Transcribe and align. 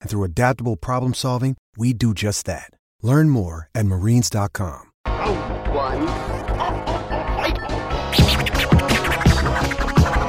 And 0.00 0.10
through 0.10 0.24
adaptable 0.24 0.76
problem 0.76 1.14
solving, 1.14 1.56
we 1.76 1.92
do 1.92 2.14
just 2.14 2.46
that. 2.46 2.70
Learn 3.02 3.28
more 3.30 3.68
at 3.74 3.86
marines.com. 3.86 4.90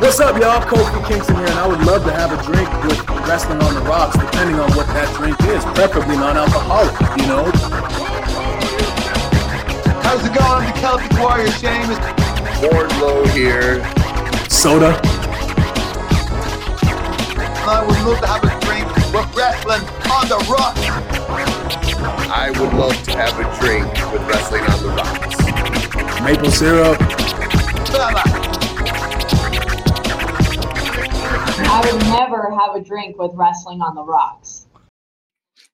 What's 0.02 0.19
up, 0.19 0.36
y'all? 0.42 0.61
Kofi 0.61 1.08
Kingston 1.08 1.36
here, 1.36 1.45
and 1.45 1.59
I 1.59 1.67
would 1.67 1.86
love 1.86 2.03
to 2.05 2.11
have 2.11 2.31
a 2.31 2.44
drink 2.44 2.67
with 2.83 3.08
Wrestling 3.27 3.61
on 3.61 3.75
the 3.75 3.81
Rocks, 3.81 4.17
depending 4.17 4.59
on 4.59 4.72
what 4.72 4.88
that 4.88 5.16
drink 5.16 5.39
is. 5.42 5.64
Preferably 5.75 6.17
non-alcoholic, 6.17 6.99
you 7.22 7.27
know. 7.27 7.45
How's 10.02 10.25
it 10.25 10.33
going? 10.33 10.66
I'm 10.66 10.73
the 10.73 10.80
Celtic 10.81 11.11
Warrior, 11.19 11.52
Sheamus. 11.52 11.99
Wardlow 12.59 13.27
here. 13.30 13.83
Soda. 14.49 14.99
I 17.64 17.86
would 17.88 18.02
love 18.02 18.19
to 18.22 18.27
have 18.27 18.44
a 18.44 18.47
drink 18.47 18.61
with 18.66 18.70
Wrestling 19.12 19.81
on 20.09 20.30
the 20.30 20.38
Rocks. 20.50 20.80
I 22.30 22.50
would 22.52 22.73
love 22.73 23.04
to 23.04 23.12
have 23.12 23.38
a 23.38 23.59
drink 23.59 23.94
with 24.14 24.22
Wrestling 24.26 24.64
on 24.64 24.84
the 24.84 24.90
Rocks. 24.90 26.22
Maple 26.23 26.50
syrup. 26.50 26.98
Fella. 27.89 28.23
I 31.67 31.92
would 31.92 32.02
never 32.04 32.58
have 32.58 32.76
a 32.76 32.82
drink 32.82 33.17
with 33.20 33.32
wrestling 33.33 33.82
on 33.82 33.95
the 33.95 34.04
rocks. 34.04 34.67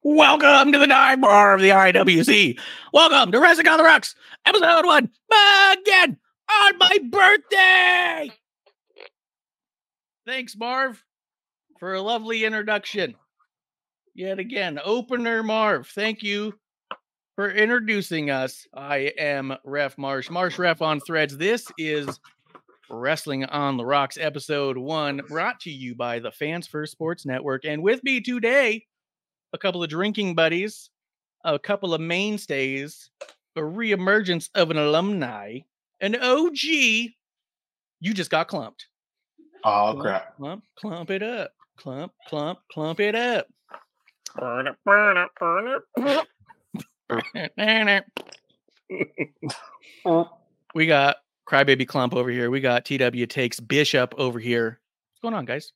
Welcome 0.02 0.72
to 0.72 0.80
the 0.80 0.88
dive 0.88 1.22
bar 1.22 1.54
of 1.54 1.62
the 1.62 1.70
IWC. 1.70 2.60
Welcome 2.92 3.32
to 3.34 3.40
Wrestling 3.40 3.68
on 3.68 3.78
the 3.78 3.84
Rocks, 3.84 4.16
episode 4.48 4.84
one, 4.84 5.12
again 5.30 6.18
on 6.50 6.78
my 6.80 6.98
birthday. 7.08 8.32
Thanks, 10.26 10.56
Marv, 10.58 11.04
for 11.80 11.94
a 11.94 12.02
lovely 12.02 12.44
introduction. 12.44 13.14
Yet 14.18 14.40
again, 14.40 14.80
opener 14.84 15.44
Marv, 15.44 15.90
thank 15.90 16.24
you 16.24 16.56
for 17.36 17.52
introducing 17.52 18.32
us. 18.32 18.66
I 18.74 19.14
am 19.20 19.56
Ref 19.64 19.96
Marsh, 19.96 20.32
Marsh 20.32 20.58
Ref 20.58 20.82
on 20.82 21.00
Threads. 21.02 21.38
This 21.38 21.68
is 21.78 22.20
Wrestling 22.90 23.46
on 23.46 23.78
the 23.78 23.86
Rocks, 23.86 24.18
episode 24.20 24.76
one, 24.76 25.22
brought 25.30 25.60
to 25.60 25.70
you 25.70 25.94
by 25.94 26.18
the 26.18 26.32
Fans 26.32 26.66
First 26.66 26.94
Sports 26.94 27.28
Network. 27.28 27.64
And 27.64 27.84
with 27.84 28.04
me 28.04 28.20
today, 28.20 28.88
a 29.54 29.58
couple 29.60 29.84
of 29.84 29.90
drinking 29.92 30.34
buddies, 30.34 30.90
a 31.46 31.60
couple 31.60 31.94
of 31.94 32.02
mainstays, 32.02 33.12
a 33.56 33.62
reemergence 33.62 34.50
of 34.56 34.72
an 34.72 34.78
alumni, 34.78 35.60
an 36.02 36.16
OG. 36.16 36.64
You 36.64 38.14
just 38.16 38.32
got 38.32 38.48
clumped. 38.48 38.88
Oh 39.64 39.94
Klump, 39.94 40.02
crap! 40.02 40.38
Clump, 40.38 40.64
clump 40.80 41.12
it 41.12 41.22
up. 41.22 41.52
Clump, 41.78 42.14
clump, 42.28 42.58
clump 42.72 43.00
it 43.00 43.14
up. 43.14 43.46
We 50.76 50.86
got 50.86 51.18
Crybaby 51.50 51.88
Klump 51.88 52.14
over 52.14 52.30
here. 52.30 52.52
We 52.52 52.60
got 52.60 52.86
TW 52.86 53.26
Takes 53.28 53.60
Bishop 53.60 54.14
over 54.18 54.40
here. 54.40 54.80
What's 55.12 55.22
going 55.22 55.34
on, 55.34 55.46
guys? 55.46 55.72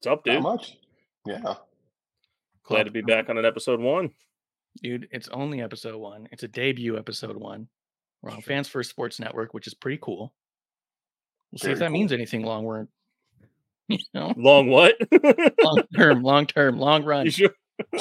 What's 0.00 0.12
up, 0.12 0.26
Not 0.26 0.32
dude? 0.32 0.42
much. 0.42 0.76
Yeah. 1.26 1.54
Glad 2.64 2.84
to 2.84 2.90
be 2.90 3.02
back 3.02 3.28
on 3.30 3.38
an 3.38 3.44
episode 3.44 3.80
one. 3.80 4.10
Dude, 4.82 5.08
it's 5.10 5.28
only 5.28 5.62
episode 5.62 5.96
one. 5.96 6.28
It's 6.32 6.42
a 6.42 6.48
debut 6.48 6.98
episode 6.98 7.36
one. 7.36 7.68
We're 8.22 8.30
on 8.32 8.42
Fans 8.42 8.68
First 8.68 8.90
Sports 8.90 9.20
Network, 9.20 9.54
which 9.54 9.66
is 9.66 9.74
pretty 9.74 9.98
cool. 10.02 10.34
We'll 11.52 11.58
see 11.60 11.70
if 11.70 11.78
Very 11.78 11.88
that 11.90 11.92
means 11.92 12.12
anything 12.12 12.42
long 12.42 12.66
run. 12.66 12.88
You 13.88 13.98
know, 14.14 14.34
Long 14.36 14.68
what? 14.68 14.96
long 15.62 15.82
term, 15.96 16.22
long 16.22 16.46
term, 16.46 16.78
long 16.78 17.04
run. 17.04 17.26
you 17.26 17.30
sure? 17.30 17.50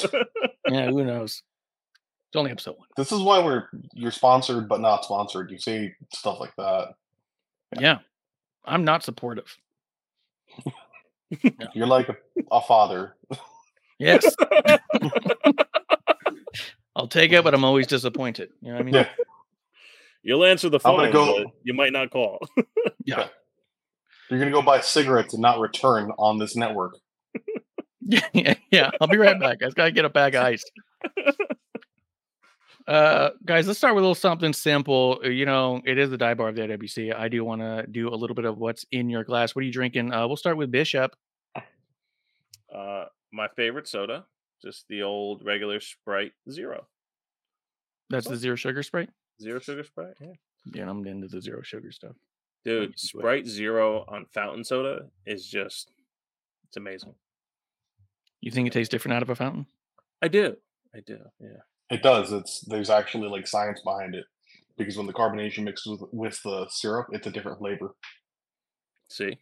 Yeah, 0.69 0.87
who 0.89 1.03
knows? 1.05 1.43
It's 2.29 2.35
only 2.35 2.49
episode 2.51 2.77
one. 2.77 2.87
This 2.97 3.11
is 3.11 3.21
why 3.21 3.43
we're 3.43 3.65
you're 3.93 4.09
sponsored 4.11 4.67
but 4.67 4.81
not 4.81 5.05
sponsored. 5.05 5.51
You 5.51 5.59
say 5.59 5.93
stuff 6.11 6.39
like 6.39 6.55
that. 6.57 6.95
Yeah, 7.79 7.99
I'm 8.65 8.83
not 8.83 9.03
supportive. 9.03 9.55
You're 11.75 11.85
like 11.87 12.09
a, 12.09 12.15
a 12.51 12.61
father. 12.61 13.15
Yes, 13.99 14.25
I'll 16.95 17.07
take 17.07 17.31
it, 17.31 17.43
but 17.43 17.53
I'm 17.53 17.63
always 17.65 17.87
disappointed. 17.87 18.49
You 18.61 18.69
know 18.69 18.73
what 18.75 18.81
I 18.81 18.83
mean? 18.85 18.95
Yeah. 18.95 19.09
You'll 20.23 20.45
answer 20.45 20.69
the 20.69 20.79
I'm 20.83 20.95
gonna 20.95 21.11
phone, 21.11 21.13
go- 21.13 21.43
but 21.43 21.53
you 21.63 21.73
might 21.73 21.93
not 21.93 22.09
call. 22.09 22.39
Yeah. 23.05 23.27
You're 24.29 24.39
gonna 24.39 24.51
go 24.51 24.61
buy 24.61 24.81
cigarettes 24.81 25.33
and 25.33 25.41
not 25.41 25.59
return 25.59 26.11
on 26.17 26.37
this 26.39 26.55
network. 26.55 26.97
Yeah, 28.01 28.27
yeah, 28.33 28.55
yeah. 28.71 28.91
I'll 28.99 29.07
be 29.07 29.17
right 29.17 29.39
back. 29.39 29.57
I 29.61 29.65
just 29.65 29.75
gotta 29.77 29.91
get 29.91 30.05
a 30.05 30.09
bag 30.09 30.35
of 30.35 30.43
ice. 30.43 30.63
Uh, 32.87 33.31
guys, 33.43 33.65
let's 33.65 33.79
start 33.79 33.95
with 33.95 34.03
a 34.03 34.05
little 34.05 34.13
something 34.13 34.53
simple. 34.53 35.19
Uh, 35.25 35.29
You 35.29 35.45
know, 35.47 35.81
it 35.85 35.97
is 35.97 36.11
the 36.11 36.17
die 36.17 36.35
bar 36.35 36.49
of 36.49 36.55
the 36.55 36.61
IWC. 36.61 37.15
I 37.15 37.29
do 37.29 37.43
want 37.43 37.61
to 37.61 37.85
do 37.89 38.09
a 38.09 38.15
little 38.15 38.35
bit 38.35 38.45
of 38.45 38.59
what's 38.59 38.85
in 38.91 39.09
your 39.09 39.23
glass. 39.23 39.55
What 39.55 39.61
are 39.63 39.65
you 39.65 39.71
drinking? 39.71 40.13
Uh, 40.13 40.27
we'll 40.27 40.37
start 40.37 40.55
with 40.55 40.69
Bishop. 40.69 41.15
Uh, 42.71 43.05
my 43.33 43.47
favorite 43.55 43.87
soda, 43.87 44.25
just 44.61 44.85
the 44.87 45.01
old 45.01 45.43
regular 45.43 45.79
Sprite 45.79 46.33
Zero. 46.51 46.85
That's 48.11 48.27
the 48.27 48.35
zero 48.35 48.55
sugar 48.55 48.83
Sprite. 48.83 49.09
Zero 49.41 49.59
sugar 49.59 49.83
Sprite. 49.83 50.13
Yeah. 50.21 50.33
Yeah, 50.73 50.89
I'm 50.89 51.05
into 51.07 51.27
the 51.27 51.41
zero 51.41 51.61
sugar 51.63 51.91
stuff. 51.91 52.15
Dude, 52.65 52.83
into. 52.85 52.97
Sprite 52.97 53.45
Zero 53.45 54.05
on 54.07 54.25
fountain 54.33 54.63
soda 54.63 55.05
is 55.25 55.45
just, 55.45 55.91
it's 56.67 56.77
amazing. 56.77 57.13
You 58.41 58.51
think 58.51 58.67
it 58.67 58.73
tastes 58.73 58.91
different 58.91 59.15
out 59.15 59.21
of 59.21 59.29
a 59.29 59.35
fountain? 59.35 59.67
I 60.21 60.27
do. 60.27 60.55
I 60.93 60.99
do. 60.99 61.19
Yeah. 61.39 61.61
It 61.89 62.01
does. 62.01 62.31
It's 62.31 62.61
there's 62.61 62.89
actually 62.89 63.29
like 63.29 63.47
science 63.47 63.81
behind 63.81 64.15
it 64.15 64.25
because 64.77 64.97
when 64.97 65.07
the 65.07 65.13
carbonation 65.13 65.63
mixes 65.63 65.99
with, 65.99 66.09
with 66.11 66.43
the 66.43 66.67
syrup, 66.69 67.07
it's 67.11 67.27
a 67.27 67.31
different 67.31 67.59
flavor. 67.59 67.95
See? 69.09 69.37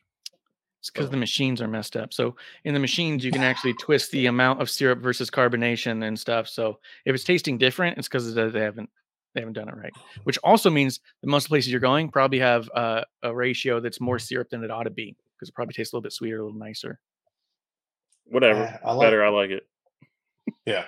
It's 0.79 0.89
because 0.89 1.09
the 1.09 1.17
machines 1.17 1.61
are 1.61 1.67
messed 1.67 1.95
up. 1.95 2.13
So 2.13 2.35
in 2.65 2.73
the 2.73 2.79
machines, 2.79 3.23
you 3.23 3.31
can 3.31 3.43
actually 3.43 3.73
twist 3.75 4.11
the 4.11 4.25
amount 4.25 4.61
of 4.61 4.69
syrup 4.69 4.99
versus 4.99 5.29
carbonation 5.29 6.05
and 6.05 6.19
stuff. 6.19 6.49
So 6.49 6.79
if 7.05 7.15
it's 7.15 7.23
tasting 7.23 7.57
different, 7.57 7.97
it's 7.97 8.09
because 8.09 8.33
they 8.35 8.59
haven't 8.59 8.89
they 9.33 9.41
haven't 9.41 9.53
done 9.53 9.69
it 9.69 9.75
right. 9.75 9.93
Which 10.23 10.37
also 10.43 10.69
means 10.69 10.99
that 11.21 11.27
most 11.27 11.47
places 11.47 11.71
you're 11.71 11.79
going 11.81 12.09
probably 12.09 12.39
have 12.39 12.69
uh, 12.75 13.03
a 13.23 13.33
ratio 13.33 13.79
that's 13.79 13.99
more 14.01 14.19
syrup 14.19 14.49
than 14.49 14.63
it 14.63 14.71
ought 14.71 14.83
to 14.83 14.89
be 14.89 15.15
because 15.35 15.49
it 15.49 15.55
probably 15.55 15.73
tastes 15.73 15.93
a 15.93 15.95
little 15.95 16.03
bit 16.03 16.13
sweeter, 16.13 16.39
a 16.39 16.43
little 16.45 16.57
nicer. 16.59 16.99
Whatever. 18.25 18.59
Yeah, 18.61 18.79
I 18.85 18.93
like- 18.93 19.05
Better. 19.07 19.23
I 19.25 19.29
like 19.29 19.49
it. 19.49 19.67
Yeah. 20.65 20.85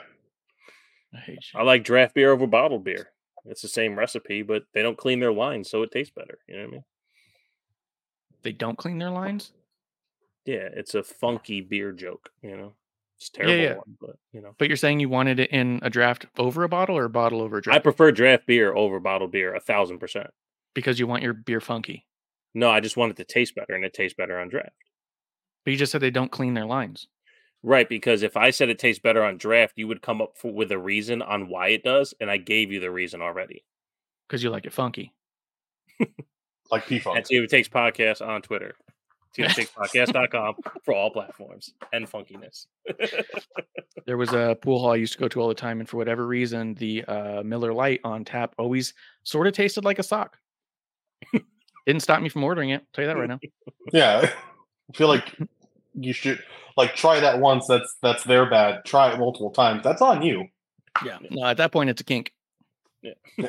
I 1.13 1.17
hate 1.19 1.39
you. 1.53 1.59
I 1.59 1.63
like 1.63 1.83
draft 1.83 2.13
beer 2.13 2.31
over 2.31 2.45
bottled 2.47 2.83
beer. 2.83 3.09
It's 3.45 3.61
the 3.61 3.67
same 3.67 3.97
recipe, 3.97 4.41
but 4.41 4.63
they 4.73 4.81
don't 4.81 4.97
clean 4.97 5.19
their 5.19 5.31
lines, 5.31 5.69
so 5.69 5.83
it 5.83 5.91
tastes 5.91 6.13
better. 6.15 6.39
You 6.47 6.55
know 6.55 6.61
what 6.63 6.67
I 6.67 6.71
mean? 6.71 6.83
They 8.43 8.51
don't 8.51 8.77
clean 8.77 8.97
their 8.97 9.11
lines. 9.11 9.51
Yeah, 10.45 10.67
it's 10.73 10.93
a 10.95 11.03
funky 11.03 11.61
beer 11.61 11.91
joke. 11.91 12.29
You 12.41 12.57
know, 12.57 12.73
it's 13.29 13.37
a 13.37 13.41
Yeah, 13.41 13.47
terrible 13.47 13.63
yeah. 13.63 13.73
one, 13.75 13.97
but 13.99 14.15
you 14.31 14.41
know, 14.41 14.55
But 14.57 14.67
you're 14.67 14.77
saying 14.77 14.99
you 14.99 15.09
wanted 15.09 15.39
it 15.39 15.51
in 15.51 15.79
a 15.81 15.89
draft 15.89 16.25
over 16.37 16.63
a 16.63 16.69
bottle 16.69 16.97
or 16.97 17.05
a 17.05 17.09
bottle 17.09 17.41
over 17.41 17.57
a 17.57 17.61
draft? 17.61 17.75
I 17.75 17.79
prefer 17.81 18.11
draft 18.11 18.45
beer 18.47 18.73
over 18.75 18.99
bottled 18.99 19.31
beer 19.31 19.53
a 19.55 19.59
thousand 19.59 19.99
percent. 19.99 20.27
because 20.73 20.99
you 20.99 21.07
want 21.07 21.23
your 21.23 21.33
beer 21.33 21.61
funky. 21.61 22.05
No, 22.53 22.69
I 22.69 22.79
just 22.79 22.97
want 22.97 23.11
it 23.11 23.17
to 23.17 23.23
taste 23.25 23.55
better, 23.55 23.73
and 23.73 23.83
it 23.83 23.93
tastes 23.93 24.15
better 24.15 24.39
on 24.39 24.47
draft. 24.49 24.69
But 25.65 25.71
you 25.71 25.77
just 25.77 25.91
said 25.91 26.01
they 26.01 26.11
don't 26.11 26.31
clean 26.31 26.53
their 26.53 26.65
lines. 26.65 27.07
Right, 27.63 27.89
because 27.89 28.21
if 28.23 28.37
I 28.37 28.51
said 28.51 28.69
it 28.69 28.77
tastes 28.79 29.01
better 29.01 29.23
on 29.23 29.37
draft, 29.37 29.73
you 29.75 29.87
would 29.87 30.01
come 30.01 30.21
up 30.21 30.37
for, 30.37 30.53
with 30.53 30.71
a 30.71 30.77
reason 30.77 31.21
on 31.23 31.49
why 31.49 31.69
it 31.69 31.83
does, 31.83 32.13
and 32.21 32.29
I 32.29 32.37
gave 32.37 32.71
you 32.71 32.79
the 32.79 32.91
reason 32.91 33.21
already. 33.21 33.65
Because 34.27 34.43
you 34.43 34.49
like 34.51 34.65
it 34.65 34.73
funky. 34.73 35.13
Like 36.71 36.87
P 36.87 36.97
Funk. 36.99 37.15
That's 37.17 37.29
TW 37.29 37.47
Takes 37.47 37.67
Podcast 37.69 38.25
on 38.27 38.41
Twitter. 38.41 38.73
TWTakesPodcast.com 39.37 40.55
for 40.83 40.93
all 40.93 41.09
platforms 41.11 41.73
and 41.93 42.09
funkiness. 42.09 42.67
There 44.05 44.17
was 44.17 44.33
a 44.33 44.55
pool 44.61 44.79
hall 44.79 44.91
I 44.91 44.97
used 44.97 45.13
to 45.13 45.19
go 45.19 45.27
to 45.29 45.41
all 45.41 45.47
the 45.47 45.55
time, 45.55 45.79
and 45.79 45.89
for 45.89 45.97
whatever 45.97 46.27
reason, 46.27 46.75
the 46.75 47.03
uh, 47.05 47.41
Miller 47.43 47.73
Lite 47.73 48.01
on 48.03 48.23
tap 48.23 48.53
always 48.59 48.93
sort 49.23 49.47
of 49.47 49.53
tasted 49.53 49.83
like 49.83 49.97
a 49.97 50.03
sock. 50.03 50.37
Didn't 51.87 52.01
stop 52.03 52.21
me 52.21 52.29
from 52.29 52.43
ordering 52.43 52.69
it. 52.69 52.85
tell 52.93 53.03
you 53.03 53.07
that 53.07 53.17
right 53.17 53.29
now. 53.29 53.39
Yeah, 53.93 54.29
I 54.91 54.95
feel 54.95 55.07
like 55.07 55.35
you 55.95 56.13
should 56.13 56.39
like 56.77 56.95
try 56.95 57.19
that 57.19 57.39
once. 57.39 57.65
That's 57.67 57.95
that's 58.03 58.23
their 58.23 58.47
bad. 58.47 58.85
Try 58.85 59.11
it 59.11 59.17
multiple 59.17 59.49
times. 59.49 59.83
That's 59.83 60.01
on 60.03 60.21
you. 60.21 60.45
Yeah. 61.03 61.17
No, 61.31 61.45
at 61.47 61.57
that 61.57 61.71
point, 61.71 61.89
it's 61.89 62.01
a 62.01 62.03
kink. 62.03 62.31
Yeah. 63.01 63.13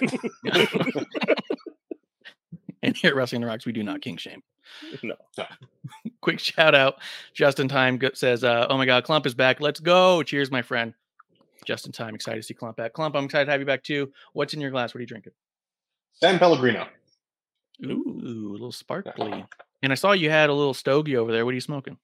and 2.83 2.97
here 2.97 3.11
at 3.11 3.17
Wrestling 3.17 3.41
the 3.41 3.47
Rocks, 3.47 3.67
we 3.67 3.73
do 3.73 3.83
not 3.83 4.01
king 4.01 4.17
shame. 4.17 4.43
no. 5.03 5.15
Quick 6.21 6.41
shout 6.41 6.75
out. 6.75 6.97
Justin 7.35 7.69
Time 7.69 8.01
says, 8.15 8.45
uh, 8.45 8.67
Oh 8.69 8.77
my 8.77 8.87
God, 8.87 9.05
Klump 9.05 9.27
is 9.27 9.35
back. 9.35 9.61
Let's 9.61 9.81
go. 9.81 10.23
Cheers, 10.23 10.51
my 10.51 10.63
friend. 10.63 10.95
Just 11.65 11.87
in 11.87 11.93
time. 11.93 12.15
Excited 12.15 12.39
to 12.39 12.43
see 12.43 12.55
Klump 12.55 12.77
back. 12.77 12.93
Klump, 12.95 13.17
I'm 13.17 13.25
excited 13.25 13.47
to 13.47 13.51
have 13.51 13.61
you 13.61 13.67
back 13.67 13.83
too. 13.83 14.13
What's 14.33 14.55
in 14.55 14.61
your 14.61 14.71
glass? 14.71 14.95
What 14.95 14.99
are 14.99 15.03
you 15.03 15.07
drinking? 15.07 15.33
San 16.13 16.39
Pellegrino. 16.39 16.87
Ooh, 17.85 18.21
a 18.25 18.53
little 18.53 18.73
sparkly. 18.73 19.45
And 19.83 19.93
I 19.93 19.95
saw 19.95 20.13
you 20.13 20.31
had 20.31 20.49
a 20.49 20.55
little 20.55 20.73
stogie 20.75 21.17
over 21.17 21.31
there. 21.31 21.45
What 21.45 21.51
are 21.53 21.55
you 21.55 21.61
smoking? 21.61 21.99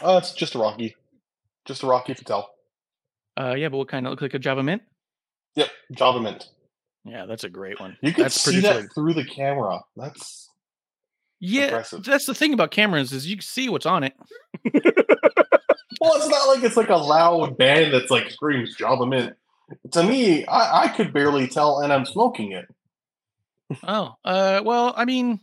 Uh, 0.00 0.18
it's 0.20 0.32
just 0.32 0.54
a 0.54 0.58
Rocky, 0.58 0.96
just 1.66 1.82
a 1.82 1.86
Rocky 1.86 2.14
Patel. 2.14 2.50
Uh, 3.38 3.54
yeah, 3.54 3.68
but 3.68 3.76
what 3.76 3.88
kind 3.88 4.06
of 4.06 4.10
look 4.10 4.22
like 4.22 4.32
a 4.32 4.38
Java 4.38 4.62
Mint? 4.62 4.82
Yep, 5.54 5.68
Java 5.92 6.20
Mint. 6.20 6.48
Yeah, 7.04 7.26
that's 7.26 7.44
a 7.44 7.48
great 7.48 7.80
one. 7.80 7.96
You 8.00 8.12
can 8.12 8.24
that's 8.24 8.40
see 8.40 8.60
that 8.60 8.94
through 8.94 9.14
the 9.14 9.24
camera. 9.24 9.80
That's 9.96 10.48
Yeah, 11.40 11.64
impressive. 11.64 12.04
that's 12.04 12.26
the 12.26 12.34
thing 12.34 12.52
about 12.52 12.70
cameras 12.70 13.12
is 13.12 13.26
you 13.26 13.36
can 13.36 13.42
see 13.42 13.68
what's 13.68 13.86
on 13.86 14.04
it. 14.04 14.14
well. 16.00 16.14
It's 16.16 16.28
not 16.28 16.46
like 16.46 16.62
it's 16.62 16.76
like 16.76 16.90
a 16.90 16.96
loud 16.96 17.58
band 17.58 17.92
that's 17.92 18.10
like 18.10 18.30
screams 18.30 18.76
Java 18.76 19.06
Mint. 19.06 19.34
To 19.92 20.02
me, 20.02 20.44
I, 20.46 20.84
I 20.84 20.88
could 20.88 21.12
barely 21.12 21.48
tell, 21.48 21.80
and 21.80 21.92
I'm 21.92 22.04
smoking 22.04 22.52
it. 22.52 22.66
Oh, 23.84 24.14
uh, 24.24 24.60
well, 24.64 24.92
I 24.96 25.06
mean, 25.06 25.40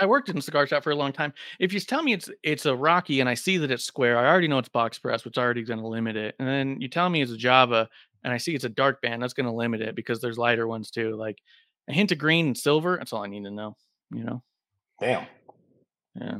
I 0.00 0.06
worked 0.06 0.28
in 0.28 0.40
cigar 0.40 0.66
shop 0.66 0.82
for 0.82 0.90
a 0.90 0.96
long 0.96 1.12
time. 1.12 1.32
If 1.60 1.72
you 1.72 1.78
tell 1.78 2.02
me 2.02 2.12
it's 2.12 2.28
it's 2.42 2.66
a 2.66 2.74
Rocky 2.74 3.20
and 3.20 3.28
I 3.28 3.34
see 3.34 3.58
that 3.58 3.70
it's 3.70 3.84
square, 3.84 4.18
I 4.18 4.26
already 4.26 4.48
know 4.48 4.58
it's 4.58 4.68
box 4.68 4.98
press, 4.98 5.24
which 5.24 5.38
already 5.38 5.62
going 5.62 5.78
to 5.78 5.86
limit 5.86 6.16
it. 6.16 6.34
And 6.38 6.48
then 6.48 6.80
you 6.80 6.88
tell 6.88 7.08
me 7.08 7.22
it's 7.22 7.30
a 7.30 7.36
Java 7.36 7.88
and 8.24 8.32
I 8.32 8.38
see 8.38 8.54
it's 8.54 8.64
a 8.64 8.68
dark 8.70 9.00
band, 9.02 9.22
that's 9.22 9.34
going 9.34 9.46
to 9.46 9.52
limit 9.52 9.80
it 9.82 9.94
because 9.94 10.20
there's 10.20 10.38
lighter 10.38 10.66
ones 10.66 10.90
too. 10.90 11.14
Like 11.14 11.38
a 11.88 11.92
hint 11.92 12.10
of 12.12 12.18
green 12.18 12.46
and 12.46 12.58
silver. 12.58 12.96
That's 12.98 13.12
all 13.12 13.22
I 13.22 13.28
need 13.28 13.44
to 13.44 13.50
know. 13.50 13.76
You 14.10 14.24
know. 14.24 14.42
Damn. 15.00 15.26
Yeah. 16.18 16.38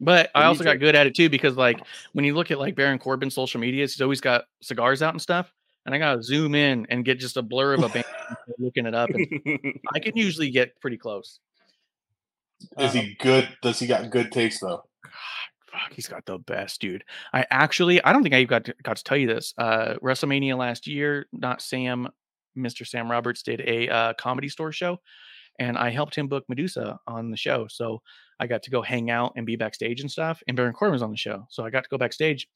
But 0.00 0.30
I 0.34 0.40
What 0.40 0.44
you 0.44 0.48
also 0.48 0.64
got 0.64 0.78
good 0.78 0.94
at 0.94 1.06
it 1.06 1.14
too 1.14 1.28
because 1.28 1.56
like 1.56 1.80
when 2.12 2.24
you 2.24 2.34
look 2.34 2.50
at 2.50 2.58
like 2.58 2.74
Baron 2.76 2.98
Corbin's 2.98 3.34
social 3.34 3.60
media, 3.60 3.82
he's 3.82 4.00
always 4.00 4.20
got 4.20 4.44
cigars 4.62 5.02
out 5.02 5.12
and 5.14 5.20
stuff. 5.20 5.52
And 5.86 5.94
I 5.94 5.98
gotta 5.98 6.22
zoom 6.22 6.54
in 6.54 6.86
and 6.90 7.04
get 7.04 7.18
just 7.18 7.36
a 7.36 7.42
blur 7.42 7.74
of 7.74 7.82
a 7.82 7.88
band 7.88 8.04
looking 8.58 8.86
it 8.86 8.94
up. 8.94 9.10
And 9.10 9.80
I 9.94 9.98
can 9.98 10.16
usually 10.16 10.50
get 10.50 10.78
pretty 10.80 10.98
close. 10.98 11.40
Is 12.78 12.90
Uh, 12.94 13.00
he 13.00 13.14
good? 13.18 13.48
Does 13.62 13.78
he 13.78 13.86
got 13.86 14.10
good 14.10 14.30
taste 14.30 14.60
though? 14.60 14.84
Fuck, 15.78 15.92
he's 15.92 16.08
got 16.08 16.26
the 16.26 16.38
best, 16.38 16.80
dude. 16.80 17.04
I 17.32 17.46
actually, 17.50 18.02
I 18.02 18.12
don't 18.12 18.22
think 18.22 18.34
I 18.34 18.44
got 18.44 18.64
to, 18.64 18.74
got 18.82 18.96
to 18.96 19.04
tell 19.04 19.16
you 19.16 19.26
this. 19.26 19.54
Uh, 19.58 19.94
WrestleMania 20.02 20.56
last 20.56 20.86
year, 20.86 21.26
not 21.32 21.62
Sam, 21.62 22.08
Mr. 22.56 22.86
Sam 22.86 23.10
Roberts 23.10 23.42
did 23.42 23.60
a 23.60 23.88
uh, 23.88 24.12
comedy 24.14 24.48
store 24.48 24.72
show, 24.72 24.98
and 25.58 25.76
I 25.78 25.90
helped 25.90 26.14
him 26.14 26.26
book 26.26 26.44
Medusa 26.48 26.98
on 27.06 27.30
the 27.30 27.36
show. 27.36 27.66
So 27.68 28.02
I 28.40 28.46
got 28.46 28.62
to 28.64 28.70
go 28.70 28.82
hang 28.82 29.10
out 29.10 29.32
and 29.36 29.46
be 29.46 29.56
backstage 29.56 30.00
and 30.00 30.10
stuff. 30.10 30.42
And 30.48 30.56
Baron 30.56 30.72
Corbin 30.72 30.92
was 30.92 31.02
on 31.02 31.10
the 31.10 31.16
show, 31.16 31.46
so 31.50 31.64
I 31.64 31.70
got 31.70 31.84
to 31.84 31.90
go 31.90 31.98
backstage, 31.98 32.48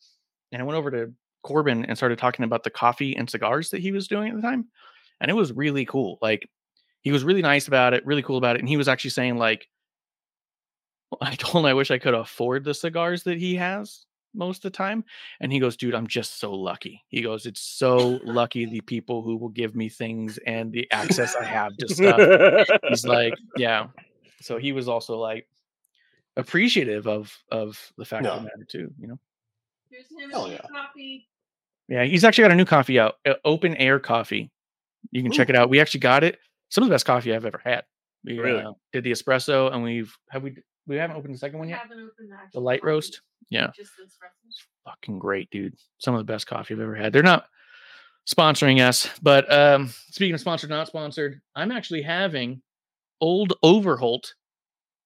and 0.50 0.60
I 0.60 0.64
went 0.64 0.78
over 0.78 0.90
to 0.90 1.12
Corbin 1.44 1.84
and 1.84 1.96
started 1.96 2.18
talking 2.18 2.44
about 2.44 2.64
the 2.64 2.70
coffee 2.70 3.16
and 3.16 3.28
cigars 3.28 3.70
that 3.70 3.80
he 3.80 3.92
was 3.92 4.08
doing 4.08 4.30
at 4.30 4.36
the 4.36 4.42
time, 4.42 4.66
and 5.20 5.30
it 5.30 5.34
was 5.34 5.52
really 5.52 5.84
cool. 5.84 6.18
Like 6.22 6.48
he 7.02 7.12
was 7.12 7.24
really 7.24 7.42
nice 7.42 7.68
about 7.68 7.94
it, 7.94 8.06
really 8.06 8.22
cool 8.22 8.38
about 8.38 8.56
it, 8.56 8.60
and 8.60 8.68
he 8.68 8.76
was 8.76 8.88
actually 8.88 9.10
saying 9.10 9.36
like. 9.36 9.68
I 11.20 11.34
told 11.34 11.64
him 11.64 11.68
I 11.68 11.74
wish 11.74 11.90
I 11.90 11.98
could 11.98 12.14
afford 12.14 12.64
the 12.64 12.74
cigars 12.74 13.22
that 13.24 13.38
he 13.38 13.56
has 13.56 14.06
most 14.34 14.64
of 14.64 14.72
the 14.72 14.76
time. 14.76 15.04
And 15.40 15.52
he 15.52 15.58
goes, 15.58 15.76
dude, 15.76 15.94
I'm 15.94 16.06
just 16.06 16.38
so 16.40 16.52
lucky. 16.52 17.02
He 17.08 17.22
goes, 17.22 17.46
it's 17.46 17.60
so 17.60 18.20
lucky 18.24 18.64
the 18.64 18.80
people 18.80 19.22
who 19.22 19.36
will 19.36 19.50
give 19.50 19.74
me 19.76 19.88
things 19.88 20.38
and 20.46 20.72
the 20.72 20.90
access 20.90 21.36
I 21.36 21.44
have 21.44 21.76
to 21.76 21.94
stuff. 21.94 22.80
He's 22.88 23.04
like, 23.06 23.34
yeah. 23.56 23.88
So 24.40 24.58
he 24.58 24.72
was 24.72 24.88
also 24.88 25.16
like 25.18 25.46
appreciative 26.36 27.06
of 27.06 27.36
of 27.50 27.92
the 27.98 28.04
fact 28.04 28.26
of 28.26 28.36
the 28.36 28.42
matter 28.42 28.66
too, 28.66 28.92
you 28.98 29.06
know. 29.08 29.18
Here's 29.90 30.06
him 30.10 30.30
Hell 30.30 30.44
and 30.44 30.54
yeah. 30.54 30.60
coffee. 30.70 31.28
Yeah, 31.88 32.04
he's 32.04 32.24
actually 32.24 32.42
got 32.42 32.52
a 32.52 32.56
new 32.56 32.64
coffee 32.64 32.98
out, 32.98 33.16
uh, 33.26 33.34
open 33.44 33.76
air 33.76 33.98
coffee. 33.98 34.50
You 35.10 35.22
can 35.22 35.32
check 35.32 35.50
it 35.50 35.56
out. 35.56 35.68
We 35.68 35.80
actually 35.80 36.00
got 36.00 36.24
it. 36.24 36.38
Some 36.70 36.82
of 36.82 36.88
the 36.88 36.94
best 36.94 37.04
coffee 37.04 37.34
I've 37.34 37.44
ever 37.44 37.60
had. 37.62 37.84
We 38.24 38.38
Really? 38.38 38.62
uh, 38.62 38.72
did 38.92 39.04
the 39.04 39.10
espresso, 39.10 39.70
and 39.72 39.82
we've 39.82 40.16
have 40.30 40.42
we 40.42 40.56
we 40.86 40.96
haven't 40.96 41.16
opened 41.16 41.34
the 41.34 41.38
second 41.38 41.58
one 41.58 41.68
yet. 41.68 41.82
the 42.52 42.60
light 42.60 42.80
coffee, 42.80 42.88
roast. 42.88 43.20
Yeah. 43.50 43.70
Fucking 44.84 45.18
great, 45.18 45.50
dude. 45.50 45.74
Some 45.98 46.14
of 46.14 46.18
the 46.18 46.32
best 46.32 46.46
coffee 46.46 46.74
I've 46.74 46.80
ever 46.80 46.94
had. 46.94 47.12
They're 47.12 47.22
not 47.22 47.46
sponsoring 48.26 48.80
us, 48.80 49.08
but 49.20 49.52
um, 49.52 49.92
speaking 50.10 50.34
of 50.34 50.40
sponsored, 50.40 50.70
not 50.70 50.86
sponsored, 50.86 51.40
I'm 51.54 51.70
actually 51.72 52.02
having 52.02 52.62
Old 53.20 53.54
Overholt 53.62 54.34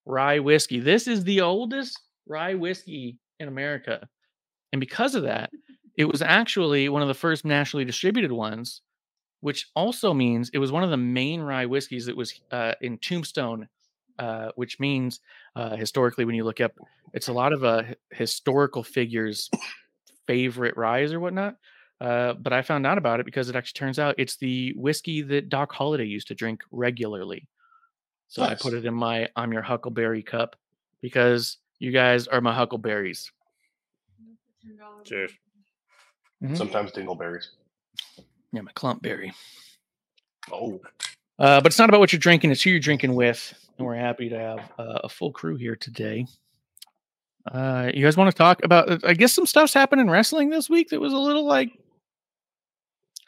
rye 0.04 0.38
whiskey. 0.38 0.80
This 0.80 1.06
is 1.06 1.24
the 1.24 1.40
oldest 1.40 2.00
rye 2.26 2.54
whiskey 2.54 3.18
in 3.38 3.48
America, 3.48 4.08
and 4.72 4.80
because 4.80 5.14
of 5.14 5.24
that, 5.24 5.50
it 5.98 6.04
was 6.04 6.22
actually 6.22 6.88
one 6.88 7.02
of 7.02 7.08
the 7.08 7.14
first 7.14 7.44
nationally 7.44 7.84
distributed 7.84 8.32
ones, 8.32 8.82
which 9.40 9.68
also 9.74 10.12
means 10.14 10.50
it 10.52 10.58
was 10.58 10.72
one 10.72 10.82
of 10.84 10.90
the 10.90 10.96
main 10.96 11.40
rye 11.40 11.66
whiskeys 11.66 12.06
that 12.06 12.16
was 12.16 12.40
uh, 12.50 12.72
in 12.80 12.98
Tombstone. 12.98 13.68
Uh, 14.18 14.50
which 14.56 14.80
means 14.80 15.20
uh, 15.56 15.76
historically, 15.76 16.24
when 16.24 16.34
you 16.34 16.44
look 16.44 16.60
up, 16.60 16.72
it's 17.12 17.28
a 17.28 17.32
lot 17.32 17.52
of 17.52 17.64
uh, 17.64 17.82
historical 18.10 18.82
figures' 18.82 19.50
favorite 20.26 20.76
rise 20.76 21.12
or 21.12 21.20
whatnot. 21.20 21.56
Uh, 22.00 22.32
but 22.34 22.52
I 22.52 22.62
found 22.62 22.86
out 22.86 22.98
about 22.98 23.20
it 23.20 23.26
because 23.26 23.48
it 23.48 23.56
actually 23.56 23.78
turns 23.78 23.98
out 23.98 24.14
it's 24.18 24.36
the 24.36 24.72
whiskey 24.76 25.22
that 25.22 25.48
Doc 25.48 25.72
Holliday 25.72 26.04
used 26.06 26.28
to 26.28 26.34
drink 26.34 26.62
regularly. 26.70 27.48
So 28.28 28.42
I 28.42 28.54
put 28.54 28.74
it 28.74 28.84
in 28.84 28.94
my 28.94 29.28
I'm 29.36 29.52
your 29.52 29.62
Huckleberry 29.62 30.22
cup 30.22 30.56
because 31.00 31.58
you 31.78 31.92
guys 31.92 32.26
are 32.26 32.40
my 32.40 32.54
Huckleberries. 32.54 33.30
$10 34.66 35.04
Cheers. 35.04 35.32
Mhm. 36.42 36.56
Sometimes 36.56 36.92
dingleberries. 36.92 37.48
Yeah, 38.52 38.62
my 38.62 38.72
clump 38.72 39.02
berry. 39.02 39.32
Oh, 40.50 40.80
Uh, 41.38 41.60
but 41.60 41.66
it's 41.66 41.78
not 41.78 41.88
about 41.88 42.00
what 42.00 42.12
you're 42.12 42.18
drinking; 42.20 42.50
it's 42.50 42.62
who 42.62 42.70
you're 42.70 42.78
drinking 42.80 43.14
with. 43.14 43.52
And 43.78 43.86
we're 43.86 43.94
happy 43.96 44.28
to 44.30 44.38
have 44.38 44.58
uh, 44.78 45.00
a 45.04 45.08
full 45.08 45.32
crew 45.32 45.56
here 45.56 45.76
today. 45.76 46.26
Uh, 47.50 47.90
you 47.94 48.02
guys 48.04 48.16
want 48.16 48.30
to 48.30 48.36
talk 48.36 48.64
about? 48.64 48.90
uh, 48.90 48.98
I 49.04 49.14
guess 49.14 49.32
some 49.32 49.46
stuff's 49.46 49.74
happened 49.74 50.00
in 50.00 50.10
wrestling 50.10 50.48
this 50.50 50.68
week 50.68 50.88
that 50.90 51.00
was 51.00 51.12
a 51.12 51.18
little 51.18 51.44
like 51.46 51.70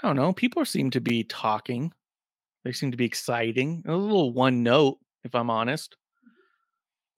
I 0.02 0.06
don't 0.06 0.16
know. 0.16 0.32
People 0.32 0.64
seem 0.64 0.90
to 0.92 1.00
be 1.00 1.24
talking. 1.24 1.92
They 2.64 2.72
seem 2.72 2.90
to 2.92 2.96
be 2.96 3.04
exciting. 3.04 3.82
A 3.86 3.94
little 3.94 4.32
one 4.32 4.62
note, 4.62 4.98
if 5.24 5.34
I'm 5.34 5.50
honest. 5.50 5.96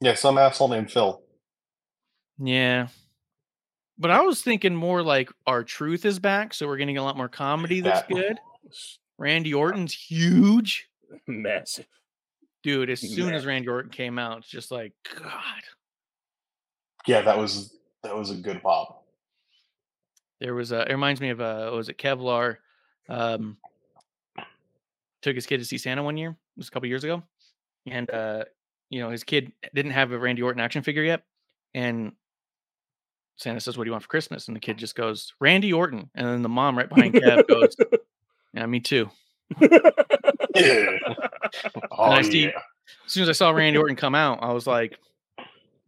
yeah. 0.01 0.15
Some 0.15 0.39
asshole 0.39 0.69
named 0.69 0.91
Phil. 0.91 1.23
Yeah. 2.39 2.89
But 3.99 4.11
I 4.11 4.23
was 4.23 4.41
thinking 4.43 4.75
more 4.75 5.03
like 5.03 5.31
R-Truth 5.47 6.07
is 6.07 6.19
back, 6.19 6.55
so 6.55 6.67
we're 6.67 6.79
getting 6.79 6.97
a 6.97 7.03
lot 7.05 7.19
more 7.19 7.29
comedy 7.29 7.81
that's 7.83 8.01
That- 8.09 8.15
good. 8.15 8.39
Randy 9.19 9.53
Orton's 9.53 9.93
huge. 9.93 10.89
Massive. 11.27 11.87
Dude, 12.63 12.91
as 12.91 13.01
soon 13.01 13.29
Yeah. 13.31 13.35
as 13.37 13.47
Randy 13.47 13.69
Orton 13.69 13.91
came 13.91 14.19
out, 14.19 14.39
it's 14.39 14.49
just 14.49 14.71
like, 14.71 14.93
God. 15.19 15.33
Yeah, 17.07 17.23
that 17.23 17.39
was 17.39 17.75
that 18.03 18.15
was 18.15 18.31
a 18.31 18.35
good 18.35 18.63
pop. 18.63 19.07
There 20.41 20.55
was 20.55 20.73
a 20.73 20.83
it 20.83 20.93
reminds 20.93 21.21
me 21.21 21.31
of 21.31 21.41
uh 21.41 21.71
was 21.75 21.89
it 21.89 21.97
Kevlar? 21.99 22.57
Um 23.09 23.57
took 25.23 25.35
his 25.35 25.47
kid 25.47 25.59
to 25.59 25.65
see 25.65 25.79
Santa 25.79 26.03
one 26.03 26.17
year. 26.17 26.31
It 26.31 26.37
was 26.59 26.69
a 26.69 26.71
couple 26.71 26.89
years 26.89 27.05
ago, 27.05 27.23
and 27.87 28.11
uh, 28.11 28.45
you 28.89 29.01
know 29.01 29.11
his 29.11 29.25
kid 29.25 29.53
didn't 29.75 29.93
have 29.93 30.13
a 30.13 30.19
Randy 30.19 30.43
Orton 30.43 30.61
action 30.61 30.83
figure 30.83 31.03
yet, 31.03 31.23
and 31.75 32.13
Santa 33.37 33.61
says, 33.61 33.77
"What 33.79 33.85
do 33.85 33.89
you 33.89 33.93
want 33.93 34.03
for 34.05 34.09
Christmas?" 34.09 34.49
And 34.49 34.57
the 34.57 34.61
kid 34.61 34.77
just 34.79 34.95
goes, 34.95 35.33
"Randy 35.41 35.73
Orton," 35.73 36.11
and 36.15 36.27
then 36.27 36.43
the 36.43 36.49
mom 36.49 36.77
right 36.77 36.89
behind 36.89 37.15
Kev 37.15 37.47
goes, 37.49 37.77
"Yeah, 38.55 38.67
me 38.67 38.81
too." 38.81 39.11
Yeah. 40.55 40.87
Oh, 41.93 42.13
and 42.13 42.25
see, 42.27 42.45
yeah. 42.45 42.51
as 43.07 43.13
soon 43.13 43.25
as 43.25 43.29
I 43.29 43.33
saw 43.33 43.51
Randy 43.51 43.79
Orton 43.79 43.97
come 43.97 44.15
out, 44.15 44.39
I 44.43 44.53
was 44.53 44.67
like, 44.67 44.99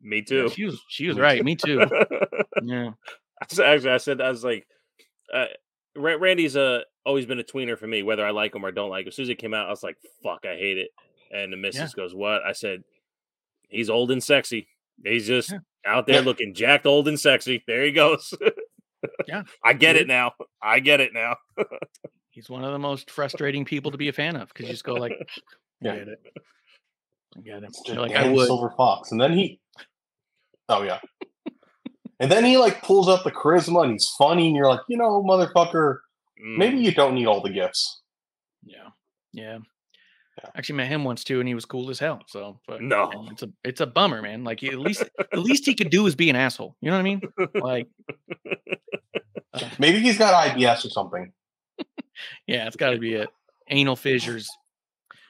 Me 0.02 0.19
yeah, 0.19 0.23
too. 0.23 0.49
she 0.50 0.64
was 0.64 0.81
she 0.88 1.07
was 1.09 1.19
right, 1.19 1.42
me 1.45 1.54
too. 1.57 1.81
Yeah, 2.62 2.90
I 3.40 3.45
s- 3.50 3.59
Actually, 3.59 3.90
I 3.92 3.97
said 3.99 4.21
I 4.21 4.28
was 4.28 4.45
like, 4.45 4.66
uh, 5.33 5.47
Randy's 5.97 6.57
uh, 6.57 6.81
always 7.07 7.26
been 7.26 7.38
a 7.40 7.45
tweener 7.45 7.78
for 7.78 7.87
me, 7.87 8.02
whether 8.02 8.25
I 8.26 8.31
like 8.31 8.54
him 8.54 8.64
or 8.64 8.73
don't 8.73 8.90
like 8.90 9.04
him. 9.04 9.09
As 9.09 9.16
soon 9.16 9.25
as 9.25 9.28
it 9.31 9.38
came 9.38 9.54
out, 9.54 9.66
I 9.66 9.71
was 9.71 9.83
like, 9.83 9.97
"Fuck, 10.23 10.40
I 10.45 10.54
hate 10.57 10.78
it." 10.78 10.90
And 11.33 11.52
the 11.52 11.57
missus 11.57 11.95
goes, 11.95 12.14
"What?" 12.14 12.42
I 12.42 12.52
said, 12.52 12.83
"He's 13.69 13.90
old 13.90 14.11
and 14.11 14.23
sexy. 14.23 14.69
He's 15.04 15.26
just 15.26 15.50
Yeah. 15.52 15.59
out 15.87 16.07
there 16.07 16.16
Yeah. 16.21 16.26
looking 16.26 16.54
jacked, 16.54 16.87
old 16.87 17.09
and 17.09 17.19
sexy. 17.21 17.62
There 17.66 17.85
he 17.85 17.92
goes." 17.92 18.35
Yeah. 19.26 19.42
I 19.64 19.73
get 19.73 19.97
it 19.97 20.06
now. 20.06 20.32
I 20.62 20.80
get 20.80 21.00
it 21.00 21.12
now. 21.14 21.37
he's 22.30 22.49
one 22.50 22.64
of 22.64 22.73
the 22.73 22.78
most 22.78 23.11
frustrating 23.11 23.64
people 23.64 23.90
to 23.90 23.99
be 23.99 24.09
a 24.09 24.12
fan 24.12 24.37
of 24.37 24.49
because 24.49 24.66
you 24.66 24.73
just 24.73 24.85
go 24.85 24.94
like, 24.94 25.12
I 25.21 25.25
Yeah. 25.80 25.97
get 25.97 26.09
it, 26.09 26.18
I 27.37 27.40
get 27.40 27.62
it. 27.64 27.76
Just 27.87 27.99
like 27.99 28.12
I 28.16 28.30
would. 28.30 28.47
Silver 28.47 28.73
Fox. 28.76 29.12
And 29.12 29.21
then 29.21 29.32
he 29.32 29.61
Oh 30.68 30.82
yeah. 30.82 31.00
and 32.21 32.30
then 32.30 32.44
he 32.44 32.56
like 32.56 32.82
pulls 32.82 33.09
up 33.09 33.25
the 33.25 33.32
charisma 33.32 33.82
and 33.82 33.92
he's 33.92 34.09
funny 34.18 34.47
and 34.47 34.56
you're 34.56 34.68
like, 34.68 34.80
you 34.88 34.97
know, 34.97 35.23
motherfucker, 35.23 35.99
maybe 36.38 36.78
Mm. 36.78 36.82
you 36.82 36.92
don't 36.92 37.14
need 37.14 37.26
all 37.26 37.40
the 37.42 37.50
gifts. 37.50 38.00
Yeah, 38.64 38.88
yeah. 39.32 39.59
Actually 40.57 40.77
met 40.77 40.89
him 40.89 41.05
once 41.05 41.25
too, 41.25 41.39
and 41.41 41.49
he 41.49 41.55
was 41.55 41.65
cool 41.65 41.89
as 41.91 41.99
hell. 41.99 42.21
So, 42.27 42.59
but 42.67 42.83
No. 42.83 43.09
man, 43.11 43.29
it's 43.33 43.43
a 43.43 43.51
it's 43.65 43.81
a 43.81 43.87
bummer, 43.87 44.21
man. 44.23 44.45
Like 44.45 44.63
at 44.65 44.79
least 44.79 45.05
the 45.33 45.41
least 45.41 45.65
he 45.67 45.75
could 45.75 45.91
do 45.91 46.07
is 46.07 46.15
be 46.15 46.31
an 46.31 46.37
asshole. 46.37 46.77
You 46.81 46.91
know 46.91 46.97
what 46.97 47.01
I 47.01 47.05
mean? 47.05 47.23
Like, 47.55 47.89
uh, 49.55 49.69
Maybe 49.79 50.01
he's 50.01 50.19
got 50.19 50.35
IBS 50.51 50.85
or 50.85 50.91
something. 50.91 51.33
yeah, 52.47 52.67
it's 52.67 52.77
got 52.77 52.91
to 52.91 52.99
be 52.99 53.15
it. 53.15 53.29
Anal 53.69 53.97
fissures. 53.97 54.51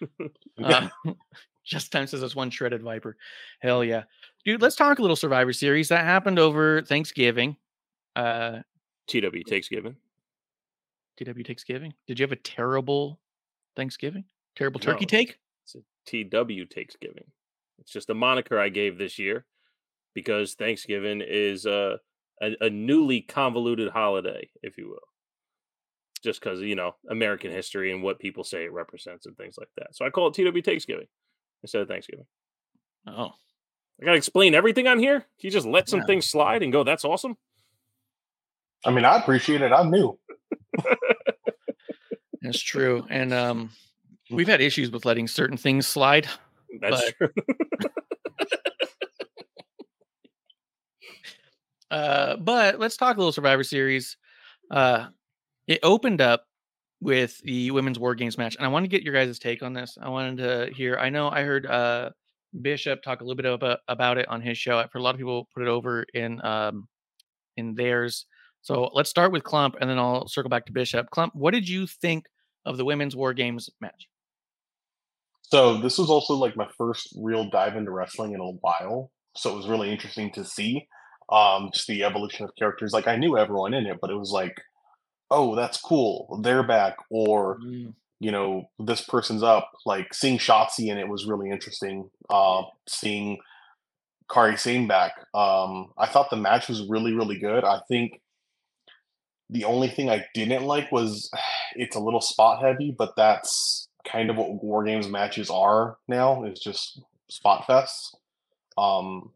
Uh, 0.63 0.89
just 1.65 1.93
time 1.93 2.07
says 2.09 2.21
that's 2.21 2.35
one 2.35 2.51
shredded 2.51 2.83
viper. 2.83 3.17
Hell 3.61 3.85
yeah, 3.85 4.03
dude. 4.45 4.61
Let's 4.61 4.75
talk 4.75 4.99
a 4.99 5.03
little 5.03 5.17
Survivor 5.17 5.53
Series 5.53 5.89
that 5.91 6.05
happened 6.05 6.39
over 6.41 6.83
Thanksgiving. 6.83 7.57
Uh, 8.17 8.61
TW 9.07 9.45
takes 9.47 9.69
given. 9.69 9.97
TW 11.17 11.47
Thanksgiving. 11.47 11.95
Did 12.09 12.19
you 12.19 12.25
have 12.25 12.33
a 12.33 12.37
terrible 12.37 13.21
Thanksgiving? 13.77 14.25
Terrible 14.57 14.81
turkey 14.81 15.05
No. 15.05 15.09
take? 15.09 15.39
It's 15.65 15.75
a 15.77 15.81
TW 16.07 16.69
takes 16.69 16.97
giving. 17.01 17.25
It's 17.79 17.93
just 17.93 18.11
a 18.11 18.15
moniker 18.15 18.59
I 18.59 18.69
gave 18.69 18.99
this 18.99 19.19
year 19.19 19.47
because 20.15 20.55
Thanksgiving 20.55 21.21
is 21.25 21.67
uh, 21.67 21.97
a, 22.41 22.53
a 22.61 22.71
newly 22.71 23.21
convoluted 23.23 23.89
holiday, 23.91 24.51
if 24.63 24.77
you 24.79 24.89
will. 24.89 25.09
Just 26.23 26.41
because, 26.41 26.61
you 26.61 26.77
know, 26.77 26.95
American 27.11 27.51
history 27.51 27.93
and 27.93 28.03
what 28.03 28.19
people 28.21 28.45
say 28.45 28.65
it 28.65 28.73
represents 28.73 29.27
and 29.27 29.37
things 29.37 29.57
like 29.59 29.71
that. 29.79 29.97
So 29.97 30.05
I 30.05 30.11
call 30.11 30.29
it 30.29 30.35
TW 30.35 30.65
Thanksgiving 30.65 31.09
instead 31.63 31.83
of 31.83 31.89
Thanksgiving. 31.89 32.27
Oh, 33.09 33.33
I 34.01 34.05
got 34.05 34.13
to 34.13 34.17
explain 34.17 34.55
everything 34.55 34.87
on 34.87 35.01
here. 35.01 35.25
You 35.41 35.51
just 35.51 35.67
let 35.67 35.89
some 35.89 36.01
Yeah. 36.01 36.07
things 36.07 36.27
slide 36.29 36.63
and 36.63 36.73
go, 36.73 36.85
that's 36.85 37.05
awesome. 37.05 37.37
I 38.85 38.91
mean, 38.91 39.05
I 39.05 39.17
appreciate 39.17 39.63
it. 39.63 39.73
I'm 39.73 39.91
new. 39.91 40.19
that's 42.43 42.61
true. 42.61 43.05
And 43.11 43.33
um, 43.33 43.71
we've 44.33 44.49
had 44.49 44.61
issues 44.61 44.91
with 44.91 45.05
letting 45.05 45.29
certain 45.29 45.57
things 45.57 45.87
slide. 45.87 46.29
That's 46.81 47.13
But- 47.19 47.33
true. 47.35 47.45
Uh, 51.91 52.37
but 52.37 52.79
let's 52.81 52.97
talk 52.97 53.17
a 53.17 53.19
little 53.19 53.33
Survivor 53.33 53.63
Series. 53.63 54.17
Uh, 54.71 55.09
it 55.67 55.79
opened 55.83 56.21
up 56.23 56.47
with 57.01 57.39
the 57.43 57.71
women's 57.71 57.99
War 57.99 58.15
Games 58.15 58.39
match, 58.39 58.57
and 58.57 58.65
I 58.65 58.69
want 58.71 58.85
to 58.85 58.89
get 58.89 59.03
your 59.03 59.13
guys' 59.13 59.39
take 59.39 59.63
on 59.63 59.75
this. 59.75 59.99
I 60.01 60.09
wanted 60.09 60.39
to 60.39 60.75
hear. 60.75 60.97
I 60.97 61.11
know 61.11 61.29
I 61.29 61.43
heard 61.43 61.67
uh, 61.67 62.11
Bishop 62.63 63.03
talk 63.03 63.21
a 63.21 63.25
little 63.25 63.37
bit 63.37 63.45
about 63.45 63.81
about 63.89 64.17
it 64.19 64.27
on 64.29 64.41
his 64.41 64.57
show. 64.57 64.79
I've 64.79 64.91
heard 64.91 65.01
a 65.01 65.03
lot 65.03 65.15
of 65.15 65.19
people 65.19 65.49
put 65.53 65.63
it 65.63 65.69
over 65.69 66.05
in 66.15 66.43
um, 66.45 66.89
in 67.59 67.75
theirs. 67.75 68.25
So 68.63 68.91
let's 68.95 69.11
start 69.11 69.33
with 69.33 69.43
Klump, 69.43 69.75
and 69.81 69.91
then 69.91 69.99
I'll 69.99 70.29
circle 70.29 70.49
back 70.49 70.65
to 70.67 70.73
Bishop. 70.73 71.09
Klump, 71.11 71.31
what 71.35 71.51
did 71.53 71.69
you 71.69 71.87
think 71.87 72.27
of 72.65 72.79
the 72.79 72.85
women's 72.87 73.15
War 73.17 73.35
Games 73.35 73.69
match? 73.83 74.09
So 75.53 75.77
this 75.77 75.99
was 75.99 76.09
also 76.09 76.33
like 76.33 76.57
my 76.57 76.67
first 76.79 77.13
real 77.15 77.51
dive 77.51 77.77
into 77.77 77.91
wrestling 77.91 78.33
in 78.33 78.41
a 78.41 78.53
while. 78.63 79.11
So 79.37 79.53
it 79.53 79.57
was 79.57 79.69
really 79.69 79.91
interesting 79.93 80.33
to 80.33 80.47
see 80.47 80.89
um 81.31 81.69
just 81.75 81.87
the 81.89 82.05
evolution 82.05 82.47
of 82.47 82.57
characters. 82.59 82.95
Like 82.95 83.07
I 83.07 83.17
knew 83.17 83.37
everyone 83.37 83.75
in 83.75 83.85
it, 83.85 83.99
but 84.01 84.09
it 84.09 84.17
was 84.17 84.31
like, 84.31 84.57
oh, 85.31 85.55
that's 85.55 85.79
cool. 85.79 86.41
They're 86.43 86.63
back. 86.63 86.97
Or, 87.11 87.59
you 88.19 88.33
know, 88.33 88.71
this 88.79 89.03
person's 89.03 89.43
up. 89.43 89.71
Like 89.85 90.15
seeing 90.15 90.39
Shotzi 90.39 90.89
in 90.89 90.97
it 90.97 91.09
was 91.09 91.27
really 91.27 91.51
interesting. 91.51 92.09
Uh 92.31 92.63
seeing 92.89 93.37
Kairi 94.31 94.59
Sane 94.59 94.89
back. 94.89 95.13
Um 95.35 95.93
I 95.99 96.07
thought 96.07 96.31
the 96.31 96.37
match 96.37 96.67
was 96.71 96.89
really, 96.89 97.13
really 97.13 97.39
good. 97.39 97.63
I 97.63 97.83
think 97.89 98.23
the 99.51 99.65
only 99.65 99.89
thing 99.89 100.09
I 100.09 100.25
didn't 100.33 100.65
like 100.65 100.91
was 100.91 101.31
it's 101.75 101.95
a 101.95 102.01
little 102.01 102.23
spot 102.23 102.65
heavy, 102.65 102.95
but 102.97 103.13
that's 103.19 103.82
kind 104.05 104.31
of 104.31 104.37
what 104.37 104.63
war 104.63 104.85
games 104.85 105.09
matches 105.09 105.51
are 105.51 105.97
now. 106.09 106.45
It's 106.45 106.63
just 106.63 107.03
spot 107.29 107.65
fests. 107.67 108.15
Um, 108.77 109.31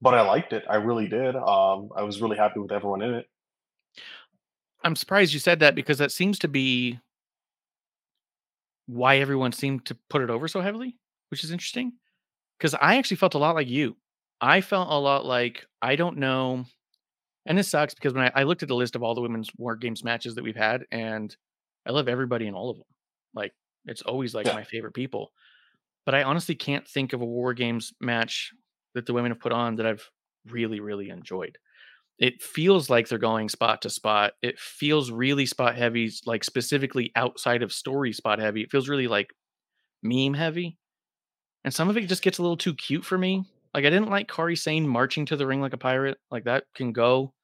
but 0.00 0.14
I 0.14 0.20
liked 0.22 0.52
it. 0.52 0.64
I 0.68 0.76
really 0.76 1.08
did. 1.08 1.34
Um, 1.36 1.90
I 1.96 2.02
was 2.02 2.20
really 2.20 2.36
happy 2.36 2.60
with 2.60 2.72
everyone 2.72 3.02
in 3.02 3.14
it. 3.14 3.26
I'm 4.84 4.96
surprised 4.96 5.32
you 5.32 5.40
said 5.40 5.60
that 5.60 5.74
because 5.74 5.98
that 5.98 6.12
seems 6.12 6.38
to 6.40 6.48
be 6.48 7.00
why 8.86 9.18
everyone 9.18 9.52
seemed 9.52 9.84
to 9.86 9.96
put 10.08 10.22
it 10.22 10.30
over 10.30 10.46
so 10.48 10.60
heavily, 10.60 10.96
which 11.30 11.42
is 11.42 11.50
interesting. 11.50 11.92
Because 12.58 12.74
I 12.74 12.96
actually 12.96 13.16
felt 13.16 13.34
a 13.34 13.38
lot 13.38 13.54
like 13.54 13.68
you. 13.68 13.96
I 14.40 14.60
felt 14.60 14.88
a 14.90 14.98
lot 14.98 15.24
like 15.24 15.66
I 15.82 15.96
don't 15.96 16.18
know, 16.18 16.66
and 17.46 17.56
this 17.56 17.68
sucks 17.68 17.94
because 17.94 18.12
when 18.12 18.24
I, 18.24 18.32
I 18.34 18.42
looked 18.44 18.62
at 18.62 18.68
the 18.68 18.74
list 18.74 18.94
of 18.94 19.02
all 19.02 19.14
the 19.14 19.20
women's 19.22 19.50
war 19.56 19.76
games 19.76 20.04
matches 20.04 20.34
that 20.34 20.44
we've 20.44 20.56
had, 20.56 20.84
and 20.90 21.34
I 21.86 21.90
love 21.90 22.08
everybody 22.08 22.46
in 22.46 22.54
all 22.54 22.70
of 22.70 22.76
them. 22.76 22.86
Like 23.34 23.54
it's 23.86 24.02
always 24.02 24.34
like 24.34 24.46
Yeah. 24.46 24.52
my 24.52 24.64
favorite 24.64 24.94
people. 24.94 25.32
But 26.04 26.14
I 26.14 26.22
honestly 26.22 26.54
can't 26.54 26.86
think 26.86 27.12
of 27.12 27.20
a 27.20 27.26
war 27.26 27.54
games 27.54 27.92
match 28.00 28.52
that 28.94 29.06
the 29.06 29.12
women 29.12 29.32
have 29.32 29.40
put 29.40 29.52
on 29.52 29.76
that 29.76 29.86
I've 29.86 30.10
really, 30.46 30.80
really 30.80 31.10
enjoyed 31.10 31.58
it 32.18 32.42
feels 32.42 32.90
like 32.90 33.08
they're 33.08 33.18
going 33.18 33.48
spot 33.48 33.82
to 33.82 33.90
spot. 33.90 34.34
It 34.42 34.58
feels 34.58 35.10
really 35.10 35.46
spot 35.46 35.76
heavy, 35.76 36.12
like 36.26 36.44
specifically 36.44 37.12
outside 37.16 37.62
of 37.62 37.72
story 37.72 38.12
spot 38.12 38.38
heavy. 38.38 38.62
It 38.62 38.70
feels 38.70 38.88
really 38.88 39.08
like 39.08 39.34
meme 40.02 40.34
heavy. 40.34 40.78
And 41.64 41.74
some 41.74 41.88
of 41.88 41.96
it 41.96 42.08
just 42.08 42.22
gets 42.22 42.38
a 42.38 42.42
little 42.42 42.56
too 42.56 42.74
cute 42.74 43.04
for 43.04 43.18
me. 43.18 43.44
Like 43.74 43.84
I 43.84 43.90
didn't 43.90 44.10
like 44.10 44.28
Kairi 44.28 44.58
Sane 44.58 44.86
marching 44.88 45.26
to 45.26 45.36
the 45.36 45.46
ring 45.46 45.60
like 45.60 45.72
a 45.72 45.78
pirate. 45.78 46.18
Like 46.30 46.44
that 46.44 46.64
can 46.74 46.92
go. 46.92 47.34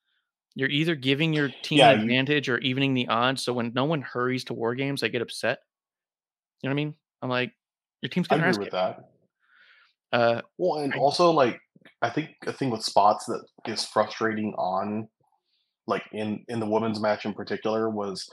You're 0.55 0.71
either 0.71 0.97
giving 0.97 1.35
your 1.35 1.51
team 1.63 1.83
Yeah, 1.83 1.93
an 1.93 2.01
advantage 2.01 2.49
or 2.49 2.59
evening 2.59 2.95
the 2.95 3.09
odds. 3.09 3.45
So 3.45 3.55
when 3.55 3.73
no 3.75 3.85
one 3.87 4.03
hurries 4.03 4.45
to 4.47 4.55
war 4.55 4.75
games, 4.75 5.03
I 5.03 5.09
get 5.09 5.23
upset. 5.23 5.61
You 6.63 6.69
know 6.69 6.75
what 6.75 6.81
I 6.81 6.85
mean? 6.85 6.95
I'm 7.23 7.31
like, 7.31 7.53
your 8.01 8.11
team's 8.11 8.27
I 8.31 8.37
getting 8.37 8.49
ass 8.49 8.57
agree 8.57 8.67
with 8.67 8.73
that. 8.73 8.99
Uh, 10.13 10.43
Well, 10.59 10.83
and 10.83 10.95
I- 10.95 10.99
also 10.99 11.31
like 11.31 11.59
I 12.01 12.11
think 12.11 12.31
a 12.47 12.53
thing 12.53 12.71
with 12.71 12.83
spots 12.83 13.27
that 13.27 13.43
is 13.67 13.85
frustrating 13.85 14.55
on 14.59 15.09
like 15.87 16.05
in 16.13 16.45
in 16.49 16.61
the 16.61 16.67
women's 16.67 17.01
match 17.01 17.25
in 17.25 17.35
particular 17.35 17.89
was 17.91 18.29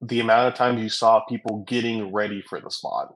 the 0.00 0.20
amount 0.20 0.48
of 0.48 0.54
times 0.54 0.82
you 0.82 0.88
saw 0.88 1.24
people 1.28 1.64
getting 1.66 2.12
ready 2.12 2.42
for 2.48 2.60
the 2.60 2.70
spot 2.70 3.08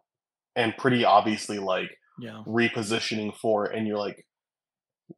and 0.57 0.77
pretty 0.77 1.05
obviously 1.05 1.59
like 1.59 1.91
yeah. 2.21 2.43
repositioning 2.47 3.35
for 3.37 3.67
it 3.67 3.77
and 3.77 3.87
you're 3.87 3.99
like 3.99 4.25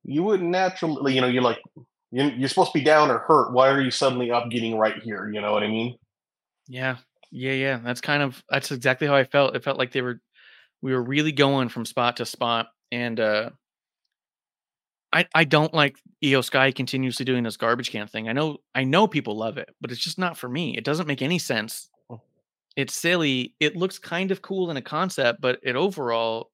you 0.05 0.23
wouldn't 0.23 0.51
naturally 0.51 1.15
you 1.15 1.21
know 1.21 1.27
you're 1.27 1.43
like 1.43 1.61
you're 2.11 2.49
supposed 2.49 2.73
to 2.73 2.79
be 2.79 2.85
down 2.85 3.11
or 3.11 3.19
hurt 3.19 3.53
why 3.53 3.69
are 3.69 3.81
you 3.81 3.91
suddenly 3.91 4.31
up 4.31 4.51
getting 4.51 4.79
right 4.79 5.03
here 5.03 5.31
you 5.33 5.41
know 5.41 5.53
what 5.53 5.63
i 5.63 5.69
mean 5.69 5.97
Yeah. 6.69 6.97
Yeah, 7.37 7.53
yeah. 7.53 7.81
That's 7.83 8.01
kind 8.01 8.23
of 8.23 8.41
that's 8.49 8.71
exactly 8.71 9.09
how 9.09 9.17
I 9.17 9.25
felt. 9.25 9.57
It 9.57 9.65
felt 9.65 9.77
like 9.77 9.91
they 9.91 10.03
were 10.03 10.21
we 10.83 10.93
were 10.93 11.03
really 11.03 11.33
going 11.33 11.69
from 11.69 11.85
spot 11.85 12.19
to 12.19 12.27
spot 12.27 12.69
and 12.93 13.19
uh 13.19 13.51
I 15.13 15.27
I 15.35 15.43
don't 15.43 15.75
like 15.75 15.97
IYO 16.23 16.43
SKY 16.43 16.71
continuously 16.71 17.25
doing 17.25 17.43
this 17.43 17.57
garbage 17.57 17.91
can 17.91 18.07
thing. 18.07 18.29
I 18.29 18.33
know 18.33 18.59
I 18.73 18.85
know 18.85 19.09
people 19.09 19.37
love 19.37 19.59
it, 19.59 19.69
but 19.81 19.91
it's 19.91 20.01
just 20.01 20.17
not 20.17 20.39
for 20.39 20.49
me. 20.49 20.77
It 20.77 20.85
doesn't 20.85 21.09
make 21.09 21.23
any 21.23 21.41
sense. 21.41 21.91
It's 22.77 22.95
silly. 22.95 23.55
It 23.59 23.75
looks 23.75 23.99
kind 23.99 24.31
of 24.31 24.41
cool 24.41 24.71
in 24.71 24.77
a 24.77 24.83
concept, 24.83 25.41
but 25.41 25.59
it 25.65 25.75
overall 25.75 26.51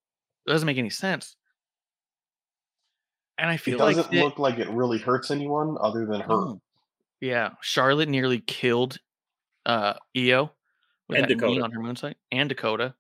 doesn't 0.46 0.66
make 0.66 0.78
any 0.78 0.90
sense. 0.90 1.36
And 3.36 3.50
I 3.50 3.58
feel 3.58 3.78
like 3.78 3.92
it 3.92 3.96
doesn't 3.96 4.12
that- 4.14 4.24
look 4.24 4.38
like 4.38 4.58
it 4.58 4.68
really 4.70 4.98
hurts 4.98 5.30
anyone 5.30 5.76
other 5.78 6.06
than 6.06 6.22
her. 6.22 6.54
Yeah, 7.20 7.50
Charlotte 7.60 8.08
nearly 8.08 8.40
killed 8.40 8.96
uh 9.66 9.94
EO 10.16 10.52
And 11.18 11.26
Dakota. 11.26 11.62
on 11.62 11.72
her 11.72 11.80
moonsault 11.80 12.14
and 12.32 12.48
Dakota. 12.48 12.94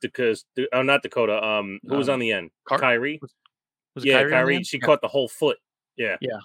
because 0.00 0.44
oh, 0.72 0.82
not 0.82 1.02
Dakota. 1.02 1.42
Um, 1.42 1.78
who 1.86 1.96
was 1.96 2.08
Um, 2.08 2.14
on 2.14 2.18
the 2.20 2.32
end? 2.32 2.50
Car- 2.66 2.78
Kairi. 2.80 3.20
Was, 3.94 4.04
yeah, 4.04 4.22
Kairi? 4.22 4.30
Kairi. 4.30 4.66
She 4.66 4.78
Yeah. 4.78 4.86
caught 4.86 5.00
the 5.00 5.08
whole 5.08 5.28
foot. 5.28 5.58
Yeah. 5.96 6.16
Yeah. 6.20 6.40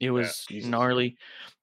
It 0.00 0.10
was 0.10 0.44
Jesus. 0.48 0.68
gnarly. 0.68 1.16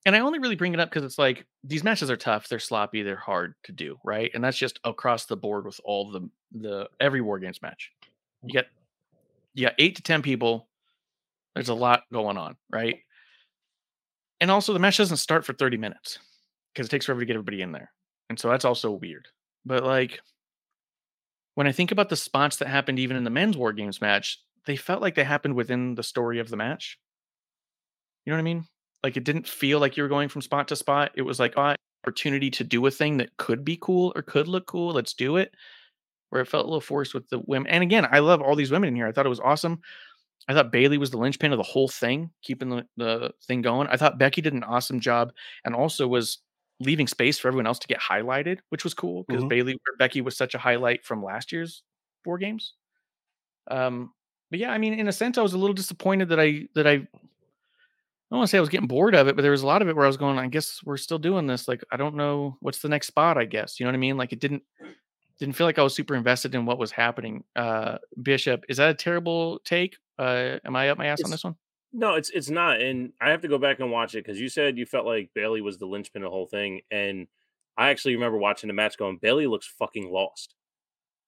And 0.05 0.15
I 0.15 0.19
only 0.19 0.39
really 0.39 0.55
bring 0.55 0.73
it 0.73 0.79
up 0.79 0.89
because 0.89 1.03
it's 1.03 1.17
like 1.17 1.45
these 1.63 1.83
matches 1.83 2.09
are 2.09 2.17
tough, 2.17 2.47
they're 2.49 2.59
sloppy, 2.59 3.03
they're 3.03 3.15
hard 3.15 3.55
to 3.63 3.71
do, 3.71 3.97
right? 4.03 4.31
And 4.33 4.43
that's 4.43 4.57
just 4.57 4.79
across 4.83 5.25
the 5.25 5.37
board 5.37 5.65
with 5.65 5.79
all 5.83 6.11
the 6.11 6.29
the 6.51 6.89
every 6.99 7.21
war 7.21 7.39
games 7.39 7.61
match. 7.61 7.91
You 8.43 8.49
get 8.53 8.67
you 9.53 9.65
got 9.65 9.75
eight 9.77 9.95
to 9.97 10.01
ten 10.01 10.21
people. 10.21 10.67
There's 11.55 11.69
a 11.69 11.73
lot 11.75 12.03
going 12.11 12.37
on, 12.37 12.55
right? 12.71 12.99
And 14.41 14.49
also 14.49 14.73
the 14.73 14.79
match 14.79 14.97
doesn't 14.97 15.17
start 15.17 15.45
for 15.45 15.53
30 15.53 15.77
minutes 15.77 16.19
because 16.73 16.87
it 16.87 16.89
takes 16.89 17.05
forever 17.05 17.21
to 17.21 17.25
get 17.25 17.33
everybody 17.35 17.61
in 17.61 17.71
there. 17.71 17.91
And 18.33 18.39
so 18.39 18.49
that's 18.49 18.65
also 18.65 18.89
weird. 18.89 19.27
But 19.63 19.83
like 19.83 20.19
when 21.53 21.67
I 21.67 21.71
think 21.71 21.91
about 21.91 22.09
the 22.09 22.15
spots 22.15 22.57
that 22.57 22.67
happened 22.67 22.97
even 22.97 23.15
in 23.15 23.23
the 23.23 23.29
men's 23.29 23.55
war 23.55 23.73
games 23.73 24.01
match, 24.01 24.39
they 24.65 24.75
felt 24.75 25.03
like 25.03 25.13
they 25.13 25.23
happened 25.23 25.53
within 25.53 25.93
the 25.93 26.01
story 26.01 26.39
of 26.39 26.49
the 26.49 26.57
match. 26.57 26.97
You 28.25 28.31
know 28.31 28.37
what 28.37 28.41
I 28.41 28.43
mean? 28.45 28.65
Like 29.03 29.17
it 29.17 29.23
didn't 29.23 29.47
feel 29.47 29.77
like 29.77 29.95
you 29.95 30.01
were 30.01 30.09
going 30.09 30.29
from 30.29 30.41
spot 30.41 30.67
to 30.69 30.75
spot. 30.75 31.11
It 31.13 31.21
was 31.21 31.39
like, 31.39 31.53
oh, 31.57 31.75
opportunity 32.03 32.49
to 32.49 32.63
do 32.63 32.83
a 32.87 32.91
thing 32.91 33.17
that 33.17 33.37
could 33.37 33.63
be 33.63 33.77
cool 33.79 34.11
or 34.15 34.23
could 34.23 34.47
look 34.47 34.65
cool. 34.65 34.93
Let's 34.93 35.13
do 35.13 35.37
it. 35.37 35.53
Where 36.31 36.41
it 36.41 36.47
felt 36.47 36.65
a 36.65 36.67
little 36.67 36.81
forced 36.81 37.13
with 37.13 37.29
the 37.29 37.39
women. 37.45 37.71
And 37.71 37.83
again, 37.83 38.07
I 38.09 38.17
love 38.17 38.41
all 38.41 38.55
these 38.55 38.71
women 38.71 38.89
in 38.89 38.95
here. 38.95 39.05
I 39.05 39.11
thought 39.11 39.27
it 39.27 39.29
was 39.29 39.39
awesome. 39.39 39.79
I 40.47 40.55
thought 40.55 40.71
Bayley 40.71 40.97
was 40.97 41.11
the 41.11 41.17
linchpin 41.17 41.51
of 41.51 41.57
the 41.57 41.63
whole 41.63 41.87
thing, 41.87 42.31
keeping 42.41 42.69
the, 42.69 42.87
the 42.97 43.31
thing 43.45 43.61
going. 43.61 43.89
I 43.89 43.97
thought 43.97 44.17
Becky 44.17 44.41
did 44.41 44.53
an 44.53 44.63
awesome 44.63 44.99
job 44.99 45.31
and 45.63 45.75
also 45.75 46.07
was 46.07 46.39
leaving 46.79 47.07
space 47.07 47.39
for 47.39 47.47
everyone 47.49 47.67
else 47.67 47.79
to 47.79 47.87
get 47.87 47.99
highlighted, 47.99 48.59
which 48.69 48.83
was 48.83 48.93
cool 48.93 49.25
because 49.29 49.43
Mhm. 49.43 49.49
Bayley 49.49 49.73
or 49.75 49.95
Becky 49.99 50.21
was 50.21 50.37
such 50.37 50.55
a 50.55 50.59
highlight 50.59 51.05
from 51.05 51.23
last 51.23 51.51
year's 51.51 51.83
War 52.25 52.37
Games. 52.37 52.73
Um, 53.69 54.13
but 54.51 54.59
yeah, 54.59 54.71
I 54.71 54.77
mean, 54.77 54.93
in 54.93 55.07
a 55.07 55.13
sense, 55.13 55.37
I 55.37 55.41
was 55.41 55.53
a 55.53 55.57
little 55.57 55.73
disappointed 55.73 56.29
that 56.29 56.39
I 56.39 56.67
that 56.75 56.87
I 56.87 57.07
I 58.31 58.35
don't 58.35 58.39
want 58.39 58.47
to 58.47 58.51
say 58.51 58.57
I 58.57 58.61
was 58.61 58.69
getting 58.69 58.87
bored 58.87 59.13
of 59.15 59.27
it, 59.27 59.35
but 59.35 59.41
there 59.43 59.51
was 59.51 59.61
a 59.61 59.67
lot 59.67 59.81
of 59.81 59.87
it 59.89 59.95
where 59.95 60.05
I 60.05 60.07
was 60.07 60.17
going, 60.17 60.39
I 60.39 60.47
guess 60.47 60.81
we're 60.83 60.97
still 60.97 61.19
doing 61.19 61.45
this. 61.45 61.67
Like, 61.67 61.83
I 61.91 61.97
don't 61.97 62.15
know 62.15 62.57
what's 62.61 62.79
the 62.79 62.89
next 62.89 63.07
spot, 63.07 63.37
I 63.37 63.45
guess. 63.45 63.79
You 63.79 63.85
know 63.85 63.89
what 63.91 63.95
I 63.95 63.99
mean? 63.99 64.17
Like 64.17 64.33
it 64.33 64.39
didn't 64.39 64.63
didn't 65.39 65.55
feel 65.55 65.67
like 65.67 65.79
I 65.79 65.83
was 65.83 65.95
super 65.95 66.15
invested 66.15 66.55
in 66.55 66.65
what 66.65 66.79
was 66.79 66.91
happening. 66.91 67.43
Uh 67.55 67.99
Bishop, 68.21 68.65
is 68.69 68.77
that 68.77 68.91
a 68.91 68.95
terrible 68.95 69.59
take? 69.65 69.97
Uh 70.19 70.59
am 70.65 70.75
I 70.75 70.89
up 70.89 70.97
my 70.97 71.07
ass 71.07 71.23
on 71.25 71.31
this 71.31 71.43
one? 71.43 71.55
No, 71.93 72.15
it's 72.15 72.29
it's 72.31 72.49
not, 72.49 72.81
and 72.81 73.13
I 73.21 73.29
have 73.29 73.41
to 73.41 73.47
go 73.47 73.59
back 73.59 73.79
and 73.79 73.91
watch 73.91 74.15
it 74.15 74.25
because 74.25 74.39
you 74.41 74.49
said 74.49 74.77
you 74.77 74.85
felt 74.85 75.05
like 75.05 75.31
Bayley 75.35 75.61
was 75.61 75.77
the 75.77 75.85
linchpin 75.85 76.23
of 76.23 76.27
the 76.27 76.31
whole 76.31 76.47
thing, 76.47 76.81
and 76.89 77.27
I 77.77 77.89
actually 77.89 78.15
remember 78.15 78.37
watching 78.37 78.67
the 78.67 78.73
match 78.73 78.97
going, 78.97 79.17
Bayley 79.17 79.45
looks 79.47 79.67
fucking 79.67 80.09
lost, 80.11 80.55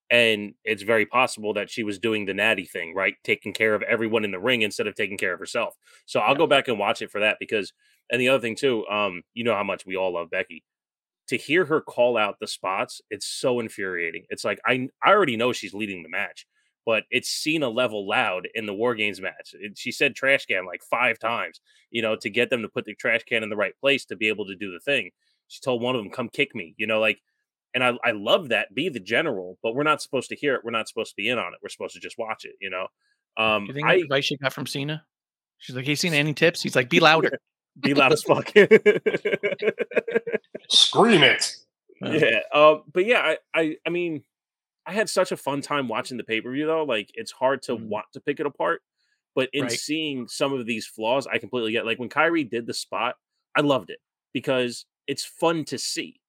and 0.09 0.55
it's 0.65 0.83
very 0.83 1.05
possible 1.05 1.53
that 1.55 1.69
she 1.71 1.83
was 1.83 1.99
doing 1.99 2.25
the 2.25 2.33
natty 2.35 2.65
thing, 2.65 2.95
right, 2.95 3.15
taking 3.23 3.53
care 3.53 3.75
of 3.75 3.83
everyone 3.83 4.25
in 4.25 4.31
the 4.31 4.39
ring 4.39 4.63
instead 4.63 4.87
of 4.87 4.95
taking 4.95 5.17
care 5.17 5.33
of 5.33 5.39
herself. 5.39 5.75
So 6.05 6.19
I'll 6.21 6.33
Yeah. 6.33 6.39
go 6.39 6.47
back 6.47 6.67
and 6.69 6.79
watch 6.79 7.01
it 7.01 7.11
for 7.11 7.21
that 7.21 7.37
because, 7.39 7.73
and 8.11 8.21
the 8.21 8.29
other 8.29 8.41
thing 8.41 8.55
too, 8.55 8.87
um, 8.87 9.23
you 9.33 9.43
know 9.45 9.55
how 9.55 9.63
much 9.65 9.85
we 9.85 9.95
all 9.97 10.13
love 10.13 10.29
Becky. 10.31 10.63
To 11.27 11.37
hear 11.37 11.65
her 11.65 11.81
call 11.81 12.17
out 12.17 12.39
the 12.39 12.47
spots, 12.47 13.01
it's 13.09 13.25
so 13.27 13.59
infuriating. 13.59 14.25
It's 14.29 14.43
like 14.45 14.59
I 14.65 14.89
I 15.03 15.11
already 15.11 15.37
know 15.37 15.53
she's 15.53 15.73
leading 15.73 16.03
the 16.03 16.09
match, 16.09 16.45
but 16.85 17.03
it's 17.11 17.29
seen 17.29 17.63
a 17.63 17.69
level 17.69 18.07
loud 18.07 18.47
in 18.53 18.65
the 18.65 18.73
War 18.73 18.95
Games 18.95 19.19
match. 19.19 19.53
It- 19.53 19.77
she 19.77 19.91
said 19.91 20.15
trash 20.15 20.45
can 20.45 20.65
like 20.65 20.81
five 20.83 21.19
times, 21.19 21.59
you 21.91 22.01
know, 22.01 22.15
to 22.17 22.29
get 22.29 22.49
them 22.49 22.61
to 22.61 22.69
put 22.69 22.85
the 22.85 22.95
trash 22.95 23.23
can 23.23 23.43
in 23.43 23.49
the 23.49 23.55
right 23.55 23.77
place 23.79 24.05
to 24.05 24.15
be 24.15 24.27
able 24.27 24.45
to 24.47 24.55
do 24.55 24.71
the 24.71 24.79
thing. 24.79 25.11
She 25.47 25.61
told 25.61 25.81
one 25.81 25.95
of 25.95 26.03
them, 26.03 26.11
come 26.11 26.29
kick 26.29 26.55
me, 26.55 26.73
you 26.77 26.87
know, 26.87 26.99
like, 26.99 27.19
and 27.73 27.83
I, 27.83 27.93
I 28.03 28.11
love 28.11 28.49
that. 28.49 28.73
Be 28.73 28.89
the 28.89 28.99
general, 28.99 29.57
but 29.61 29.75
we're 29.75 29.83
not 29.83 30.01
supposed 30.01 30.29
to 30.29 30.35
hear 30.35 30.55
it. 30.55 30.61
We're 30.63 30.71
not 30.71 30.87
supposed 30.87 31.11
to 31.11 31.15
be 31.17 31.29
in 31.29 31.37
on 31.37 31.53
it. 31.53 31.59
We're 31.61 31.69
supposed 31.69 31.93
to 31.95 31.99
just 31.99 32.17
watch 32.17 32.45
it, 32.45 32.55
you 32.61 32.69
know. 32.69 32.87
Um, 33.37 33.65
You 33.65 33.73
think 33.73 33.85
I 33.85 33.93
that's 33.95 34.03
advice 34.03 34.25
she 34.25 34.37
got 34.37 34.53
from 34.53 34.65
Cena? 34.65 35.03
She's 35.57 35.75
like, 35.75 35.85
Hey 35.85 35.95
Cena, 35.95 36.15
any 36.15 36.33
tips? 36.33 36.61
He's 36.63 36.75
like, 36.75 36.89
be 36.89 36.99
louder. 36.99 37.39
be 37.81 37.93
loud 37.93 38.13
as 38.13 38.23
fuck. 38.23 38.49
Scream 40.69 41.23
it. 41.23 41.55
yeah. 42.01 42.39
Um, 42.53 42.83
but 42.93 43.05
yeah, 43.05 43.19
I, 43.19 43.37
I 43.53 43.77
I 43.85 43.89
mean, 43.89 44.23
I 44.85 44.93
had 44.93 45.09
such 45.09 45.31
a 45.31 45.37
fun 45.37 45.61
time 45.61 45.87
watching 45.87 46.17
the 46.17 46.23
pay-per-view 46.23 46.65
though. 46.65 46.83
Like 46.83 47.11
it's 47.15 47.31
hard 47.31 47.61
to 47.63 47.75
Mhm. 47.75 47.89
want 47.89 48.07
to 48.13 48.21
pick 48.21 48.39
it 48.39 48.45
apart. 48.45 48.81
But 49.33 49.49
in 49.53 49.67
Right. 49.67 49.69
seeing 49.69 50.27
some 50.27 50.53
of 50.53 50.65
these 50.65 50.87
flaws, 50.87 51.27
I 51.27 51.37
completely 51.39 51.71
get 51.71 51.85
like 51.85 51.99
when 51.99 52.09
Kairi 52.09 52.49
did 52.49 52.67
the 52.67 52.73
spot, 52.73 53.17
I 53.55 53.61
loved 53.61 53.89
it 53.89 53.99
because 54.33 54.85
it's 55.07 55.25
fun 55.25 55.65
to 55.65 55.77
see. 55.77 56.21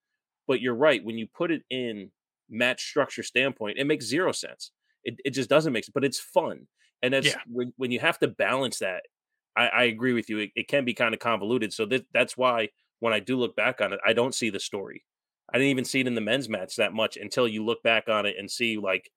But 0.46 0.60
you're 0.60 0.74
right, 0.74 1.04
when 1.04 1.18
you 1.18 1.26
put 1.26 1.50
it 1.50 1.64
in 1.70 2.12
match 2.48 2.82
structure 2.84 3.22
standpoint, 3.22 3.78
it 3.78 3.84
makes 3.86 4.06
zero 4.06 4.32
sense. 4.32 4.72
It, 5.04 5.20
it 5.24 5.30
just 5.30 5.50
doesn't 5.50 5.72
make 5.72 5.84
sense, 5.84 5.92
but 5.94 6.04
it's 6.04 6.20
fun. 6.20 6.68
And 7.02 7.14
that's 7.14 7.34
Yeah. 7.34 7.42
when, 7.46 7.72
when 7.76 7.90
you 7.90 8.00
have 8.00 8.18
to 8.20 8.28
balance 8.28 8.78
that. 8.80 9.04
I, 9.56 9.68
I 9.68 9.82
agree 9.84 10.12
with 10.12 10.28
you. 10.28 10.38
It, 10.38 10.50
it 10.56 10.68
can 10.68 10.84
be 10.84 10.94
kind 10.94 11.14
of 11.14 11.20
convoluted. 11.20 11.72
So 11.72 11.86
that, 11.86 12.06
that's 12.12 12.36
why 12.36 12.70
when 13.00 13.12
I 13.12 13.20
do 13.20 13.36
look 13.36 13.56
back 13.56 13.80
on 13.80 13.92
it, 13.92 14.00
I 14.06 14.12
don't 14.12 14.34
see 14.34 14.50
the 14.50 14.60
story. 14.60 15.04
I 15.52 15.58
didn't 15.58 15.70
even 15.70 15.84
see 15.84 16.00
it 16.00 16.06
in 16.06 16.14
the 16.14 16.20
men's 16.20 16.48
match 16.48 16.76
that 16.76 16.92
much 16.92 17.16
until 17.16 17.46
you 17.46 17.64
look 17.64 17.82
back 17.82 18.08
on 18.08 18.26
it 18.26 18.36
and 18.38 18.50
see 18.50 18.78
like 18.78 19.10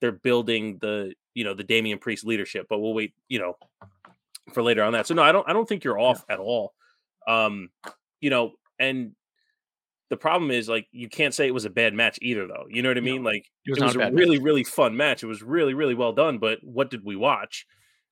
they're 0.00 0.12
building 0.12 0.78
the 0.80 1.14
you 1.34 1.44
know 1.44 1.54
the 1.54 1.64
Damian 1.64 1.98
Priest 1.98 2.24
leadership. 2.24 2.66
But 2.68 2.80
we'll 2.80 2.94
wait, 2.94 3.14
you 3.28 3.38
know, 3.38 3.54
for 4.52 4.62
later 4.62 4.82
on 4.82 4.92
that. 4.92 5.06
So 5.06 5.14
no, 5.14 5.22
I 5.22 5.32
don't 5.32 5.48
I 5.48 5.52
don't 5.52 5.68
think 5.68 5.84
you're 5.84 5.98
off 5.98 6.24
at 6.28 6.38
all. 6.38 6.74
Um, 7.26 7.70
you 8.20 8.30
know, 8.30 8.52
and 8.78 9.14
the 10.08 10.16
problem 10.16 10.50
is 10.50 10.68
like 10.68 10.88
you 10.90 11.08
can't 11.08 11.32
say 11.34 11.46
it 11.46 11.54
was 11.54 11.64
a 11.64 11.70
bad 11.70 11.94
match 11.94 12.18
either, 12.20 12.46
though. 12.46 12.66
You 12.68 12.82
know 12.82 12.88
what 12.90 12.98
I 12.98 13.02
mean? 13.02 13.22
Like 13.22 13.50
it 13.64 13.70
was 13.70 13.78
it 13.78 13.84
was 13.84 13.96
a 13.96 14.00
a 14.00 14.12
really 14.12 14.38
match. 14.38 14.44
really 14.44 14.64
fun 14.64 14.96
match. 14.96 15.22
It 15.22 15.26
was 15.26 15.42
really 15.42 15.74
really 15.74 15.94
well 15.94 16.12
done. 16.12 16.38
But 16.38 16.58
what 16.62 16.90
did 16.90 17.04
we 17.04 17.16
watch? 17.16 17.66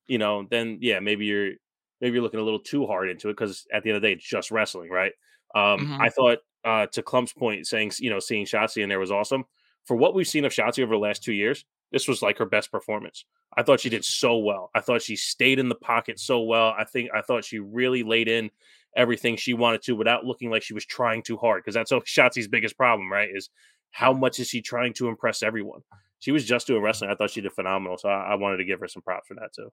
You 0.07 0.19
know, 0.19 0.47
then 0.49 0.79
yeah, 0.81 1.01
maybe 1.01 1.27
you're 1.27 1.53
maybe 2.01 2.15
you're 2.15 2.23
looking 2.23 2.41
a 2.41 2.45
little 2.45 2.61
too 2.61 2.87
hard 2.87 3.11
into 3.11 3.29
it 3.29 3.33
because 3.33 3.67
at 3.73 3.83
the 3.83 3.91
end 3.91 3.97
of 3.97 4.03
the 4.03 4.09
day, 4.09 4.13
it's 4.13 4.25
just 4.29 4.51
wrestling, 4.51 4.91
right? 4.91 5.13
Um, 5.55 5.81
Mhm. 5.81 6.01
I 6.01 6.09
thought 6.11 6.39
uh, 6.65 6.87
to 6.87 7.03
Klump's 7.03 7.33
point, 7.33 7.67
saying 7.67 7.93
you 7.99 8.11
know 8.11 8.19
seeing 8.19 8.47
Shotzi 8.47 8.83
in 8.83 8.89
there 8.89 9.01
was 9.01 9.13
awesome. 9.13 9.45
For 9.85 9.97
what 9.97 10.15
we've 10.15 10.29
seen 10.29 10.45
of 10.45 10.53
Shotzi 10.53 10.83
over 10.83 10.95
the 10.95 11.01
last 11.01 11.23
two 11.23 11.33
years, 11.33 11.65
this 11.93 12.09
was 12.09 12.23
like 12.23 12.39
her 12.39 12.47
best 12.47 12.71
performance. 12.71 13.25
I 13.57 13.63
thought 13.63 13.81
she 13.81 13.89
did 13.89 14.05
so 14.05 14.37
well. 14.39 14.71
I 14.75 14.81
thought 14.81 15.03
she 15.03 15.17
stayed 15.17 15.59
in 15.59 15.69
the 15.69 15.75
pocket 15.75 16.19
so 16.21 16.43
well. 16.43 16.75
I 16.79 16.85
think 16.85 17.11
I 17.15 17.23
thought 17.23 17.45
she 17.45 17.59
really 17.59 18.03
laid 18.03 18.29
in 18.29 18.51
everything 18.97 19.37
she 19.37 19.55
wanted 19.55 19.83
to 19.83 19.93
without 19.93 20.25
looking 20.25 20.51
like 20.51 20.63
she 20.63 20.75
was 20.75 20.85
trying 20.85 21.23
too 21.23 21.37
hard. 21.37 21.63
Because 21.63 21.75
that's 21.75 21.93
Shotzi's 22.07 22.49
biggest 22.49 22.77
problem, 22.77 23.11
right? 23.11 23.29
Is 23.33 23.51
how 23.91 24.13
much 24.13 24.39
is 24.39 24.49
she 24.49 24.61
trying 24.61 24.93
to 24.95 25.09
impress 25.09 25.43
everyone? 25.43 25.81
She 26.19 26.33
was 26.33 26.45
just 26.45 26.67
doing 26.67 26.83
wrestling. 26.83 27.11
I 27.11 27.15
thought 27.15 27.31
she 27.31 27.41
did 27.41 27.53
phenomenal. 27.53 27.97
So 27.97 28.09
I, 28.09 28.33
I 28.33 28.35
wanted 28.35 28.59
to 28.59 28.65
give 28.65 28.81
her 28.81 28.89
some 28.89 29.03
props 29.03 29.29
for 29.29 29.35
that 29.35 29.53
too. 29.55 29.71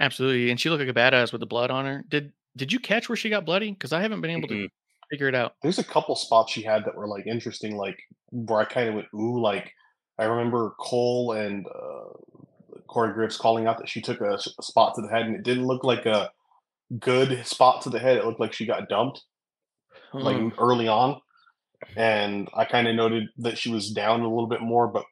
Absolutely. 0.00 0.50
And 0.50 0.58
she 0.58 0.70
looked 0.70 0.80
like 0.80 0.88
a 0.88 0.98
badass 0.98 1.30
with 1.30 1.40
the 1.40 1.46
blood 1.46 1.70
on 1.70 1.84
her. 1.84 2.04
Did 2.08 2.32
did 2.56 2.72
you 2.72 2.78
catch 2.78 3.08
where 3.08 3.16
she 3.16 3.30
got 3.30 3.44
bloody? 3.44 3.70
Because 3.70 3.92
I 3.92 4.00
haven't 4.00 4.20
been 4.20 4.30
able 4.30 4.48
to. 4.48 4.68
Figure 5.10 5.28
it 5.28 5.34
out. 5.34 5.54
There's 5.62 5.78
a 5.78 5.84
couple 5.84 6.16
spots 6.16 6.52
she 6.52 6.62
had 6.62 6.84
that 6.84 6.94
were 6.96 7.08
like 7.08 7.26
interesting, 7.26 7.76
like 7.76 7.98
where 8.30 8.60
I 8.60 8.64
kind 8.64 8.88
of 8.88 8.94
went 8.94 9.08
ooh. 9.14 9.40
Like 9.40 9.72
I 10.18 10.24
remember 10.24 10.74
Cole 10.78 11.32
and 11.32 11.66
uh, 11.66 12.78
Corey 12.88 13.12
Graves 13.12 13.36
calling 13.36 13.66
out 13.66 13.78
that 13.78 13.88
she 13.88 14.00
took 14.00 14.20
a 14.20 14.38
spot 14.62 14.94
to 14.96 15.02
the 15.02 15.08
head, 15.08 15.22
and 15.26 15.36
it 15.36 15.42
didn't 15.42 15.66
look 15.66 15.84
like 15.84 16.06
a 16.06 16.30
good 16.98 17.46
spot 17.46 17.82
to 17.82 17.90
the 17.90 17.98
head. 17.98 18.16
It 18.16 18.24
looked 18.24 18.40
like 18.40 18.52
she 18.52 18.66
got 18.66 18.88
dumped 18.88 19.22
like 20.12 20.36
Hmm. 20.36 20.48
early 20.58 20.86
on, 20.88 21.20
and 21.96 22.48
I 22.54 22.64
kind 22.64 22.86
of 22.88 22.94
noted 22.94 23.24
that 23.38 23.58
she 23.58 23.70
was 23.70 23.90
down 23.90 24.20
a 24.20 24.28
little 24.28 24.46
bit 24.48 24.60
more, 24.60 24.86
but 24.88 25.04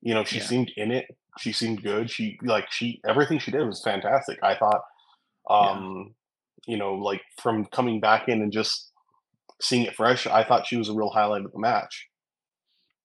you 0.00 0.14
know 0.14 0.24
she 0.24 0.38
Yeah. 0.38 0.44
seemed 0.44 0.72
in 0.76 0.90
it. 0.90 1.06
She 1.38 1.52
seemed 1.52 1.82
good. 1.82 2.10
She 2.10 2.38
like 2.42 2.70
she 2.70 3.00
everything 3.08 3.38
she 3.38 3.50
did 3.50 3.64
was 3.66 3.82
fantastic. 3.82 4.38
I 4.42 4.54
thought, 4.56 4.82
Yeah. 5.50 5.70
um, 5.70 6.14
you 6.66 6.76
know, 6.76 6.94
like 6.94 7.22
from 7.40 7.64
coming 7.66 8.00
back 8.00 8.28
in 8.28 8.42
and 8.42 8.52
just 8.52 8.87
seeing 9.60 9.84
it 9.84 9.94
fresh, 9.94 10.26
I 10.26 10.44
thought 10.44 10.66
she 10.66 10.76
was 10.76 10.88
a 10.88 10.94
real 10.94 11.10
highlight 11.10 11.44
of 11.44 11.52
the 11.52 11.58
match. 11.58 12.08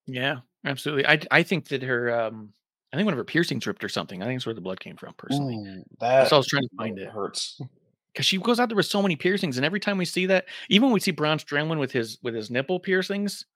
Yeah, 0.05 0.39
absolutely. 0.65 1.07
I 1.07 1.19
I 1.31 1.43
think 1.43 1.69
that 1.69 1.83
her 1.83 2.13
um 2.13 2.53
I 2.91 2.97
think 2.97 3.05
one 3.05 3.13
of 3.13 3.17
her 3.17 3.23
piercings 3.23 3.65
ripped 3.65 3.83
or 3.83 3.89
something. 3.89 4.21
I 4.21 4.25
think 4.25 4.37
that's 4.39 4.45
where 4.45 4.55
the 4.55 4.61
blood 4.61 4.79
came 4.79 4.97
from 4.97 5.13
personally. 5.17 5.55
Ooh, 5.55 5.83
That's 5.99 6.29
that 6.29 6.31
why 6.31 6.35
I 6.35 6.39
was 6.39 6.47
trying 6.47 6.63
to 6.63 6.69
find 6.77 6.99
it. 6.99 7.09
hurts. 7.09 7.59
Because 8.13 8.27
she 8.27 8.37
goes 8.37 8.59
out 8.59 8.69
there 8.69 8.75
with 8.75 8.85
so 8.85 9.01
many 9.01 9.15
piercings, 9.15 9.57
and 9.57 9.65
every 9.65 9.79
time 9.79 9.97
we 9.97 10.05
see 10.05 10.27
that, 10.27 10.45
even 10.69 10.83
when 10.83 10.93
we 10.93 10.99
see 10.99 11.09
Braun 11.09 11.39
Strowman 11.39 11.79
with 11.79 11.91
his 11.91 12.19
with 12.21 12.35
his 12.35 12.51
nipple 12.51 12.79
piercings, 12.79 13.47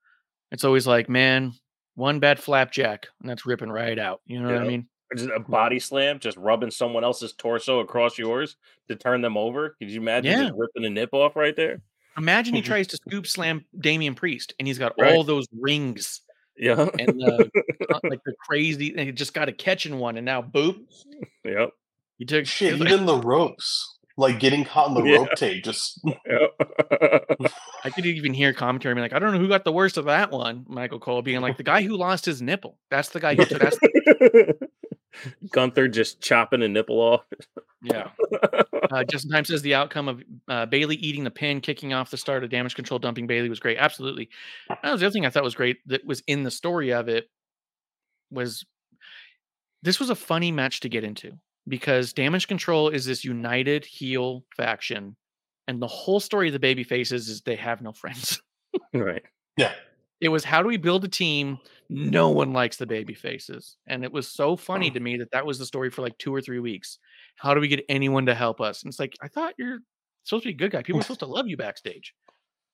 it's 0.50 0.64
always 0.64 0.84
like, 0.84 1.08
man, 1.08 1.52
one 1.94 2.18
bad 2.18 2.40
flapjack, 2.40 3.06
and 3.20 3.30
that's 3.30 3.46
ripping 3.46 3.70
right 3.70 3.96
out. 4.00 4.20
You 4.26 4.40
know 4.42 4.48
what 4.48 4.60
I 4.60 4.64
mean? 4.64 4.88
Or 5.12 5.16
Just 5.16 5.30
a 5.30 5.38
body 5.38 5.78
slam, 5.78 6.18
just 6.18 6.36
rubbing 6.38 6.72
someone 6.72 7.04
else's 7.04 7.34
torso 7.34 7.78
across 7.78 8.18
yours 8.18 8.56
to 8.88 8.96
turn 8.96 9.20
them 9.20 9.36
over. 9.36 9.76
Could 9.78 9.92
you 9.92 10.00
imagine 10.00 10.32
Yeah. 10.32 10.46
just 10.46 10.58
ripping 10.58 10.84
a 10.84 10.90
nip 10.90 11.10
off 11.14 11.36
right 11.36 11.54
there? 11.54 11.80
Imagine 12.18 12.54
he 12.54 12.62
tries 12.62 12.86
to 12.88 12.96
scoop 12.96 13.26
slam 13.26 13.64
Damian 13.78 14.14
Priest, 14.14 14.54
and 14.58 14.66
he's 14.68 14.78
got 14.78 14.92
Right. 15.00 15.14
all 15.14 15.24
those 15.24 15.46
rings 15.58 16.20
Yeah. 16.56 16.88
and 16.98 17.08
the 17.20 17.50
uh, 17.94 18.00
like 18.04 18.20
the 18.24 18.34
crazy, 18.46 18.90
and 18.90 19.00
he 19.06 19.12
just 19.12 19.32
got 19.34 19.48
a 19.48 19.52
catch 19.52 19.86
in 19.86 19.98
one, 19.98 20.16
and 20.16 20.24
now 20.26 20.42
boop, 20.42 20.76
yep. 21.44 21.70
he 22.18 22.24
took 22.24 22.46
Shit, 22.46 22.74
it 22.74 22.80
like- 22.80 22.90
even 22.92 23.06
the 23.06 23.16
ropes. 23.18 23.96
like 24.16 24.40
getting 24.40 24.64
caught 24.64 24.88
in 24.88 24.94
the 24.94 25.04
Yeah. 25.04 25.16
rope 25.18 25.28
tape. 25.36 25.62
Just 25.64 26.00
I 27.84 27.90
could 27.94 28.04
even 28.06 28.34
hear 28.34 28.52
commentary 28.52 28.94
being 28.94 29.02
like, 29.02 29.12
I 29.12 29.20
don't 29.20 29.32
know 29.32 29.38
who 29.38 29.46
got 29.48 29.64
the 29.64 29.70
worst 29.72 29.96
of 29.96 30.06
that 30.06 30.32
one. 30.32 30.64
Michael 30.68 30.98
Cole 30.98 31.22
being 31.22 31.40
like, 31.40 31.56
the 31.56 31.62
guy 31.62 31.82
who 31.82 31.96
lost 31.96 32.24
his 32.24 32.42
nipple. 32.42 32.78
That's 32.90 33.10
the 33.10 33.20
guy 33.20 33.36
who. 33.36 33.44
That's 33.44 33.78
Gunther 35.52 35.88
just 35.88 36.20
chopping 36.20 36.62
a 36.62 36.68
nipple 36.68 37.00
off. 37.00 37.20
Yeah. 37.82 38.10
Uh, 38.90 39.04
Justin 39.04 39.30
Time 39.30 39.44
says 39.44 39.60
the 39.60 39.74
outcome 39.74 40.08
of 40.08 40.22
uh, 40.48 40.64
Bayley 40.64 40.96
eating 40.96 41.22
the 41.22 41.30
pin, 41.30 41.60
kicking 41.60 41.92
off 41.92 42.10
the 42.10 42.16
start 42.16 42.42
of 42.42 42.48
damage 42.48 42.74
control, 42.74 42.98
dumping 42.98 43.26
Bayley 43.26 43.50
was 43.50 43.60
great. 43.60 43.76
Absolutely. 43.76 44.30
That 44.68 44.92
was 44.92 45.00
the 45.00 45.06
other 45.06 45.12
thing 45.12 45.26
I 45.26 45.30
thought 45.30 45.42
was 45.44 45.54
great 45.54 45.76
that 45.88 46.06
was 46.06 46.22
in 46.26 46.42
the 46.42 46.50
story 46.50 46.90
of 46.90 47.06
it 47.06 47.28
was 48.30 48.64
this 49.82 50.00
was 50.00 50.08
a 50.08 50.14
funny 50.14 50.50
match 50.52 50.80
to 50.80 50.88
get 50.88 51.04
into 51.04 51.32
because 51.66 52.14
damage 52.14 52.48
control 52.48 52.88
is 52.88 53.04
this 53.04 53.24
united 53.24 53.84
heel 53.84 54.44
faction, 54.56 55.16
and 55.66 55.82
the 55.82 55.86
whole 55.86 56.20
story 56.20 56.46
of 56.48 56.54
the 56.54 56.58
baby 56.58 56.84
faces 56.84 57.28
is 57.28 57.42
they 57.42 57.56
have 57.56 57.82
no 57.82 57.92
friends. 57.92 58.40
right. 58.94 59.22
Yeah. 59.58 59.72
It 60.20 60.28
was 60.28 60.44
how 60.44 60.62
do 60.62 60.68
we 60.68 60.76
build 60.76 61.04
a 61.04 61.08
team? 61.08 61.58
No 61.88 62.30
one 62.30 62.52
likes 62.52 62.76
the 62.76 62.86
baby 62.86 63.14
faces. 63.14 63.76
And 63.86 64.04
it 64.04 64.12
was 64.12 64.28
so 64.28 64.56
funny 64.56 64.90
to 64.90 65.00
me 65.00 65.16
that 65.18 65.30
that 65.30 65.46
was 65.46 65.58
the 65.58 65.66
story 65.66 65.90
for 65.90 66.02
like 66.02 66.18
two 66.18 66.34
or 66.34 66.40
three 66.40 66.58
weeks. 66.58 66.98
How 67.36 67.54
do 67.54 67.60
we 67.60 67.68
get 67.68 67.84
anyone 67.88 68.26
to 68.26 68.34
help 68.34 68.60
us? 68.60 68.82
And 68.82 68.90
it's 68.90 68.98
like, 68.98 69.14
I 69.22 69.28
thought 69.28 69.54
you're 69.58 69.78
supposed 70.24 70.42
to 70.42 70.48
be 70.48 70.54
a 70.54 70.58
good 70.58 70.72
guy. 70.72 70.82
People 70.82 71.00
are 71.00 71.02
supposed 71.04 71.20
to 71.20 71.26
love 71.26 71.48
you 71.48 71.56
backstage. 71.56 72.14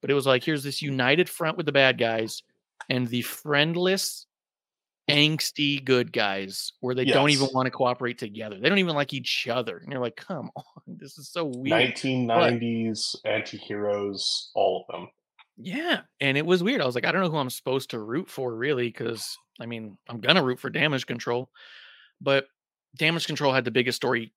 But 0.01 0.11
it 0.11 0.15
was 0.15 0.27
like, 0.27 0.43
here's 0.43 0.63
this 0.65 0.83
united 0.83 1.29
front 1.29 1.57
with 1.57 1.67
the 1.67 1.73
bad 1.73 1.99
guys 1.99 2.43
and 2.89 3.09
the 3.09 3.23
friendless, 3.23 4.27
angsty 5.11 5.83
good 5.85 6.13
guys 6.13 6.73
where 6.81 6.95
they 6.95 7.05
don't 7.05 7.31
even 7.31 7.49
want 7.53 7.67
to 7.67 7.71
cooperate 7.71 8.19
together. 8.19 8.59
They 8.59 8.69
don't 8.69 8.79
even 8.79 8.97
like 8.97 9.13
each 9.13 9.47
other. 9.49 9.79
And 9.79 9.93
you're 9.93 10.01
like, 10.01 10.17
come 10.17 10.51
on, 10.57 10.65
this 10.87 11.19
is 11.19 11.31
so 11.31 11.45
weird. 11.45 11.95
1990s 11.95 13.17
anti-heroes, 13.25 14.51
all 14.55 14.85
of 14.89 14.95
them. 14.95 15.09
Yeah, 15.57 16.01
and 16.21 16.37
it 16.37 16.45
was 16.45 16.63
weird. 16.63 16.81
I 16.81 16.87
was 16.87 16.95
like, 16.95 17.05
I 17.07 17.13
don't 17.13 17.23
know 17.23 17.31
who 17.31 17.37
I'm 17.37 17.51
supposed 17.51 17.91
to 17.91 17.99
root 18.01 18.29
for, 18.29 18.55
really, 18.55 18.89
because 18.89 19.37
I 19.61 19.67
mean, 19.67 19.97
I'm 20.09 20.21
gonna 20.21 20.43
root 20.43 20.59
for 20.59 20.69
Damage 20.71 21.07
Control, 21.07 21.49
but 22.21 22.47
Damage 22.97 23.27
Control 23.27 23.53
had 23.53 23.65
the 23.65 23.71
biggest 23.71 23.97
story 23.97 24.33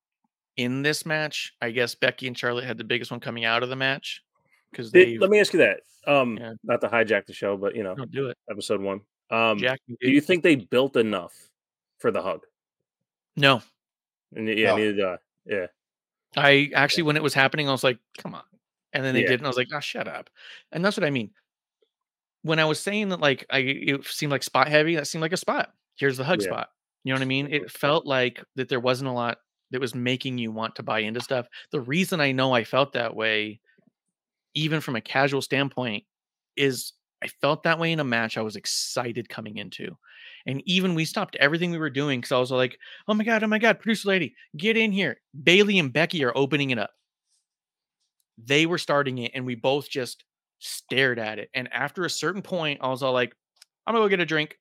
in 0.57 0.81
this 0.83 1.05
match. 1.05 1.53
I 1.61 1.71
guess 1.71 1.95
Becky 1.95 2.27
and 2.27 2.37
Charlotte 2.37 2.65
had 2.65 2.77
the 2.77 2.83
biggest 2.83 3.09
one 3.11 3.19
coming 3.19 3.45
out 3.45 3.63
of 3.63 3.69
the 3.69 3.75
match 3.75 4.21
because 4.71 4.91
they 4.91 5.17
let 5.17 5.29
me 5.31 5.39
ask 5.39 5.53
you 5.53 5.59
that. 5.59 5.81
Um, 6.05 6.37
Yeah. 6.37 6.53
not 6.63 6.81
to 6.81 6.87
hijack 6.87 7.25
the 7.25 7.33
show, 7.33 7.57
but 7.57 7.75
you 7.75 7.83
know, 7.83 7.95
don't 7.95 8.11
do 8.11 8.27
it. 8.29 8.37
episode 8.49 8.79
one. 8.81 9.01
Um, 9.29 9.57
Jack, 9.57 9.79
do 9.87 10.09
you 10.09 10.21
think 10.21 10.43
they 10.43 10.55
built 10.55 10.95
enough 10.95 11.33
for 11.99 12.11
the 12.11 12.21
hug? 12.21 12.41
No, 13.35 13.61
And 14.35 14.47
yeah, 14.47 14.67
No. 14.71 14.77
neither 14.77 14.93
do 14.93 15.05
I. 15.07 15.17
Yeah. 15.45 15.67
I 16.35 16.69
actually 16.75 17.03
when 17.03 17.17
it 17.17 17.23
was 17.23 17.33
happening, 17.33 17.67
I 17.67 17.71
was 17.71 17.83
like, 17.83 17.97
come 18.19 18.35
on. 18.35 18.43
And 18.93 19.03
then 19.03 19.13
they 19.13 19.21
Yeah. 19.21 19.27
did, 19.27 19.39
and 19.39 19.47
I 19.47 19.49
was 19.49 19.57
like, 19.57 19.67
oh, 19.73 19.79
shut 19.79 20.07
up. 20.07 20.29
And 20.71 20.83
that's 20.83 20.97
what 20.97 21.05
I 21.05 21.09
mean. 21.09 21.31
When 22.43 22.59
I 22.59 22.65
was 22.65 22.79
saying 22.79 23.09
that, 23.09 23.19
like, 23.19 23.45
I 23.49 23.59
it 23.59 24.05
seemed 24.05 24.31
like 24.31 24.43
spot 24.43 24.67
heavy, 24.69 24.95
that 24.95 25.07
seemed 25.07 25.21
like 25.21 25.33
a 25.33 25.37
spot. 25.37 25.73
Here's 25.95 26.17
the 26.17 26.23
hug 26.23 26.41
Yeah. 26.41 26.45
spot. 26.45 26.69
You 27.03 27.13
know 27.13 27.17
what 27.17 27.23
I 27.23 27.27
mean? 27.27 27.47
It 27.51 27.71
felt 27.71 28.05
like 28.05 28.43
that 28.55 28.69
there 28.69 28.79
wasn't 28.79 29.09
a 29.09 29.13
lot 29.13 29.39
that 29.71 29.81
was 29.81 29.93
making 29.95 30.37
you 30.37 30.51
want 30.51 30.75
to 30.75 30.83
buy 30.83 30.99
into 30.99 31.19
stuff. 31.21 31.47
The 31.71 31.81
reason 31.81 32.21
I 32.21 32.31
know 32.31 32.53
I 32.53 32.63
felt 32.63 32.93
that 32.93 33.15
way, 33.15 33.59
even 34.55 34.81
from 34.81 34.95
a 34.95 35.01
casual 35.01 35.41
standpoint, 35.41 36.05
is 36.55 36.93
I 37.23 37.27
felt 37.27 37.63
that 37.63 37.79
way 37.79 37.91
in 37.91 37.99
a 37.99 38.03
match 38.03 38.37
I 38.37 38.41
was 38.41 38.55
excited 38.55 39.29
coming 39.29 39.57
into. 39.57 39.97
And 40.45 40.61
even 40.65 40.95
we 40.95 41.05
stopped 41.05 41.35
everything 41.37 41.71
we 41.71 41.77
were 41.79 41.89
doing 41.89 42.19
because 42.21 42.31
I 42.31 42.39
was 42.39 42.51
like, 42.51 42.77
oh 43.07 43.13
my 43.13 43.23
God, 43.23 43.43
oh 43.43 43.47
my 43.47 43.59
God, 43.59 43.79
producer 43.79 44.09
lady, 44.09 44.35
get 44.55 44.77
in 44.77 44.91
here. 44.91 45.19
Bayley 45.43 45.79
and 45.79 45.91
Becky 45.91 46.23
are 46.23 46.37
opening 46.37 46.69
it 46.69 46.79
up. 46.79 46.91
They 48.37 48.65
were 48.65 48.77
starting 48.77 49.17
it, 49.19 49.31
and 49.33 49.45
we 49.45 49.55
both 49.55 49.89
just 49.89 50.23
stared 50.59 51.19
at 51.19 51.39
it. 51.39 51.49
And 51.53 51.71
after 51.73 52.03
a 52.05 52.09
certain 52.09 52.41
point, 52.41 52.79
I 52.81 52.89
was 52.89 53.03
all 53.03 53.13
like, 53.13 53.33
I'm 53.85 53.93
gonna 53.93 54.05
go 54.05 54.09
get 54.09 54.19
a 54.19 54.25
drink. 54.25 54.57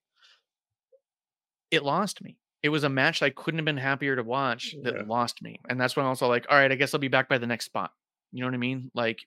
It 1.70 1.82
lost 1.82 2.22
me. 2.22 2.38
It 2.62 2.68
was 2.70 2.84
a 2.84 2.88
match 2.88 3.22
I 3.22 3.30
couldn't 3.30 3.58
have 3.58 3.64
been 3.64 3.76
happier 3.76 4.16
to 4.16 4.22
watch 4.22 4.74
that 4.82 4.94
Yeah. 4.94 5.02
lost 5.06 5.42
me. 5.42 5.60
And 5.68 5.80
that's 5.80 5.96
when 5.96 6.06
I 6.06 6.10
was 6.10 6.22
all 6.22 6.28
like, 6.28 6.46
all 6.48 6.56
right, 6.56 6.70
I 6.72 6.74
guess 6.74 6.94
I'll 6.94 7.00
be 7.00 7.08
back 7.08 7.28
by 7.28 7.38
the 7.38 7.46
next 7.46 7.66
spot. 7.66 7.92
You 8.32 8.40
know 8.40 8.46
what 8.46 8.54
I 8.54 8.58
mean? 8.58 8.90
Like 8.94 9.26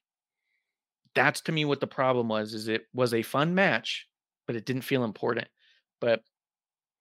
that's 1.15 1.41
to 1.41 1.51
me 1.51 1.65
what 1.65 1.79
the 1.79 1.87
problem 1.87 2.27
was 2.27 2.53
is 2.53 2.67
it 2.67 2.87
was 2.93 3.13
a 3.13 3.21
fun 3.23 3.55
match, 3.55 4.07
but 4.47 4.55
it 4.55 4.65
didn't 4.65 4.83
feel 4.83 5.03
important. 5.03 5.47
But 5.99 6.23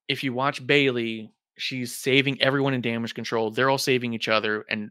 if 0.09 0.25
you 0.25 0.33
watch 0.33 0.67
Bayley, 0.67 1.33
she's 1.59 1.97
saving 1.97 2.41
everyone 2.41 2.75
in 2.75 2.81
damage 2.81 3.15
control. 3.15 3.51
They're 3.51 3.71
all 3.71 3.79
saving 3.79 4.15
each 4.15 4.29
other, 4.29 4.65
and 4.71 4.91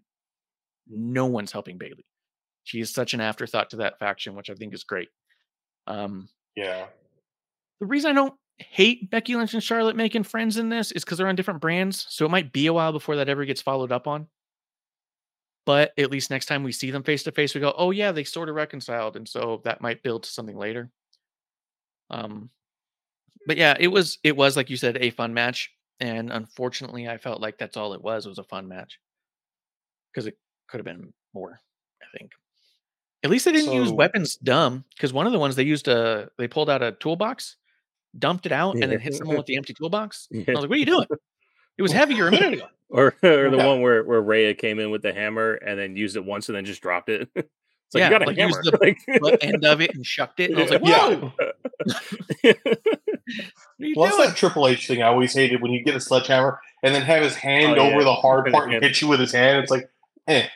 no 0.87 1.25
one's 1.25 1.51
helping 1.51 1.77
Bayley. 1.77 2.05
She 2.67 2.81
is 2.81 2.91
such 2.93 3.13
an 3.13 3.21
afterthought 3.21 3.69
to 3.69 3.77
that 3.77 3.97
faction, 3.97 4.35
which 4.35 4.49
I 4.49 4.53
think 4.53 4.73
is 4.73 4.83
great. 4.83 5.07
Um, 5.87 6.27
Yeah. 6.53 6.87
the 7.79 7.85
reason 7.85 8.11
I 8.11 8.13
don't 8.13 8.37
hate 8.57 9.09
Becky 9.09 9.35
Lynch 9.35 9.53
and 9.53 9.63
Charlotte 9.63 9.95
making 9.95 10.23
friends 10.23 10.57
in 10.57 10.67
this 10.67 10.91
is 10.91 11.05
because 11.05 11.17
they're 11.17 11.29
on 11.29 11.35
different 11.37 11.61
brands. 11.61 12.05
So 12.09 12.25
it 12.25 12.29
might 12.31 12.51
be 12.51 12.67
a 12.67 12.73
while 12.73 12.91
before 12.91 13.15
that 13.15 13.29
ever 13.29 13.45
gets 13.45 13.61
followed 13.61 13.93
up 13.93 14.05
on. 14.05 14.27
But 15.65 15.93
at 15.97 16.11
least 16.11 16.29
next 16.29 16.47
time 16.47 16.63
we 16.63 16.73
see 16.73 16.91
them 16.91 17.03
face 17.03 17.23
to 17.23 17.31
face, 17.31 17.55
we 17.55 17.61
go, 17.61 17.73
oh 17.77 17.91
yeah, 17.91 18.11
they 18.11 18.25
sort 18.25 18.49
of 18.49 18.55
reconciled. 18.55 19.15
And 19.15 19.27
so 19.29 19.61
that 19.63 19.79
might 19.79 20.03
build 20.03 20.23
to 20.23 20.29
something 20.29 20.57
later. 20.57 20.91
Um 22.09 22.49
but 23.45 23.55
yeah, 23.55 23.77
it 23.79 23.87
was 23.87 24.17
it 24.25 24.35
was 24.35 24.57
like 24.57 24.69
you 24.69 24.75
said, 24.75 24.97
a 24.97 25.11
fun 25.11 25.33
match. 25.33 25.71
And 26.01 26.33
unfortunately, 26.33 27.07
I 27.07 27.17
felt 27.17 27.39
like 27.39 27.57
that's 27.57 27.77
all 27.77 27.93
it 27.93 28.01
was, 28.03 28.27
was 28.27 28.39
a 28.39 28.43
fun 28.43 28.67
match. 28.67 28.99
Because 30.11 30.27
it 30.27 30.37
could 30.67 30.79
have 30.79 30.85
been 30.85 31.13
more, 31.33 31.61
I 32.01 32.17
think. 32.17 32.31
At 33.23 33.29
least 33.31 33.45
they 33.45 33.51
didn't 33.51 33.73
use 33.73 33.91
weapons 33.91 34.35
dumb, 34.37 34.85
because 34.95 35.11
one 35.11 35.25
of 35.25 35.33
the 35.33 35.39
ones 35.39 35.55
they 35.55 35.63
used 35.63 35.87
a 35.87 36.29
they 36.37 36.47
pulled 36.47 36.69
out 36.69 36.81
a 36.83 36.91
toolbox, 36.93 37.57
dumped 38.17 38.45
it 38.45 38.51
out, 38.51 38.75
and 38.75 38.91
then 38.91 38.99
hit 38.99 39.15
someone 39.15 39.37
with 39.37 39.47
the 39.47 39.55
empty 39.57 39.73
toolbox. 39.73 40.27
And 40.31 40.47
I 40.49 40.51
was 40.53 40.61
like, 40.61 40.69
what 40.69 40.75
are 40.75 40.79
you 40.79 40.85
doing? 40.85 41.07
It 41.77 41.81
was 41.81 41.91
heavier 41.91 42.27
a 42.27 42.31
minute 42.31 42.53
ago. 42.53 42.67
Or 42.89 43.07
or 43.21 43.49
the 43.49 43.57
Yeah. 43.57 43.67
one 43.67 43.81
where 43.81 44.01
where 44.05 44.21
Rhea 44.21 44.53
came 44.53 44.79
in 44.79 44.91
with 44.91 45.01
the 45.01 45.11
hammer 45.13 45.55
and 45.55 45.77
then 45.77 45.97
used 45.97 46.15
it 46.15 46.23
once 46.23 46.47
and 46.47 46.55
then 46.55 46.63
just 46.63 46.81
dropped 46.81 47.09
it. 47.09 47.27
it's 47.35 47.45
like 47.93 47.99
Yeah, 47.99 48.05
you 48.05 48.11
got 48.11 48.21
a 48.21 48.25
like, 48.27 48.37
hammer. 48.37 48.55
used 48.55 48.63
the 48.63 49.19
Like- 49.21 49.43
end 49.43 49.65
of 49.65 49.81
it 49.81 49.93
and 49.93 50.05
shucked 50.05 50.39
it. 50.39 50.51
And 50.51 50.59
I 50.59 50.61
was 50.61 50.71
like, 50.71 50.81
Yeah. 50.85 51.15
whoa, 51.15 51.33
what 51.37 51.55
are 52.47 52.53
you 53.79 53.93
Well, 53.97 54.05
that's 54.05 54.29
that 54.29 54.37
Triple 54.37 54.67
H 54.69 54.87
thing 54.87 55.01
I 55.01 55.07
always 55.07 55.33
hated 55.33 55.61
when 55.61 55.71
you 55.73 55.83
get 55.83 55.95
a 55.95 55.99
sledgehammer 55.99 56.61
and 56.83 56.95
then 56.95 57.01
have 57.01 57.23
his 57.23 57.35
hand 57.35 57.77
Oh, 57.77 57.89
over 57.89 58.03
the 58.05 58.13
hard 58.13 58.49
part 58.53 58.71
and 58.71 58.81
hit 58.81 59.01
you 59.01 59.07
with 59.09 59.19
his 59.19 59.33
hand. 59.33 59.59
It's 59.63 59.71
like, 59.71 59.89
eh, 60.27 60.47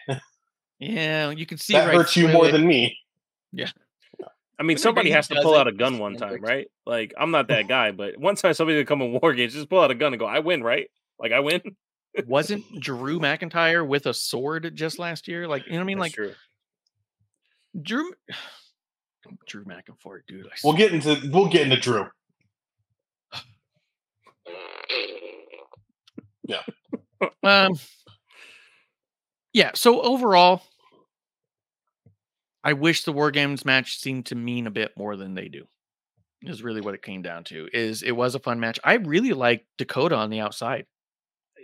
Yeah, 0.81 1.29
you 1.29 1.45
can 1.45 1.59
see 1.59 1.73
that 1.73 1.85
right 1.85 1.95
hurts 1.95 2.17
you 2.17 2.27
more 2.27 2.47
it. 2.47 2.53
than 2.53 2.65
me. 2.65 2.97
Yeah. 3.53 3.69
I 4.59 4.63
mean, 4.63 4.77
But 4.77 4.81
somebody 4.81 5.11
has 5.11 5.27
to 5.27 5.39
pull 5.41 5.55
out 5.55 5.67
a 5.67 5.71
gun 5.71 5.99
one 5.99 6.15
time, 6.15 6.41
right? 6.41 6.67
Like, 6.85 7.13
I'm 7.19 7.29
not 7.31 7.47
that 7.49 7.67
guy, 7.67 7.91
but 7.91 8.17
one 8.17 8.35
time 8.35 8.53
somebody 8.55 8.79
to 8.79 8.85
come 8.85 9.01
in 9.01 9.11
war 9.19 9.33
games, 9.33 9.53
just 9.53 9.69
pull 9.69 9.79
out 9.79 9.91
a 9.91 9.95
gun 9.95 10.11
and 10.13 10.19
go, 10.19 10.25
"I 10.25 10.39
win," 10.39 10.63
right? 10.63 10.89
Like, 11.19 11.31
I 11.31 11.39
win. 11.39 11.61
Wasn't 12.27 12.63
Drew 12.79 13.19
McIntyre 13.19 13.87
with 13.87 14.05
a 14.07 14.13
sword 14.13 14.71
just 14.75 14.99
last 14.99 15.27
year? 15.27 15.47
Like, 15.47 15.65
you 15.65 15.73
know 15.73 15.77
what 15.77 15.83
I 15.83 15.85
mean? 15.85 15.97
That's 15.99 16.05
Like 16.05 16.13
true. 16.13 16.33
Drew 17.81 18.11
Drew 19.47 19.65
McIntyre, 19.65 20.21
dude. 20.27 20.47
I 20.47 20.49
We'll 20.63 20.73
get 20.73 20.93
into 20.93 21.29
we'll 21.31 21.47
get 21.47 21.61
into 21.61 21.77
Drew. 21.79 22.07
Yeah. 26.43 26.63
Um, 27.43 27.73
yeah. 29.53 29.71
So 29.75 30.01
overall, 30.01 30.63
I 32.63 32.73
wish 32.73 33.03
the 33.03 33.11
War 33.11 33.31
Games 33.31 33.65
match 33.65 33.99
seemed 33.99 34.27
to 34.27 34.35
mean 34.35 34.67
a 34.67 34.71
bit 34.71 34.91
more 34.97 35.15
than 35.15 35.33
they 35.33 35.47
do. 35.47 35.65
Is 36.43 36.63
really 36.63 36.81
what 36.81 36.93
it 36.95 37.01
came 37.03 37.21
down 37.21 37.43
to. 37.45 37.67
Is 37.73 38.01
it 38.03 38.11
was 38.11 38.33
a 38.35 38.39
fun 38.39 38.59
match. 38.59 38.79
I 38.83 38.95
really 38.95 39.33
liked 39.33 39.65
Dakota 39.77 40.15
on 40.15 40.29
the 40.29 40.39
outside. 40.39 40.85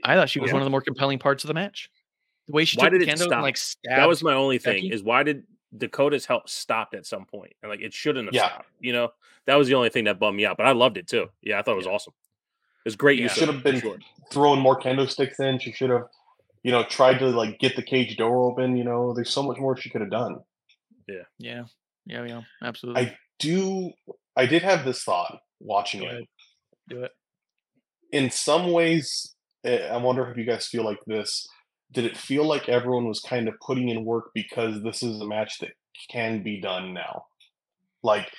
I 0.03 0.15
thought 0.15 0.29
she 0.29 0.39
was 0.39 0.49
Yeah. 0.49 0.53
one 0.53 0.61
of 0.61 0.65
the 0.65 0.69
more 0.71 0.81
compelling 0.81 1.17
parts 1.17 1.43
of 1.43 1.47
the 1.47 1.53
match. 1.55 1.89
The 2.47 2.53
way 2.53 2.63
she 2.65 2.77
Why 2.77 2.85
took 2.89 2.99
did 2.99 3.07
the 3.07 3.11
it 3.11 3.15
kendo 3.17 3.31
and 3.31 3.41
like 3.41 3.57
stabbed. 3.57 3.99
That 3.99 4.07
was 4.07 4.23
my 4.23 4.33
only 4.33 4.59
thing. 4.59 4.75
Becky? 4.83 4.91
Is 4.91 5.01
why 5.03 5.23
did 5.23 5.43
Dakota's 5.75 6.25
help 6.25 6.47
stopped 6.47 6.93
at 6.93 7.05
some 7.07 7.25
point? 7.25 7.53
And 7.61 7.69
like, 7.71 7.81
it 7.81 7.93
shouldn't 7.93 8.27
have 8.27 8.33
Yeah. 8.35 8.47
stopped. 8.49 8.69
You 8.79 8.93
know, 8.93 9.09
that 9.45 9.55
was 9.55 9.67
the 9.67 9.73
only 9.73 9.89
thing 9.89 10.03
that 10.05 10.19
bummed 10.19 10.37
me 10.37 10.45
out. 10.45 10.57
But 10.57 10.67
I 10.67 10.71
loved 10.73 10.97
it 10.97 11.07
too. 11.07 11.29
Yeah, 11.41 11.57
I 11.59 11.63
thought 11.63 11.73
it 11.73 11.77
was 11.77 11.87
awesome. 11.87 12.13
It 12.85 12.87
was 12.89 12.95
great. 12.95 13.17
Yeah. 13.17 13.23
use 13.23 13.33
Should 13.33 13.49
have 13.49 13.63
been 13.63 13.81
sure. 13.81 13.97
throwing 14.31 14.61
more 14.61 14.79
kendo 14.79 15.09
sticks 15.09 15.39
in. 15.39 15.57
She 15.59 15.71
should 15.71 15.89
have, 15.89 16.07
you 16.63 16.71
know, 16.71 16.83
tried 16.83 17.17
to 17.19 17.25
like 17.29 17.57
get 17.59 17.75
the 17.75 17.83
cage 17.83 18.15
door 18.15 18.51
open. 18.51 18.77
You 18.77 18.83
know, 18.83 19.11
there's 19.13 19.31
so 19.31 19.41
much 19.43 19.57
more 19.57 19.75
she 19.75 19.89
could 19.89 20.01
have 20.01 20.11
done. 20.11 20.37
Yeah. 21.07 21.23
Yeah. 21.39 21.63
Yeah. 22.05 22.25
Yeah. 22.25 22.41
Absolutely. 22.63 23.01
I 23.01 23.17
do. 23.39 23.91
I 24.35 24.45
did 24.45 24.63
have 24.63 24.85
this 24.85 25.03
thought 25.03 25.39
watching 25.59 26.03
it. 26.03 26.27
Do 26.89 27.03
it. 27.03 27.11
in 28.11 28.29
some 28.31 28.71
ways, 28.71 29.35
eh, 29.65 29.87
I 29.87 29.97
wonder 29.97 30.29
if 30.29 30.37
you 30.37 30.45
guys 30.45 30.67
feel 30.67 30.83
like 30.85 30.99
this. 31.07 31.47
Did 31.91 32.05
it 32.05 32.17
feel 32.17 32.45
like 32.45 32.69
everyone 32.69 33.07
was 33.07 33.19
kind 33.21 33.47
of 33.47 33.55
putting 33.65 33.89
in 33.89 34.05
work 34.05 34.31
because 34.33 34.81
this 34.83 35.03
is 35.03 35.19
a 35.21 35.27
match 35.27 35.59
that 35.59 35.71
can 36.09 36.43
be 36.43 36.59
done 36.61 36.93
now? 36.93 37.25
Like, 38.03 38.29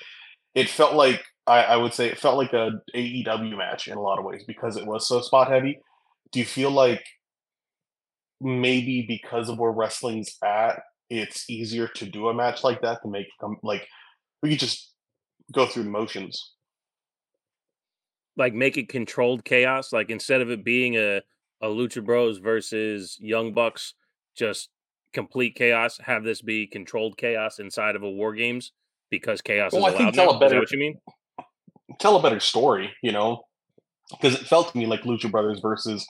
it 0.54 0.68
felt 0.68 0.94
like 0.94 1.22
I, 1.46 1.62
I 1.64 1.76
would 1.76 1.94
say 1.94 2.08
it 2.08 2.18
felt 2.18 2.36
like 2.36 2.52
a 2.52 2.72
AEW 2.94 3.56
match 3.56 3.88
in 3.88 3.96
a 3.96 4.02
lot 4.02 4.18
of 4.18 4.24
ways 4.24 4.44
because 4.46 4.76
it 4.76 4.86
was 4.86 5.08
so 5.08 5.20
spot 5.20 5.50
heavy. 5.50 5.80
Do 6.32 6.40
you 6.40 6.46
feel 6.46 6.70
like 6.70 7.04
maybe 8.40 9.04
because 9.06 9.48
of 9.48 9.58
where 9.58 9.70
wrestling's 9.72 10.36
at, 10.44 10.80
it's 11.10 11.48
easier 11.48 11.88
to 11.88 12.06
do 12.06 12.28
a 12.28 12.34
match 12.34 12.62
like 12.64 12.80
that 12.82 13.00
to 13.02 13.08
make 13.08 13.26
like 13.62 13.86
we 14.42 14.50
could 14.50 14.58
just 14.60 14.92
go 15.52 15.66
through 15.66 15.84
the 15.84 15.90
motions. 15.90 16.54
like 18.36 18.54
make 18.54 18.76
it 18.76 18.88
controlled 18.88 19.44
chaos. 19.44 19.92
Like 19.92 20.10
instead 20.10 20.40
of 20.40 20.50
it 20.50 20.64
being 20.64 20.96
a 20.96 21.22
a 21.60 21.66
Lucha 21.66 22.04
Bros 22.04 22.38
versus 22.38 23.16
Young 23.20 23.52
Bucks, 23.52 23.94
just 24.36 24.68
complete 25.12 25.56
chaos. 25.56 25.98
Have 26.04 26.22
this 26.22 26.40
be 26.42 26.66
controlled 26.66 27.16
chaos 27.16 27.58
inside 27.58 27.96
of 27.96 28.02
a 28.04 28.10
War 28.10 28.34
Games 28.34 28.72
because 29.10 29.40
chaos 29.40 29.72
Well, 29.72 29.86
is 29.86 29.94
I 29.94 29.96
allowed. 29.96 29.98
think 29.98 30.14
tell 30.14 30.24
now? 30.26 30.30
a 30.30 30.34
Is 30.34 30.40
that 30.40 30.46
better 30.50 30.58
what 30.60 30.70
you 30.72 30.78
mean? 30.78 30.98
tell 31.98 32.16
a 32.16 32.22
better 32.22 32.38
story, 32.38 32.92
you 33.02 33.10
know, 33.10 33.42
because 34.10 34.34
it 34.40 34.46
felt 34.46 34.70
to 34.72 34.78
me 34.78 34.86
like 34.86 35.00
Lucha 35.02 35.30
Brothers 35.30 35.58
versus 35.60 36.06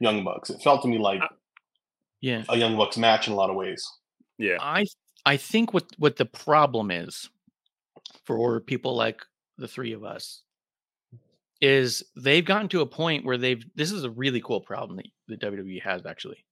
Young 0.00 0.22
Bucks. 0.24 0.50
It 0.50 0.60
felt 0.62 0.82
to 0.82 0.88
me 0.88 0.98
like 0.98 1.22
Yeah. 2.20 2.44
a 2.50 2.58
Young 2.58 2.76
Bucks 2.76 2.98
match 2.98 3.26
in 3.26 3.32
a 3.32 3.36
lot 3.36 3.48
of 3.48 3.56
ways. 3.56 3.82
Yeah. 4.40 4.56
I 4.60 4.86
I 5.24 5.36
think 5.36 5.72
what 5.72 5.84
what 5.98 6.16
the 6.16 6.24
problem 6.24 6.90
is 6.90 7.28
for 8.24 8.60
people 8.60 8.96
like 8.96 9.22
the 9.58 9.68
three 9.68 9.92
of 9.92 10.02
us 10.04 10.42
is 11.60 12.02
they've 12.16 12.44
gotten 12.44 12.68
to 12.68 12.80
a 12.80 12.86
point 12.86 13.24
where 13.24 13.36
they've 13.36 13.62
this 13.74 13.92
is 13.92 14.04
a 14.04 14.10
really 14.10 14.40
cool 14.40 14.60
problem 14.60 14.96
that 14.96 15.06
the 15.28 15.46
WWE 15.46 15.82
has 15.82 16.06
actually. 16.06 16.44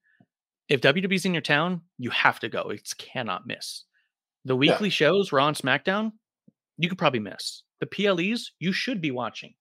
If 0.69 0.83
WWE's 0.83 1.25
in 1.25 1.33
your 1.33 1.41
town, 1.41 1.81
you 1.97 2.11
have 2.11 2.41
to 2.41 2.49
go. 2.51 2.69
It's 2.69 2.93
cannot 2.93 3.47
miss. 3.47 3.85
The 4.45 4.55
weekly 4.55 4.91
shows, 4.91 5.33
Raw 5.33 5.49
and 5.49 5.57
SmackDown, 5.57 6.13
you 6.77 6.91
could 6.91 6.99
probably 6.99 7.21
miss. 7.21 7.63
The 7.81 7.87
PLEs, 7.87 8.53
you 8.59 8.73
should 8.73 9.01
be 9.01 9.11
watching. 9.11 9.55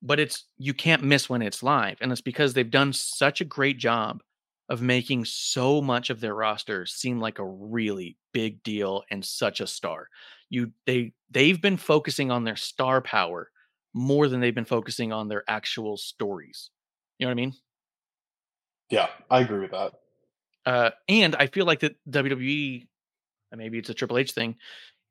But 0.00 0.18
it's 0.18 0.46
you 0.56 0.72
can't 0.72 1.04
miss 1.04 1.28
when 1.28 1.42
it's 1.42 1.62
live. 1.62 1.98
And 2.00 2.10
it's 2.10 2.22
because 2.22 2.54
they've 2.54 2.70
done 2.70 2.94
such 2.94 3.42
a 3.42 3.44
great 3.44 3.78
job 3.78 4.22
of 4.72 4.80
making 4.80 5.22
so 5.26 5.82
much 5.82 6.08
of 6.08 6.18
their 6.20 6.34
roster 6.34 6.86
seem 6.86 7.20
like 7.20 7.38
a 7.38 7.46
really 7.46 8.16
big 8.32 8.62
deal 8.62 9.02
and 9.10 9.22
such 9.22 9.60
a 9.60 9.66
star. 9.66 10.08
You 10.48 10.72
they 10.86 11.12
they've 11.30 11.60
been 11.60 11.76
focusing 11.76 12.30
on 12.30 12.44
their 12.44 12.56
star 12.56 13.02
power 13.02 13.50
more 13.92 14.28
than 14.28 14.40
they've 14.40 14.54
been 14.54 14.64
focusing 14.64 15.12
on 15.12 15.28
their 15.28 15.44
actual 15.46 15.98
stories. 15.98 16.70
You 17.18 17.26
know 17.26 17.30
what 17.30 17.32
I 17.32 17.42
mean? 17.44 17.54
Yeah, 18.88 19.08
I 19.30 19.40
agree 19.40 19.60
with 19.60 19.72
that. 19.72 19.92
Uh, 20.64 20.90
and 21.06 21.36
I 21.36 21.48
feel 21.48 21.66
like 21.66 21.80
that 21.80 21.96
WWE, 22.08 22.86
maybe 23.54 23.78
it's 23.78 23.90
a 23.90 23.94
Triple 23.94 24.16
H 24.16 24.32
thing, 24.32 24.56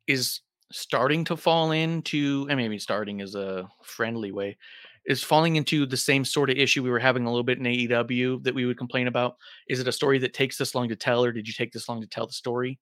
is 0.08 0.42
starting 0.72 1.24
to 1.26 1.38
fall 1.38 1.70
into, 1.72 2.48
and 2.50 2.58
maybe 2.58 2.80
starting 2.80 3.20
is 3.20 3.36
a 3.36 3.70
friendly 3.84 4.32
way, 4.32 4.58
is 5.06 5.24
falling 5.24 5.56
into 5.56 5.86
the 5.86 5.98
same 5.98 6.24
sort 6.24 6.50
of 6.50 6.58
issue 6.58 6.84
we 6.84 6.90
were 6.92 7.00
having 7.00 7.26
a 7.26 7.30
little 7.30 7.44
bit 7.44 7.58
in 7.58 7.64
AEW 7.64 8.44
that 8.44 8.54
we 8.54 8.66
would 8.66 8.78
complain 8.78 9.08
about. 9.08 9.36
Is 9.68 9.80
it 9.80 9.88
a 9.88 9.92
story 9.92 10.20
that 10.20 10.34
takes 10.34 10.58
this 10.58 10.76
long 10.76 10.90
to 10.90 10.96
tell, 10.96 11.24
or 11.24 11.32
did 11.32 11.48
you 11.48 11.54
take 11.54 11.72
this 11.72 11.90
long 11.90 12.02
to 12.02 12.08
tell 12.08 12.28
the 12.28 12.34
story? 12.34 12.80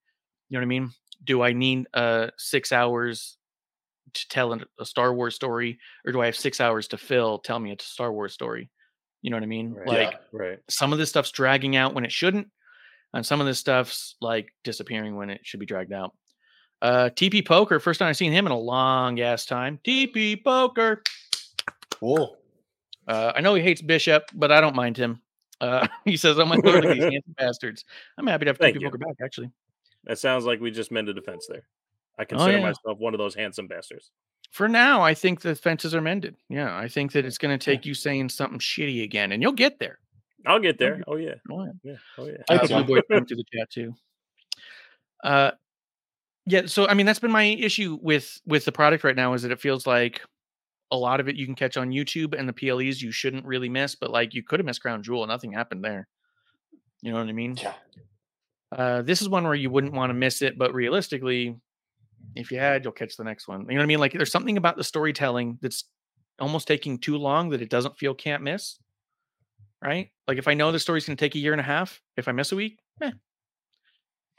You 0.50 0.56
know 0.56 0.62
what 0.62 0.66
I 0.66 0.68
mean? 0.68 0.92
Do 1.24 1.42
I 1.42 1.54
need 1.54 1.88
uh 1.94 2.28
six 2.38 2.72
hours 2.72 3.38
to 4.14 4.28
tell 4.30 4.58
a 4.80 4.86
Star 4.86 5.14
Wars 5.14 5.36
story, 5.36 5.78
or 6.06 6.12
do 6.12 6.22
I 6.22 6.26
have 6.26 6.36
six 6.36 6.60
hours 6.60 6.88
to 6.90 6.98
fill? 6.98 7.40
Tell 7.40 7.60
me 7.60 7.72
it's 7.72 7.86
a 7.86 7.90
Star 7.90 8.12
Wars 8.12 8.34
story. 8.34 8.70
You 9.22 9.30
know 9.30 9.38
what 9.38 9.44
I 9.44 9.48
mean? 9.48 9.74
Right. 9.74 9.88
Like 9.88 10.12
Yeah, 10.12 10.18
right. 10.32 10.60
some 10.70 10.94
of 10.94 11.00
this 11.00 11.10
stuff's 11.10 11.32
dragging 11.32 11.76
out 11.76 11.94
when 11.94 12.06
it 12.06 12.12
shouldn't, 12.12 12.48
and 13.14 13.26
some 13.26 13.40
of 13.42 13.48
this 13.48 13.60
stuff's 13.60 14.16
like 14.22 14.50
disappearing 14.64 15.16
when 15.16 15.30
it 15.30 15.42
should 15.44 15.60
be 15.60 15.66
dragged 15.66 15.94
out. 15.94 16.14
Uh, 16.82 17.10
TP 17.14 17.46
Poker, 17.46 17.80
first 17.80 18.00
time 18.00 18.08
I've 18.08 18.18
seen 18.18 18.32
him 18.32 18.46
in 18.46 18.52
a 18.52 18.58
long 18.58 19.20
ass 19.20 19.46
time. 19.46 19.80
TP 19.86 20.42
Poker. 20.42 21.04
Cool. 22.00 22.38
Uh, 23.08 23.34
I 23.36 23.42
know 23.42 23.56
he 23.56 23.64
hates 23.64 23.82
Bishop, 23.82 24.30
but 24.34 24.52
I 24.52 24.62
don't 24.62 24.76
mind 24.76 24.98
him. 24.98 25.22
Uh, 25.60 25.88
he 26.06 26.18
says, 26.18 26.38
"I'm 26.40 26.50
going 26.50 26.82
to 26.82 26.88
these 26.94 27.04
handsome 27.04 27.36
bastards." 27.38 27.86
I'm 28.18 28.28
happy 28.28 28.46
to 28.46 28.50
have 28.50 28.58
Thank 28.58 28.78
TP 28.78 28.82
you. 28.82 28.92
Back. 28.92 29.16
Actually, 29.24 29.52
That 30.06 30.20
sounds 30.20 30.46
like 30.46 30.60
we 30.60 30.72
just 30.72 30.92
mended 30.92 31.18
a 31.18 31.22
fence 31.22 31.48
there. 31.50 31.64
I 32.18 32.26
consider 32.26 32.58
yeah. 32.58 32.62
myself 32.64 32.98
one 33.00 33.14
of 33.14 33.18
those 33.18 33.34
handsome 33.34 33.68
bastards. 33.68 34.12
for 34.52 34.68
now, 34.68 35.02
I 35.02 35.14
think 35.14 35.42
the 35.42 35.56
fences 35.56 35.96
are 35.96 36.02
mended. 36.02 36.36
Yeah, 36.50 36.76
I 36.78 36.88
think 36.88 37.14
that 37.14 37.26
it's 37.26 37.38
going 37.38 37.58
to 37.58 37.64
take 37.64 37.86
you 37.86 37.94
saying 37.94 38.30
something 38.30 38.60
shitty 38.60 39.04
again, 39.04 39.32
and 39.32 39.42
you'll 39.42 39.54
get 39.54 39.80
there. 39.80 40.00
I'll 40.46 40.60
get 40.60 40.78
there. 40.78 41.02
Oh 41.08 41.16
yeah. 41.16 41.36
Oh, 41.50 41.66
yeah. 41.66 41.72
Yeah. 41.84 41.96
Oh 42.18 42.26
yeah. 42.26 42.38
I 42.50 42.58
think 42.66 42.88
Blue 42.88 43.02
Boy 43.02 43.02
through 43.08 43.26
the 43.26 43.44
chat 43.54 43.70
too. 43.70 43.94
Uh, 45.24 45.52
yeah. 46.46 46.66
So 46.66 46.88
I 46.88 46.94
mean, 46.94 47.06
that's 47.06 47.20
been 47.20 47.32
my 47.32 47.44
issue 47.44 47.98
with 48.02 48.40
with 48.46 48.66
the 48.66 48.72
product 48.72 49.04
right 49.04 49.16
now 49.16 49.34
is 49.34 49.42
that 49.42 49.52
it 49.52 49.60
feels 49.60 49.86
like 49.86 50.22
a 50.92 50.98
lot 50.98 51.20
of 51.20 51.28
it 51.28 51.36
you 51.36 51.46
can 51.46 51.56
catch 51.56 51.78
on 51.78 51.92
YouTube, 51.92 52.38
and 52.38 52.48
the 52.48 52.54
PLEs 52.54 53.02
you 53.02 53.12
shouldn't 53.12 53.46
really 53.46 53.70
miss, 53.70 53.96
but 53.96 54.12
like 54.12 54.34
you 54.34 54.44
could 54.44 54.60
have 54.60 54.66
missed 54.66 54.82
Crown 54.82 55.04
Jewel, 55.04 55.26
nothing 55.28 55.52
happened 55.52 55.84
there. 55.84 56.08
You 57.02 57.12
know 57.12 57.20
what 57.20 57.28
I 57.28 57.32
mean? 57.34 57.58
Yeah. 57.58 57.74
Uh, 58.72 59.02
this 59.02 59.22
is 59.22 59.30
one 59.30 59.44
where 59.46 59.56
you 59.56 59.70
wouldn't 59.70 59.94
want 59.94 60.10
to 60.10 60.14
miss 60.14 60.42
it, 60.42 60.58
but 60.58 60.74
realistically, 60.74 61.56
if 62.36 62.52
you 62.52 62.60
had, 62.60 62.84
you'll 62.84 62.94
catch 62.94 63.16
the 63.18 63.24
next 63.24 63.48
one. 63.48 63.62
You 63.62 63.68
know 63.70 63.76
what 63.76 63.84
I 63.84 63.88
mean? 63.88 64.00
Like 64.00 64.14
there's 64.14 64.32
something 64.32 64.58
about 64.58 64.78
the 64.78 64.84
storytelling 64.84 65.58
that's 65.62 65.86
almost 66.40 66.68
taking 66.68 66.98
too 67.00 67.18
long 67.18 67.50
that 67.50 67.62
it 67.62 67.70
doesn't 67.70 67.98
feel 67.98 68.14
can't 68.14 68.44
miss. 68.44 68.78
Right? 69.82 70.10
Like 70.28 70.38
if 70.38 70.48
I 70.48 70.54
know 70.56 70.72
the 70.72 70.80
story's 70.80 71.06
going 71.06 71.16
to 71.18 71.24
take 71.26 71.36
a 71.36 71.40
year 71.40 71.54
and 71.54 71.62
a 71.62 71.64
half, 71.64 72.02
if 72.18 72.28
I 72.28 72.32
miss 72.34 72.52
a 72.52 72.56
week, 72.56 72.80
eh. 73.02 73.12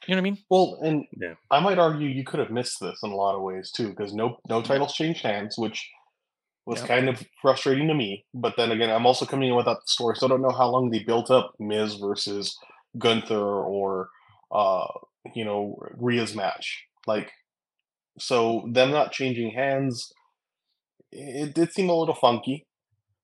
You 0.06 0.14
know 0.14 0.16
what 0.16 0.18
I 0.18 0.30
mean? 0.30 0.38
Well, 0.48 0.78
and 0.82 1.04
Yeah. 1.18 1.34
I 1.50 1.60
might 1.60 1.78
argue 1.78 2.08
you 2.08 2.24
could 2.24 2.40
have 2.40 2.50
missed 2.50 2.78
this 2.80 3.00
in 3.02 3.10
a 3.10 3.16
lot 3.16 3.34
of 3.36 3.42
ways 3.42 3.70
too, 3.70 3.88
because 3.88 4.14
no 4.14 4.38
no 4.48 4.62
titles 4.62 4.94
changed 4.94 5.22
hands, 5.22 5.56
which 5.58 5.90
was 6.66 6.80
Yep. 6.80 6.88
kind 6.88 7.08
of 7.08 7.22
frustrating 7.42 7.88
to 7.88 7.94
me. 7.94 8.24
But 8.34 8.56
then 8.56 8.70
again, 8.70 8.90
I'm 8.90 9.06
also 9.06 9.26
coming 9.26 9.48
in 9.50 9.56
without 9.56 9.76
the 9.80 9.86
story, 9.86 10.16
so 10.16 10.26
I 10.26 10.28
don't 10.30 10.42
know 10.42 10.50
how 10.56 10.68
long 10.68 10.90
they 10.90 11.00
built 11.00 11.30
up 11.30 11.54
Miz 11.58 11.94
versus 11.96 12.56
Gunther 12.98 13.38
or 13.38 14.08
uh 14.52 14.86
you 15.34 15.44
know 15.44 15.78
Rhea's 15.98 16.34
match. 16.34 16.84
Like, 17.06 17.32
so 18.18 18.68
them 18.72 18.90
not 18.90 19.12
changing 19.12 19.52
hands, 19.52 20.12
it 21.12 21.54
did 21.54 21.72
seem 21.72 21.88
a 21.88 21.94
little 21.94 22.14
funky, 22.14 22.66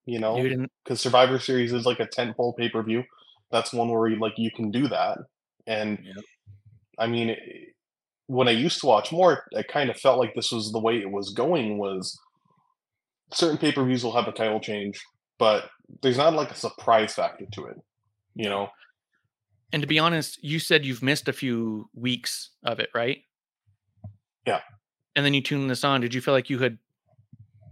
you 0.07 0.19
know, 0.19 0.37
because 0.85 1.01
Survivor 1.01 1.39
Series 1.39 1.73
is 1.73 1.87
like 1.87 2.01
a 2.01 2.07
tentpole 2.07 2.57
pay 2.57 2.69
per 2.69 2.83
view. 2.83 3.05
That's 3.51 3.73
one 3.73 3.89
where 3.91 4.09
you, 4.09 4.19
like 4.19 4.35
you 4.39 4.51
can 4.51 4.71
do 4.71 4.89
that, 4.89 5.19
and 5.67 5.99
I 6.99 7.07
mean, 7.07 7.31
it, 7.31 7.39
when 8.27 8.49
I 8.49 8.53
used 8.53 8.81
to 8.81 8.87
watch 8.87 9.13
more, 9.13 9.45
I 9.57 9.63
kind 9.63 9.91
of 9.91 9.97
felt 9.99 10.19
like 10.19 10.35
this 10.35 10.51
was 10.51 10.73
the 10.73 10.81
way 10.81 10.97
it 10.97 11.11
was 11.11 11.33
going. 11.33 11.79
Was 11.79 12.19
certain 13.33 13.59
pay 13.59 13.73
per 13.73 13.85
views 13.85 14.05
will 14.05 14.15
have 14.15 14.29
a 14.29 14.33
title 14.33 14.61
change, 14.61 15.01
but 15.39 15.65
there's 16.03 16.17
not 16.17 16.35
like 16.35 16.51
a 16.51 16.57
surprise 16.57 17.15
factor 17.15 17.47
to 17.53 17.67
it, 17.67 17.77
you 18.35 18.49
know? 18.49 18.69
And 19.73 19.83
to 19.83 19.89
be 19.89 19.99
honest, 19.99 20.43
you 20.43 20.59
said 20.59 20.85
you've 20.85 21.03
missed 21.03 21.29
a 21.29 21.33
few 21.33 21.89
weeks 21.95 22.51
of 22.65 22.79
it, 22.79 22.89
right? 22.95 23.19
Yeah. 24.47 24.61
And 25.17 25.25
then 25.25 25.35
you 25.35 25.43
tuned 25.43 25.69
this 25.69 25.85
on. 25.85 26.01
Did 26.01 26.15
you 26.15 26.21
feel 26.21 26.35
like 26.35 26.49
you 26.49 26.59
had 26.59 26.79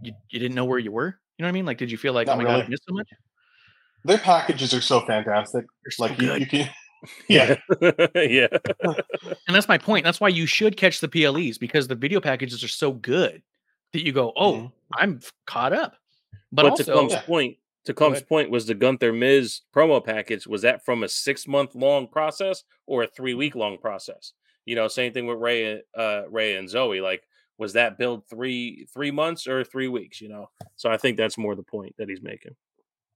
you, 0.01 0.13
you 0.29 0.39
didn't 0.39 0.55
know 0.55 0.65
where 0.65 0.79
you 0.79 0.91
were? 0.91 1.17
You 1.37 1.43
know 1.43 1.47
what 1.47 1.49
I 1.49 1.53
mean? 1.53 1.65
Like, 1.65 1.77
did 1.77 1.91
you 1.91 1.97
feel 1.97 2.13
like, 2.13 2.27
Not 2.27 2.35
oh 2.35 2.37
my 2.37 2.43
god, 2.43 2.65
I 2.65 2.67
missed 2.67 2.83
so 2.87 2.93
much? 2.93 3.07
Their 4.03 4.17
packages 4.17 4.73
are 4.73 4.81
so 4.81 5.01
fantastic. 5.01 5.65
so 5.89 6.03
like 6.03 6.19
you, 6.21 6.27
good. 6.27 6.41
you 6.41 6.47
can, 6.47 6.69
yeah, 7.27 7.55
yeah. 8.15 8.47
And 9.47 9.55
that's 9.55 9.67
my 9.67 9.77
point. 9.77 10.05
That's 10.05 10.19
why 10.19 10.27
you 10.27 10.45
should 10.45 10.77
catch 10.77 10.99
the 10.99 11.07
PLEs 11.07 11.57
because 11.57 11.87
the 11.87 11.95
video 11.95 12.21
packages 12.21 12.63
are 12.63 12.69
so 12.69 12.91
good 12.91 13.41
that 13.93 14.05
you 14.05 14.11
go, 14.11 14.33
oh, 14.35 14.53
Mhm. 14.53 14.71
I'm 14.93 15.19
caught 15.45 15.73
up. 15.73 15.95
But, 16.51 16.63
But, 16.63 16.71
also, 16.71 16.83
to 16.83 16.91
Klump's 16.91 17.25
point, 17.25 17.57
to 17.85 17.93
Klump's 17.93 18.21
point 18.21 18.49
was 18.49 18.65
the 18.65 18.73
Gunther 18.75 19.13
Miz 19.13 19.61
promo 19.73 20.03
package. 20.03 20.47
Was 20.47 20.61
that 20.63 20.83
from 20.85 21.03
a 21.03 21.07
six 21.09 21.47
month 21.47 21.75
long 21.75 22.07
process 22.07 22.63
or 22.87 23.03
a 23.03 23.07
three 23.07 23.33
week 23.33 23.55
long 23.55 23.77
process? 23.77 24.33
You 24.65 24.75
know, 24.75 24.87
same 24.87 25.13
thing 25.13 25.27
with 25.27 25.37
Rhea, 25.39 25.81
uh, 25.95 26.23
Rhea 26.29 26.57
and 26.57 26.67
Zoey. 26.67 27.01
Like, 27.01 27.23
was 27.57 27.73
that 27.73 27.97
build 27.97 28.27
three 28.27 28.85
three 28.93 29.11
months 29.11 29.47
or 29.47 29.63
three 29.63 29.87
weeks? 29.87 30.19
You 30.21 30.29
know, 30.29 30.49
so 30.75 30.89
I 30.89 30.97
think 30.97 31.17
that's 31.17 31.37
more 31.37 31.55
the 31.55 31.63
point 31.63 31.95
that 31.97 32.09
he's 32.09 32.21
making. 32.21 32.55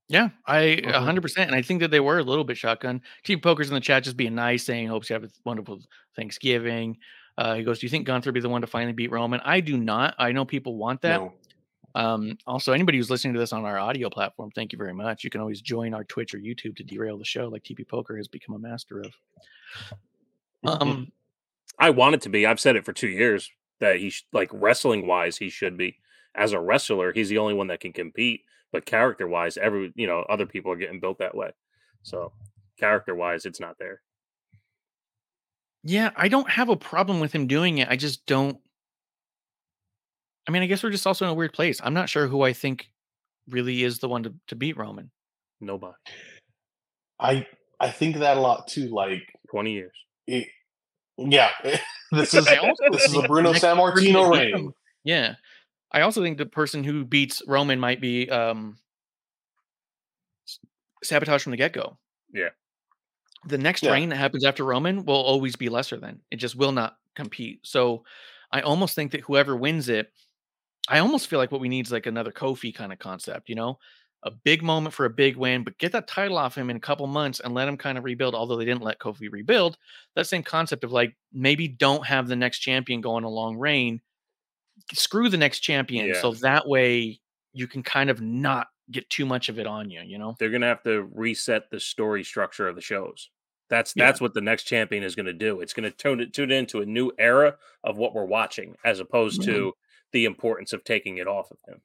Yeah, 0.08 0.30
I 0.46 0.58
a 0.60 0.80
Mhm. 0.82 1.04
hundred 1.04 1.20
percent, 1.22 1.48
and 1.50 1.54
I 1.56 1.62
think 1.62 1.80
that 1.80 1.90
they 1.90 2.00
were 2.00 2.18
a 2.18 2.22
little 2.24 2.44
bit 2.44 2.56
shotgun. 2.56 3.00
Team 3.24 3.40
Poker's 3.40 3.68
in 3.68 3.74
the 3.74 3.80
chat 3.80 4.02
just 4.04 4.16
being 4.16 4.34
nice, 4.34 4.64
saying 4.64 4.88
hopes 4.88 5.08
you 5.08 5.14
have 5.14 5.24
a 5.24 5.30
wonderful 5.44 5.80
Thanksgiving. 6.16 6.98
Uh, 7.38 7.54
he 7.54 7.62
goes, 7.62 7.78
"Do 7.78 7.86
you 7.86 7.90
think 7.90 8.06
Gunther 8.06 8.32
be 8.32 8.40
the 8.40 8.48
one 8.48 8.60
to 8.60 8.66
finally 8.66 8.92
beat 8.92 9.10
Roman?" 9.10 9.40
I 9.44 9.60
do 9.60 9.76
not. 9.76 10.14
I 10.18 10.32
know 10.32 10.44
people 10.44 10.76
want 10.76 11.00
that. 11.02 11.20
no, 11.20 11.32
Um, 11.94 12.38
also, 12.46 12.72
anybody 12.72 12.98
who's 12.98 13.10
listening 13.10 13.34
to 13.34 13.40
this 13.40 13.52
on 13.52 13.64
our 13.64 13.78
audio 13.78 14.10
platform, 14.10 14.50
thank 14.54 14.72
you 14.72 14.78
very 14.78 14.94
much. 14.94 15.24
You 15.24 15.30
can 15.30 15.40
always 15.40 15.60
join 15.60 15.94
our 15.94 16.04
Twitch 16.04 16.34
or 16.34 16.38
YouTube 16.38 16.76
to 16.76 16.84
derail 16.84 17.18
the 17.18 17.24
show, 17.24 17.48
like 17.48 17.64
TP 17.64 17.86
Poker 17.86 18.16
has 18.16 18.28
become 18.28 18.54
a 18.54 18.58
master 18.58 19.00
of. 19.00 19.12
Um, 20.64 21.10
I 21.78 21.90
want 21.90 22.14
it 22.14 22.20
to 22.22 22.28
be. 22.28 22.46
I've 22.46 22.60
said 22.60 22.76
it 22.76 22.84
for 22.84 22.92
two 22.92 23.08
years 23.08 23.50
that 23.80 23.96
he 23.96 24.10
sh- 24.10 24.26
like 24.32 24.50
wrestling 24.52 25.06
wise 25.06 25.38
he 25.38 25.48
should 25.48 25.76
be. 25.76 25.96
As 26.34 26.52
a 26.52 26.60
wrestler, 26.60 27.12
he's 27.12 27.28
the 27.28 27.38
only 27.38 27.54
one 27.54 27.68
that 27.68 27.80
can 27.80 27.92
compete. 27.92 28.42
But 28.72 28.86
character 28.86 29.26
wise, 29.26 29.56
every 29.56 29.92
you 29.96 30.06
know 30.06 30.20
other 30.28 30.46
people 30.46 30.70
are 30.70 30.76
getting 30.76 31.00
built 31.00 31.18
that 31.18 31.34
way. 31.34 31.50
So 32.02 32.32
character 32.78 33.14
wise, 33.14 33.46
it's 33.46 33.60
not 33.60 33.78
there. 33.78 34.00
Yeah, 35.82 36.10
I 36.16 36.28
don't 36.28 36.50
have 36.50 36.68
a 36.68 36.76
problem 36.76 37.20
with 37.20 37.32
him 37.32 37.46
doing 37.46 37.78
it. 37.78 37.88
I 37.88 37.96
just 37.96 38.26
don't. 38.26 38.58
I 40.48 40.52
mean, 40.52 40.62
I 40.62 40.66
guess 40.66 40.82
we're 40.82 40.90
just 40.90 41.06
also 41.06 41.24
in 41.24 41.30
a 41.30 41.34
weird 41.34 41.52
place. 41.52 41.80
I'm 41.82 41.94
not 41.94 42.08
sure 42.08 42.26
who 42.26 42.42
I 42.42 42.52
think 42.52 42.90
really 43.48 43.82
is 43.82 43.98
the 43.98 44.08
one 44.08 44.22
to, 44.24 44.34
to 44.48 44.56
beat 44.56 44.76
Roman. 44.76 45.10
Nobody. 45.60 45.94
I 47.18 47.46
I 47.78 47.90
think 47.90 48.16
that 48.16 48.36
a 48.36 48.40
lot 48.40 48.68
too. 48.68 48.88
Like 48.88 49.22
twenty 49.50 49.72
years. 49.72 49.96
It, 50.26 50.48
yeah, 51.18 51.50
this 52.12 52.34
is 52.34 52.46
this 52.46 53.06
is 53.06 53.14
a 53.14 53.22
Bruno 53.22 53.50
next 53.50 53.60
San 53.60 53.76
Martino 53.76 54.24
to 54.24 54.38
reign. 54.38 54.72
Yeah. 55.04 55.34
I 55.92 56.02
also 56.02 56.22
think 56.22 56.38
the 56.38 56.46
person 56.46 56.84
who 56.84 57.04
beats 57.04 57.42
Roman 57.46 57.80
might 57.80 58.00
be 58.00 58.30
um 58.30 58.78
sabotage 61.02 61.42
from 61.42 61.50
the 61.50 61.56
get 61.56 61.72
go. 61.72 61.98
Yeah. 62.32 62.50
The 63.46 63.58
next 63.58 63.82
Yeah. 63.82 63.92
reign 63.92 64.10
that 64.10 64.16
happens 64.16 64.44
after 64.44 64.64
Roman 64.64 65.04
will 65.04 65.14
always 65.16 65.56
be 65.56 65.68
lesser 65.68 65.96
than. 65.96 66.20
It 66.30 66.36
just 66.36 66.56
will 66.56 66.72
not 66.72 66.98
compete. 67.16 67.60
So 67.66 68.04
I 68.52 68.60
almost 68.60 68.94
think 68.94 69.12
that 69.12 69.22
whoever 69.22 69.56
wins 69.56 69.88
it, 69.88 70.12
I 70.88 70.98
almost 70.98 71.28
feel 71.28 71.38
like 71.38 71.52
what 71.52 71.60
we 71.60 71.68
need 71.68 71.86
is 71.86 71.92
like 71.92 72.06
another 72.06 72.32
Kofi 72.32 72.74
kind 72.74 72.92
of 72.92 72.98
concept, 72.98 73.48
you 73.48 73.54
know? 73.54 73.78
A 74.24 74.30
big 74.30 74.62
moment 74.62 74.94
for 74.94 75.06
a 75.06 75.10
big 75.10 75.36
win, 75.36 75.64
but 75.64 75.78
get 75.78 75.92
that 75.92 76.06
title 76.06 76.36
off 76.38 76.56
him 76.58 76.68
in 76.68 76.76
a 76.76 76.80
couple 76.80 77.06
months 77.06 77.40
and 77.40 77.54
let 77.54 77.68
him 77.68 77.78
kind 77.78 77.96
of 77.96 78.04
rebuild. 78.04 78.34
Although 78.34 78.56
they 78.56 78.66
didn't 78.66 78.82
let 78.82 78.98
Kofi 78.98 79.30
rebuild, 79.32 79.78
that 80.14 80.26
same 80.26 80.42
concept 80.42 80.84
of 80.84 80.92
like 80.92 81.16
maybe 81.32 81.68
don't 81.68 82.04
have 82.06 82.28
the 82.28 82.36
next 82.36 82.58
champion 82.58 83.00
go 83.00 83.12
on 83.14 83.24
a 83.24 83.30
long 83.30 83.56
reign, 83.56 84.02
screw 84.92 85.28
the 85.28 85.36
next 85.38 85.60
champion, 85.60 86.08
Yeah. 86.08 86.20
so 86.20 86.32
that 86.34 86.68
way 86.68 87.20
you 87.52 87.66
can 87.66 87.82
kind 87.82 88.10
of 88.10 88.20
not 88.20 88.68
get 88.90 89.08
too 89.10 89.26
much 89.26 89.48
of 89.48 89.58
it 89.58 89.66
on 89.66 89.90
you. 89.90 90.00
You 90.02 90.18
know? 90.18 90.36
They're 90.38 90.50
gonna 90.50 90.66
have 90.66 90.82
to 90.84 91.02
reset 91.14 91.70
the 91.70 91.80
story 91.80 92.24
structure 92.24 92.68
of 92.68 92.74
the 92.76 92.80
shows. 92.82 93.30
That's 93.68 93.92
Yeah. 93.96 94.06
that's 94.06 94.20
what 94.20 94.34
the 94.34 94.40
next 94.40 94.64
champion 94.64 95.02
is 95.04 95.14
gonna 95.14 95.32
do. 95.32 95.60
It's 95.60 95.72
gonna 95.72 95.90
tune 95.90 96.20
it 96.20 96.32
tune 96.32 96.50
into 96.50 96.80
a 96.80 96.86
new 96.86 97.12
era 97.18 97.56
of 97.84 97.96
what 97.98 98.14
we're 98.14 98.24
watching, 98.24 98.76
as 98.84 98.98
opposed 99.00 99.42
to 99.44 99.74
the 100.12 100.24
importance 100.24 100.72
of 100.72 100.82
taking 100.84 101.18
it 101.18 101.28
off 101.28 101.50
of 101.52 101.58
him. 101.68 101.80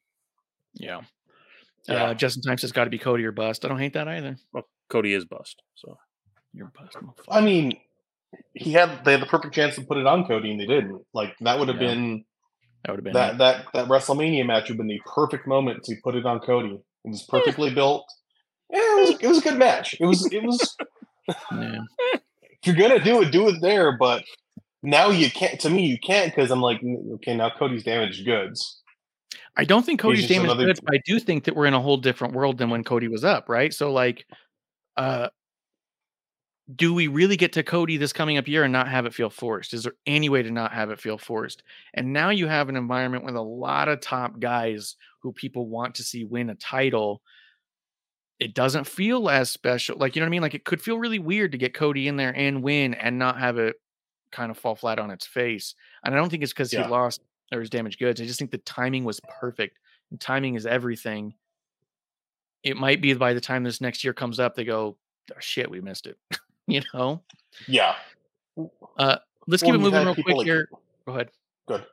Yeah. 0.73 1.01
Yeah. 1.87 2.05
Uh, 2.05 2.13
Justin 2.15 2.41
Time 2.41 2.57
has 2.57 2.71
got 2.71 2.85
to 2.85 2.89
be 2.89 2.97
Cody 2.97 3.23
or 3.23 3.31
bust. 3.31 3.63
I 3.63 3.67
don't 3.67 3.77
hate 3.79 3.93
that 3.93 4.07
either. 4.07 4.37
Well, 4.51 4.67
Cody 4.89 5.13
is 5.13 5.25
bust. 5.25 5.61
So 5.75 5.97
You're 6.53 6.67
a 6.75 6.81
bust. 6.81 6.97
I 7.29 7.41
mean, 7.41 7.77
he 8.55 8.71
had 8.71 9.05
they 9.05 9.11
had 9.11 9.21
the 9.21 9.27
perfect 9.27 9.53
chance 9.53 9.75
to 9.75 9.83
put 9.83 9.97
it 9.97 10.07
on 10.07 10.25
Cody 10.25 10.49
and 10.51 10.59
they 10.59 10.65
didn't. 10.65 11.05
Like 11.13 11.35
that 11.41 11.59
would 11.59 11.67
have 11.67 11.79
Yeah. 11.81 11.89
been 11.89 12.25
that 12.83 12.91
would 12.91 12.97
have 12.97 13.03
been 13.03 13.13
that 13.13 13.33
it. 13.35 13.37
that 13.37 13.65
that 13.73 13.87
WrestleMania 13.87 14.45
match 14.45 14.63
would 14.63 14.69
have 14.69 14.77
been 14.77 14.87
the 14.87 15.01
perfect 15.05 15.45
moment 15.47 15.83
to 15.83 15.95
put 16.03 16.15
it 16.15 16.25
on 16.25 16.39
Cody. 16.39 16.79
It 17.05 17.09
was 17.09 17.23
perfectly 17.23 17.69
built. 17.73 18.05
Yeah, 18.71 18.79
it 18.79 19.09
was 19.09 19.19
it 19.21 19.27
was 19.27 19.37
a 19.37 19.41
good 19.41 19.57
match. 19.57 19.95
It 19.99 20.05
was 20.05 20.25
it 20.31 20.43
was 20.43 20.75
Yeah. 21.51 21.79
if 22.09 22.65
you're 22.65 22.75
gonna 22.75 23.03
do 23.03 23.21
it, 23.21 23.31
do 23.31 23.47
it 23.49 23.61
there. 23.61 23.97
But 23.97 24.23
now 24.83 25.09
you 25.09 25.29
can't. 25.31 25.59
To 25.61 25.69
me, 25.69 25.85
you 25.85 25.97
can't 25.99 26.33
because 26.35 26.51
I'm 26.51 26.61
like, 26.61 26.81
"Mm, 26.81 27.13
okay, 27.15 27.35
now 27.35 27.49
Cody's 27.57 27.83
damaged 27.83 28.25
goods. 28.25 28.81
I 29.57 29.63
don't 29.63 29.85
think 29.85 29.99
Cody's 30.01 30.27
damaged 30.27 30.45
another- 30.51 30.65
goods. 30.65 30.81
but 30.81 30.95
I 30.95 30.99
do 31.05 31.19
think 31.19 31.45
that 31.45 31.55
we're 31.55 31.65
in 31.67 31.73
a 31.73 31.81
whole 31.81 31.97
different 31.97 32.33
world 32.33 32.57
than 32.57 32.69
when 32.69 32.83
Cody 32.83 33.07
was 33.07 33.23
up, 33.23 33.47
right? 33.47 33.73
So 33.73 33.91
like, 33.93 34.25
uh, 34.97 35.29
do 36.73 36.93
we 36.95 37.07
really 37.07 37.37
get 37.37 37.53
to 37.53 37.63
Cody 37.63 37.97
this 37.97 38.11
coming 38.13 38.37
up 38.37 38.47
year 38.47 38.63
and 38.63 38.73
not 38.73 38.87
have 38.87 39.05
it 39.05 39.13
feel 39.13 39.29
forced? 39.29 39.73
Is 39.73 39.83
there 39.83 39.93
any 40.07 40.29
way 40.29 40.41
to 40.41 40.49
not 40.49 40.71
have 40.73 40.89
it 40.89 40.99
feel 40.99 41.17
forced? 41.17 41.61
And 41.93 42.11
now 42.11 42.31
you 42.31 42.47
have 42.47 42.69
an 42.69 42.75
environment 42.75 43.23
with 43.23 43.35
a 43.35 43.41
lot 43.41 43.87
of 43.87 44.01
top 44.01 44.39
guys 44.39 44.95
who 45.19 45.31
people 45.31 45.67
want 45.67 45.95
to 45.95 46.03
see 46.03 46.23
win 46.23 46.49
a 46.49 46.55
title. 46.55 47.21
It 48.39 48.55
doesn't 48.55 48.87
feel 48.87 49.29
as 49.29 49.51
special. 49.51 49.97
Like, 49.97 50.15
you 50.15 50.19
know 50.21 50.25
what 50.25 50.29
I 50.29 50.31
mean? 50.31 50.41
Like 50.41 50.55
it 50.55 50.65
could 50.65 50.81
feel 50.81 50.97
really 50.97 51.19
weird 51.19 51.51
to 51.51 51.57
get 51.59 51.73
Cody 51.75 52.07
in 52.07 52.15
there 52.17 52.33
and 52.35 52.63
win 52.63 52.95
and 52.95 53.19
not 53.19 53.37
have 53.39 53.57
it 53.59 53.75
kind 54.31 54.49
of 54.49 54.57
fall 54.57 54.75
flat 54.75 54.97
on 54.99 55.11
its 55.11 55.25
face. 55.27 55.75
And 56.03 56.15
I 56.15 56.17
don't 56.17 56.29
think 56.29 56.41
it's 56.43 56.51
because 56.51 56.73
Yeah. 56.73 56.83
he 56.83 56.89
lost 56.89 57.21
or 57.53 57.59
his 57.59 57.69
damaged 57.69 57.99
goods. 57.99 58.19
I 58.19 58.25
just 58.25 58.39
think 58.39 58.49
the 58.51 58.57
timing 58.57 59.03
was 59.03 59.19
perfect. 59.39 59.77
And 60.09 60.19
timing 60.19 60.55
is 60.55 60.65
everything. 60.65 61.35
It 62.63 62.75
might 62.75 63.01
be 63.01 63.13
by 63.13 63.33
the 63.35 63.39
time 63.41 63.63
this 63.63 63.81
next 63.81 64.03
year 64.03 64.13
comes 64.13 64.39
up, 64.39 64.55
they 64.55 64.65
go, 64.65 64.97
"Oh, 65.31 65.39
shit, 65.39 65.69
we 65.69 65.79
missed 65.79 66.07
it. 66.07 66.17
You 66.67 66.81
know? 66.93 67.21
Yeah, 67.67 67.95
Uh 68.97 69.17
let's 69.47 69.63
Well, 69.63 69.71
keep 69.71 69.75
it 69.75 69.83
moving 69.83 70.03
real 70.05 70.15
quick 70.15 70.35
like- 70.35 70.45
here. 70.45 70.67
Go 71.05 71.13
ahead. 71.13 71.29
good. 71.67 71.85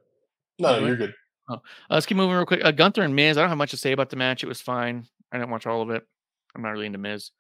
No, 0.58 0.72
no, 0.72 0.78
you're 0.86 0.86
ahead. 0.94 0.98
good. 0.98 1.14
Uh, 1.48 1.56
let's 1.90 2.06
keep 2.06 2.16
moving 2.16 2.34
real 2.36 2.46
quick. 2.46 2.64
Uh, 2.64 2.70
Gunther 2.70 3.02
and 3.02 3.14
Miz. 3.14 3.36
I 3.36 3.40
don't 3.42 3.48
have 3.50 3.58
much 3.58 3.72
to 3.72 3.76
say 3.76 3.92
about 3.92 4.10
the 4.10 4.16
match. 4.16 4.42
It 4.42 4.48
was 4.48 4.60
fine. 4.60 5.06
I 5.32 5.38
didn't 5.38 5.50
watch 5.50 5.66
all 5.66 5.82
of 5.82 5.90
it. 5.90 6.06
I'm 6.54 6.62
not 6.62 6.70
really 6.70 6.86
into 6.86 6.98
Miz. 6.98 7.30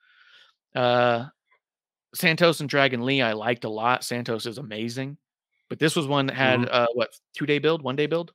Uh, 0.74 1.26
Santos 2.14 2.60
and 2.60 2.68
Dragon 2.68 3.04
Lee. 3.04 3.22
I 3.22 3.32
liked 3.32 3.64
a 3.64 3.68
lot. 3.70 4.04
Santos 4.04 4.44
is 4.46 4.58
amazing, 4.58 5.16
but 5.70 5.78
this 5.78 5.94
was 5.96 6.06
one 6.06 6.26
that 6.26 6.34
had 6.34 6.60
Mhm. 6.60 6.68
uh, 6.70 6.86
what 6.94 7.10
two 7.34 7.46
day 7.46 7.58
build, 7.58 7.82
one 7.82 7.96
day 7.96 8.06
build. 8.06 8.32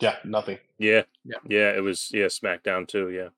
Yeah, 0.00 0.16
nothing. 0.24 0.58
yeah, 0.78 1.02
Yeah. 1.24 1.36
yeah, 1.46 1.72
it 1.76 1.82
was 1.82 2.10
yeah 2.12 2.26
SmackDown 2.26 2.88
too. 2.88 3.10
Yeah, 3.10 3.28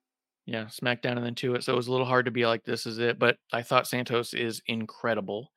Yeah, 0.46 0.64
SmackDown 0.64 1.16
and 1.16 1.24
then 1.24 1.35
to 1.37 1.55
it. 1.55 1.64
So 1.64 1.72
it 1.72 1.76
was 1.76 1.87
a 1.87 1.92
little 1.92 2.07
hard 2.07 2.24
to 2.24 2.31
be 2.33 2.46
like, 2.46 2.64
this 2.64 2.85
is 2.87 2.98
it. 2.98 3.18
But 3.18 3.37
I 3.52 3.62
thought 3.62 3.87
Santos 3.87 4.35
is 4.35 4.61
incredible. 4.66 5.50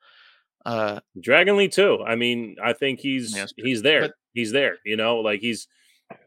Uh, 0.64 1.00
Dragon 1.20 1.56
Lee 1.56 1.68
too. 1.68 2.02
I 2.06 2.16
mean, 2.16 2.56
I 2.62 2.72
think 2.72 3.00
he's 3.00 3.34
true. 3.34 3.46
he's 3.56 3.82
there. 3.82 4.02
But- 4.02 4.12
he's 4.32 4.52
there. 4.52 4.78
You 4.84 4.96
know, 4.96 5.18
like 5.18 5.40
he's 5.40 5.66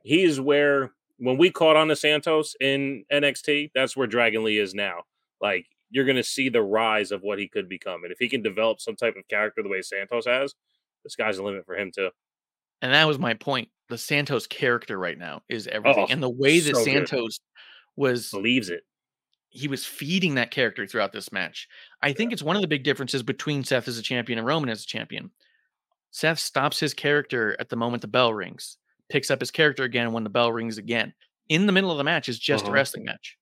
he's 0.04 0.40
where 0.42 0.92
when 1.18 1.38
we 1.38 1.52
caught 1.52 1.76
on 1.76 1.88
to 1.90 1.96
Santos 1.96 2.56
in 2.60 3.04
NXT, 3.12 3.72
that's 3.76 3.96
where 3.98 4.08
Dragon 4.08 4.44
Lee 4.44 4.58
is 4.58 4.74
now. 4.74 5.04
Like 5.42 5.66
you're 5.90 6.06
gonna 6.06 6.24
see 6.24 6.50
the 6.50 6.62
rise 6.62 7.12
of 7.12 7.22
what 7.22 7.40
he 7.40 7.48
could 7.48 7.68
become, 7.70 8.04
and 8.04 8.12
if 8.12 8.18
he 8.20 8.30
can 8.30 8.42
develop 8.42 8.80
some 8.80 8.96
type 8.96 9.16
of 9.18 9.28
character 9.30 9.62
the 9.64 9.70
way 9.70 9.82
Santos 9.82 10.26
has, 10.26 10.54
the 11.04 11.10
sky's 11.10 11.38
the 11.38 11.44
limit 11.44 11.66
for 11.66 11.76
him 11.76 11.92
too. 11.96 12.10
and 12.82 12.94
that 12.94 13.08
was 13.08 13.20
my 13.20 13.34
point. 13.34 13.70
The 13.90 13.98
Santos 13.98 14.46
character 14.48 14.98
right 15.00 15.18
now 15.18 15.42
is 15.50 15.68
everything, 15.68 16.06
Oh, 16.10 16.12
and 16.14 16.22
the 16.24 16.30
way 16.30 16.60
that 16.60 16.76
so. 16.76 16.84
Santos 16.84 17.40
was 18.00 18.32
Believes 18.32 18.70
it. 18.70 18.84
he 19.50 19.68
was 19.68 19.86
feeding 19.86 20.36
that 20.36 20.52
character 20.52 20.88
throughout 20.88 21.12
this 21.12 21.32
match. 21.32 21.68
I 22.02 22.14
think 22.14 22.32
it's 22.34 22.42
one 22.44 22.56
of 22.56 22.62
the 22.62 22.68
big 22.68 22.84
differences 22.84 23.22
between 23.24 23.64
Seth 23.64 23.88
as 23.88 23.98
a 23.98 24.02
champion 24.02 24.40
and 24.40 24.48
Roman 24.48 24.70
as 24.70 24.84
a 24.84 24.88
champion. 24.88 25.32
Seth 26.12 26.40
stops 26.40 26.80
his 26.80 26.94
character 26.94 27.56
at 27.60 27.70
the 27.70 27.76
moment 27.76 28.02
the 28.02 28.08
bell 28.08 28.34
rings, 28.34 28.78
picks 29.10 29.30
up 29.30 29.40
his 29.40 29.52
character 29.52 29.84
again 29.84 30.12
when 30.14 30.24
the 30.24 30.30
bell 30.30 30.52
rings 30.52 30.78
again. 30.78 31.14
In 31.50 31.66
the 31.66 31.72
middle 31.72 31.92
of 31.92 31.98
the 31.98 32.04
match 32.04 32.30
is 32.30 32.40
just 32.40 32.64
a 32.64 32.68
Uh-huh. 32.68 32.74
wrestling 32.76 33.06
match. 33.06 33.38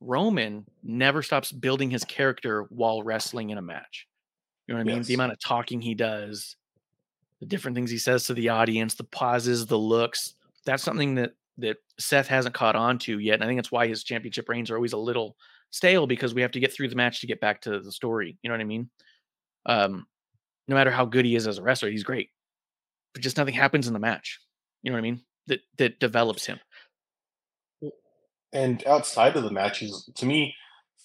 Roman 0.00 0.64
never 0.82 1.22
stops 1.22 1.50
building 1.52 1.90
his 1.90 2.04
character 2.04 2.62
while 2.70 3.02
wrestling 3.02 3.50
in 3.50 3.58
a 3.58 3.62
match. 3.62 4.06
You 4.66 4.74
know 4.74 4.78
what 4.82 4.90
I 4.90 4.94
mean? 4.94 5.02
The 5.02 5.14
amount 5.14 5.32
of 5.32 5.40
talking 5.40 5.80
he 5.80 5.94
does, 5.94 6.56
the 7.40 7.46
different 7.46 7.74
things 7.74 7.90
he 7.90 7.98
says 7.98 8.24
to 8.26 8.34
the 8.34 8.48
audience, 8.50 8.94
the 8.94 9.04
pauses, 9.04 9.66
the 9.66 9.78
looks. 9.78 10.34
That's 10.64 10.82
something 10.82 11.16
that 11.16 11.32
that 11.58 11.76
Seth 11.98 12.28
hasn't 12.28 12.54
caught 12.54 12.76
on 12.76 12.98
to 13.00 13.18
yet. 13.18 13.34
And 13.34 13.44
I 13.44 13.46
think 13.46 13.58
that's 13.58 13.72
why 13.72 13.86
his 13.86 14.04
championship 14.04 14.48
reigns 14.48 14.70
are 14.70 14.76
always 14.76 14.92
a 14.92 14.98
little 14.98 15.36
stale 15.70 16.06
because 16.06 16.34
we 16.34 16.42
have 16.42 16.52
to 16.52 16.60
get 16.60 16.72
through 16.72 16.88
the 16.88 16.96
match 16.96 17.20
to 17.20 17.26
get 17.26 17.40
back 17.40 17.60
to 17.62 17.80
the 17.80 17.92
story. 17.92 18.38
You 18.42 18.48
know 18.48 18.54
what 18.54 18.60
I 18.60 18.64
mean? 18.64 18.90
Um, 19.66 20.06
no 20.66 20.76
matter 20.76 20.90
how 20.90 21.04
good 21.04 21.24
he 21.24 21.34
is 21.34 21.46
as 21.46 21.58
a 21.58 21.62
wrestler, 21.62 21.90
he's 21.90 22.04
great. 22.04 22.30
But 23.12 23.22
just 23.22 23.36
nothing 23.36 23.54
happens 23.54 23.86
in 23.86 23.92
the 23.92 23.98
match. 23.98 24.38
You 24.82 24.90
know 24.90 24.96
what 24.96 25.00
I 25.00 25.10
mean? 25.10 25.22
That 25.46 25.60
that 25.78 25.98
develops 25.98 26.46
him. 26.46 26.60
And 28.52 28.86
outside 28.86 29.36
of 29.36 29.42
the 29.42 29.50
matches, 29.50 30.10
to 30.16 30.26
me, 30.26 30.54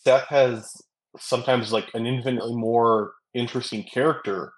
Seth 0.03 0.27
has 0.27 0.71
sometimes 1.17 1.71
like 1.71 1.89
an 1.93 2.05
infinitely 2.05 2.55
more 2.55 3.13
interesting 3.33 3.83
character 3.83 4.53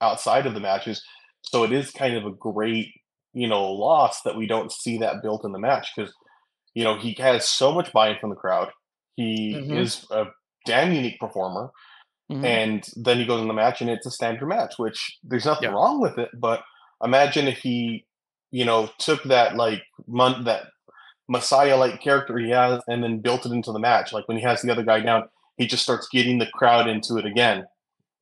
outside 0.00 0.46
of 0.46 0.54
the 0.54 0.60
matches. 0.60 1.02
So 1.42 1.64
it 1.64 1.72
is 1.72 1.90
kind 1.90 2.16
of 2.16 2.24
a 2.26 2.32
great, 2.32 2.88
you 3.36 3.46
know, 3.46 3.70
loss 3.70 4.22
that 4.22 4.34
we 4.36 4.46
don't 4.46 4.72
see 4.72 4.96
that 4.98 5.22
built 5.22 5.44
in 5.44 5.52
the 5.52 5.58
match 5.58 5.92
because, 5.94 6.12
you 6.74 6.82
know, 6.82 6.96
he 6.96 7.14
has 7.18 7.46
so 7.46 7.70
much 7.70 7.92
buy-in 7.92 8.16
from 8.18 8.30
the 8.30 8.36
crowd. 8.36 8.70
He 9.16 9.54
Mhm. 9.54 9.76
is 9.78 10.06
a 10.10 10.24
damn 10.64 10.92
unique 10.92 11.20
performer. 11.20 11.70
Mhm. 12.32 12.44
And 12.44 12.84
then 12.96 13.18
he 13.18 13.26
goes 13.26 13.42
in 13.42 13.48
the 13.48 13.52
match 13.54 13.82
and 13.82 13.90
it's 13.90 14.06
a 14.06 14.10
standard 14.10 14.46
match, 14.46 14.78
which 14.78 15.18
there's 15.22 15.44
nothing 15.44 15.68
Yeah. 15.68 15.74
wrong 15.74 16.00
with 16.00 16.16
it. 16.18 16.30
But 16.34 16.62
imagine 17.04 17.46
if 17.46 17.58
he, 17.58 18.06
you 18.52 18.64
know, 18.64 18.88
took 18.98 19.22
that 19.24 19.54
like 19.54 19.82
mon- 20.06 20.44
that 20.44 20.64
Messiah 21.28 21.76
like 21.76 22.00
character 22.00 22.38
he 22.38 22.50
has 22.50 22.82
and 22.88 23.02
then 23.04 23.20
built 23.20 23.44
it 23.44 23.52
into 23.52 23.70
the 23.72 23.78
match. 23.78 24.12
Like 24.14 24.26
when 24.28 24.38
he 24.38 24.42
has 24.44 24.62
the 24.62 24.72
other 24.72 24.82
guy 24.84 25.00
down, 25.00 25.28
he 25.58 25.66
just 25.66 25.82
starts 25.82 26.08
getting 26.08 26.38
the 26.38 26.46
crowd 26.54 26.88
into 26.88 27.18
it 27.18 27.26
again. 27.26 27.66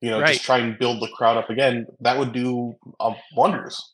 You 0.01 0.09
know, 0.11 0.19
Right. 0.19 0.33
just 0.33 0.43
try 0.43 0.57
and 0.57 0.77
build 0.77 1.01
the 1.01 1.07
crowd 1.07 1.37
up 1.37 1.49
again. 1.49 1.87
That 2.01 2.17
would 2.19 2.33
do 2.33 2.75
um, 2.99 3.15
wonders. 3.35 3.93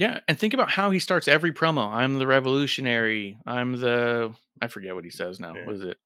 Yeah, 0.00 0.20
and 0.28 0.38
think 0.38 0.54
about 0.54 0.70
how 0.70 0.90
he 0.90 0.98
starts 0.98 1.28
every 1.28 1.52
promo. 1.52 1.86
I'm 1.92 2.18
the 2.18 2.26
revolutionary. 2.26 3.36
I'm 3.46 3.78
the 3.78 4.32
I 4.62 4.68
forget 4.68 4.94
what 4.94 5.04
he 5.04 5.10
says 5.10 5.38
now. 5.38 5.54
Yeah. 5.54 5.66
What 5.66 5.74
is 5.76 5.82
it? 5.82 5.98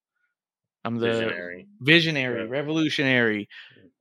I'm 0.84 0.99
the 0.99 1.07
Visionary. 1.07 1.66
visionary, 1.80 2.47
revolutionary. 2.49 3.49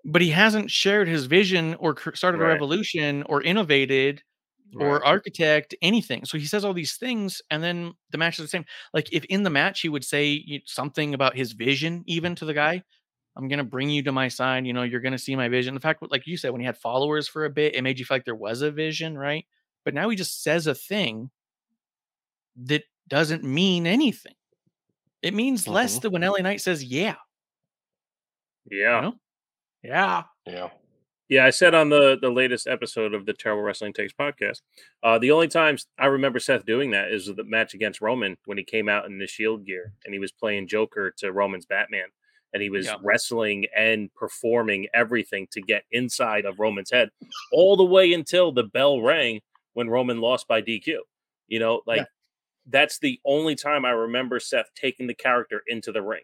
But 0.03 0.23
he 0.23 0.29
hasn't 0.31 0.71
shared 0.71 1.07
his 1.07 1.27
vision 1.27 1.75
or 1.75 1.95
started 2.15 2.41
a 2.41 2.43
revolution 2.43 3.23
or 3.27 3.43
innovated 3.43 4.23
or 4.75 5.05
architect 5.05 5.75
anything. 5.83 6.25
So 6.25 6.39
he 6.39 6.45
says 6.47 6.65
all 6.65 6.73
these 6.73 6.97
things, 6.97 7.43
and 7.51 7.63
then 7.63 7.93
the 8.09 8.17
match 8.17 8.39
is 8.39 8.45
the 8.45 8.49
same. 8.49 8.65
Like 8.95 9.13
if 9.13 9.23
in 9.25 9.43
the 9.43 9.51
match 9.51 9.81
he 9.81 9.89
would 9.89 10.03
say 10.03 10.63
something 10.65 11.13
about 11.13 11.35
his 11.35 11.51
vision, 11.53 12.03
even 12.07 12.33
to 12.35 12.45
the 12.45 12.55
guy, 12.55 12.83
I'm 13.37 13.47
gonna 13.47 13.63
bring 13.63 13.91
you 13.91 14.01
to 14.03 14.11
my 14.11 14.27
side. 14.27 14.65
You 14.65 14.73
know, 14.73 14.81
you're 14.83 15.01
gonna 15.01 15.19
see 15.19 15.35
my 15.35 15.49
vision. 15.49 15.75
The 15.75 15.79
fact, 15.79 16.03
like 16.09 16.25
you 16.25 16.35
said, 16.35 16.49
when 16.51 16.61
he 16.61 16.65
had 16.65 16.77
followers 16.77 17.27
for 17.27 17.45
a 17.45 17.49
bit, 17.51 17.75
it 17.75 17.83
made 17.83 17.99
you 17.99 18.05
feel 18.05 18.15
like 18.17 18.25
there 18.25 18.33
was 18.35 18.63
a 18.63 18.71
vision, 18.71 19.15
right? 19.17 19.45
But 19.86 19.93
now 19.93 20.09
he 20.09 20.15
just 20.15 20.41
says 20.43 20.67
a 20.67 20.75
thing 20.75 21.29
that 22.65 22.84
doesn't 23.07 23.43
mean 23.43 23.86
anything. 23.88 24.36
It 25.21 25.34
means 25.34 25.67
less 25.67 25.97
Mhm. 25.97 26.01
than 26.03 26.11
when 26.13 26.23
LA 26.23 26.39
Knight 26.41 26.61
says, 26.61 26.84
"Yeah." 26.84 27.15
Yeah. 28.69 29.01
know? 29.01 29.19
Yeah. 29.84 30.23
Yeah. 30.45 30.69
Yeah, 31.29 31.45
I 31.45 31.49
said 31.49 31.73
on 31.73 31.89
the 31.89 32.17
the 32.21 32.29
latest 32.29 32.67
episode 32.67 33.13
of 33.13 33.25
the 33.25 33.34
Terrible 33.34 33.63
Wrestling 33.63 33.93
Takes 33.93 34.13
podcast, 34.13 34.61
uh, 35.01 35.17
the 35.17 35.31
only 35.31 35.47
times 35.47 35.88
I 35.97 36.05
remember 36.07 36.39
Seth 36.39 36.65
doing 36.65 36.91
that 36.91 37.11
is 37.11 37.25
the 37.27 37.43
match 37.43 37.73
against 37.73 38.01
Roman 38.01 38.38
when 38.45 38.57
he 38.57 38.63
came 38.63 38.88
out 38.88 39.05
in 39.05 39.17
the 39.17 39.25
Shield 39.27 39.65
gear 39.65 39.93
and 40.05 40.13
he 40.13 40.19
was 40.19 40.31
playing 40.31 40.67
Joker 40.67 41.11
to 41.17 41.31
Roman's 41.31 41.65
Batman, 41.65 42.07
and 42.53 42.61
he 42.61 42.69
was 42.69 42.86
Yeah. 42.86 42.95
wrestling 43.01 43.65
and 43.75 44.13
performing 44.13 44.88
everything 44.93 45.47
to 45.51 45.61
get 45.61 45.86
inside 45.91 46.45
of 46.45 46.59
Roman's 46.59 46.91
head, 46.91 47.09
all 47.51 47.77
the 47.77 47.84
way 47.86 48.13
until 48.13 48.51
the 48.51 48.63
bell 48.63 49.01
rang 49.01 49.41
when 49.74 49.89
Roman 49.89 50.19
lost 50.21 50.47
by 50.47 50.61
DQ. 50.61 50.97
You 51.47 51.59
know, 51.59 51.82
like 51.86 51.99
Yeah. 51.99 52.05
that's 52.67 52.99
the 52.99 53.19
only 53.26 53.55
time 53.55 53.86
I 53.86 53.91
remember 53.91 54.39
Seth 54.39 54.71
taking 54.76 55.07
the 55.07 55.13
character 55.13 55.61
into 55.67 55.91
the 55.91 56.01
ring. 56.01 56.24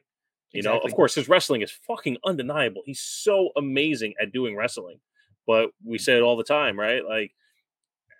You 0.52 0.64
know, 0.64 0.80
of 0.80 0.96
course, 0.96 1.14
his 1.14 1.30
wrestling 1.30 1.62
is 1.62 1.70
fucking 1.72 2.18
undeniable. 2.26 2.82
He's 2.86 3.02
so 3.02 3.50
amazing 3.56 4.16
at 4.20 4.32
doing 4.32 4.56
wrestling. 4.56 5.00
But 5.46 5.72
we 5.84 5.98
say 6.00 6.16
it 6.18 6.22
all 6.24 6.38
the 6.38 6.44
time, 6.44 6.80
right? 6.80 7.06
Like 7.06 7.36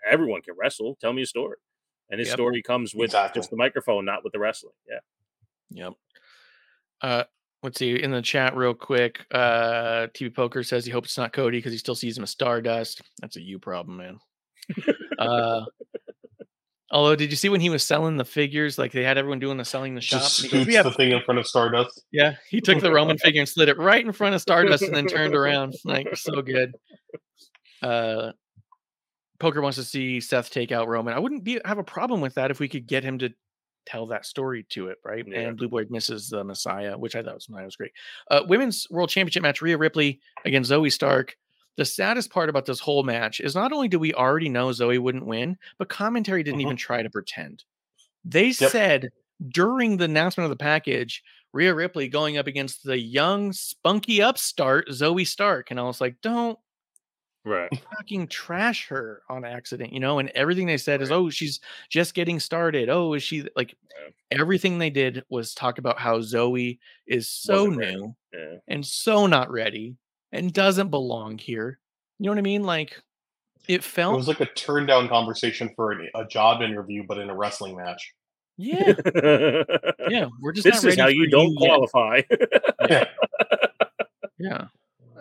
everyone 0.08 0.42
can 0.44 0.56
wrestle. 0.58 0.96
Tell 1.02 1.12
me 1.14 1.24
a 1.24 1.26
story. 1.26 1.58
And 2.12 2.20
his 2.20 2.28
Yep. 2.30 2.36
story 2.36 2.62
comes 2.62 2.94
with 2.94 3.06
Exactly. 3.06 3.40
just 3.40 3.50
the 3.50 3.56
microphone, 3.56 4.06
not 4.06 4.24
with 4.24 4.34
the 4.34 4.40
wrestling. 4.40 4.74
Yeah. 4.88 5.00
Yep. 5.72 5.94
Uh, 7.02 7.24
let's 7.64 7.80
see 7.80 7.96
in 8.02 8.12
the 8.12 8.22
chat 8.22 8.56
real 8.56 8.74
quick. 8.76 9.26
Uh, 9.32 10.08
TV 10.14 10.34
Poker 10.34 10.62
says 10.64 10.86
he 10.86 10.92
hopes 10.92 11.10
it's 11.10 11.18
not 11.18 11.34
Cody 11.34 11.58
because 11.58 11.72
he 11.72 11.78
still 11.80 11.96
sees 11.96 12.18
him 12.18 12.24
as 12.24 12.30
Stardust. 12.32 13.02
That's 13.22 13.38
a 13.38 13.42
you 13.42 13.58
problem, 13.60 13.98
man. 13.98 14.20
uh, 15.20 15.66
although, 16.92 17.16
did 17.16 17.30
you 17.30 17.36
see 17.36 17.50
when 17.50 17.62
he 17.62 17.70
was 17.70 17.86
selling 17.86 18.18
the 18.18 18.26
figures? 18.26 18.78
Like 18.78 18.92
they 18.92 19.04
had 19.04 19.18
everyone 19.18 19.40
doing 19.40 19.58
the 19.58 19.66
selling 19.66 19.96
the 19.96 20.02
shop. 20.02 20.22
Just 20.22 20.50
goes, 20.50 20.66
"We 20.66 20.74
have 20.76 20.86
the 20.86 20.92
thing 20.92 21.12
in 21.12 21.22
front 21.24 21.40
of 21.40 21.48
Stardust. 21.48 22.04
Yeah, 22.12 22.36
he 22.50 22.62
took 22.62 22.80
the 22.80 22.92
Roman 22.92 23.18
figure 23.18 23.40
and 23.42 23.48
slid 23.50 23.70
it 23.70 23.78
right 23.78 24.04
in 24.04 24.12
front 24.12 24.34
of 24.34 24.42
Stardust 24.42 24.84
and 24.84 24.96
then 24.96 25.06
turned 25.06 25.36
around. 25.36 25.76
Like 25.86 26.16
so 26.16 26.42
good. 26.42 26.74
Uh 27.82 28.32
Poker 29.40 29.62
wants 29.62 29.78
to 29.78 29.84
see 29.84 30.20
Seth 30.20 30.50
take 30.50 30.72
out 30.72 30.88
Roman. 30.88 31.14
I 31.14 31.20
wouldn't 31.20 31.44
be 31.44 31.60
have 31.64 31.78
a 31.78 31.84
problem 31.84 32.22
with 32.22 32.36
that 32.36 32.52
if 32.52 32.60
we 32.60 32.68
could 32.68 32.88
get 32.88 33.04
him 33.04 33.20
to 33.20 33.30
tell 33.86 34.08
that 34.08 34.26
story 34.26 34.66
to 34.70 34.88
it, 34.88 34.98
right? 35.06 35.24
Yeah. 35.26 35.40
And 35.40 35.58
Blue 35.58 35.70
Boy 35.70 35.86
misses 35.90 36.30
the 36.30 36.44
Messiah, 36.44 36.98
which 36.98 37.16
I 37.16 37.24
thought 37.24 37.36
was, 37.36 37.48
was 37.50 37.76
great. 37.76 37.92
Uh 38.30 38.42
women's 38.48 38.88
world 38.90 39.10
championship 39.10 39.44
match, 39.44 39.62
Rhea 39.62 39.78
Ripley 39.78 40.20
against 40.46 40.72
Zoey 40.72 40.92
Stark. 40.92 41.36
The 41.80 41.86
saddest 41.86 42.30
part 42.30 42.50
about 42.50 42.66
this 42.66 42.82
whole 42.82 43.04
match 43.04 43.40
is 43.40 43.56
not 43.56 43.72
only 43.72 43.88
do 43.88 44.00
we 44.00 44.14
already 44.14 44.50
know 44.50 44.68
Zoey 44.68 45.00
wouldn't 45.00 45.26
win, 45.26 45.58
but 45.78 45.88
commentary 45.88 46.44
didn't 46.44 46.60
Mhm. 46.60 46.64
even 46.64 46.76
try 46.76 47.02
to 47.02 47.10
pretend. 47.10 47.64
They 48.26 48.52
said 48.52 49.12
during 49.48 49.96
the 49.96 50.04
announcement 50.04 50.44
of 50.44 50.50
the 50.50 50.62
package, 50.62 51.24
Rhea 51.54 51.74
Ripley 51.74 52.10
going 52.10 52.38
up 52.38 52.48
against 52.48 52.84
the 52.84 53.00
young, 53.00 53.54
spunky 53.54 54.22
upstart 54.22 54.90
Zoey 54.90 55.26
Stark. 55.26 55.72
And 55.72 55.80
I 55.80 55.84
was 55.84 56.02
like, 56.02 56.20
don't 56.22 56.60
Right. 57.46 57.72
fucking 57.96 58.28
trash 58.28 58.90
her 58.90 59.24
on 59.30 59.46
accident, 59.46 59.94
you 59.94 60.02
know? 60.02 60.20
And 60.20 60.32
everything 60.32 60.68
they 60.68 60.76
said 60.78 61.02
is, 61.02 61.12
oh, 61.12 61.30
she's 61.30 61.62
just 61.88 62.14
getting 62.14 62.42
started. 62.42 62.90
Oh, 62.90 63.14
is 63.14 63.24
she 63.24 63.48
like 63.56 63.74
everything 64.32 64.80
they 64.80 64.90
did 64.90 65.24
was 65.30 65.54
talk 65.54 65.78
about 65.78 65.98
how 65.98 66.20
Zoey 66.20 66.80
is 67.08 67.30
so 67.30 67.70
Wasn't 67.70 67.78
new 67.78 68.16
Yeah. 68.34 68.58
and 68.68 68.86
so 68.86 69.28
not 69.28 69.50
ready 69.50 69.96
and 70.32 70.54
doesn't 70.54 70.90
belong 70.90 71.38
here. 71.38 71.80
You 72.20 72.26
know 72.26 72.32
what 72.32 72.38
I 72.40 72.42
mean? 72.42 72.64
Like 72.64 73.02
it 73.68 73.84
felt 73.84 74.14
It 74.14 74.16
felt 74.16 74.18
was 74.18 74.28
like 74.28 74.40
a 74.42 74.46
turn 74.54 74.86
down 74.86 75.08
conversation 75.10 75.70
for 75.76 75.92
an, 75.92 76.10
a 76.16 76.26
job 76.26 76.62
interview, 76.62 77.04
but 77.08 77.18
in 77.18 77.30
a 77.30 77.36
wrestling 77.36 77.76
match. 77.78 78.14
yeah, 78.58 78.94
yeah. 80.10 80.28
We're 80.42 80.52
just 80.52 80.64
this 80.66 80.76
not 80.84 80.90
is 80.92 80.98
ready 80.98 81.02
how 81.02 81.08
you 81.08 81.30
don't 81.30 81.54
yet. 81.60 81.68
qualify. 81.68 82.22
Yeah. 82.90 83.06
Yeah. 84.42 84.68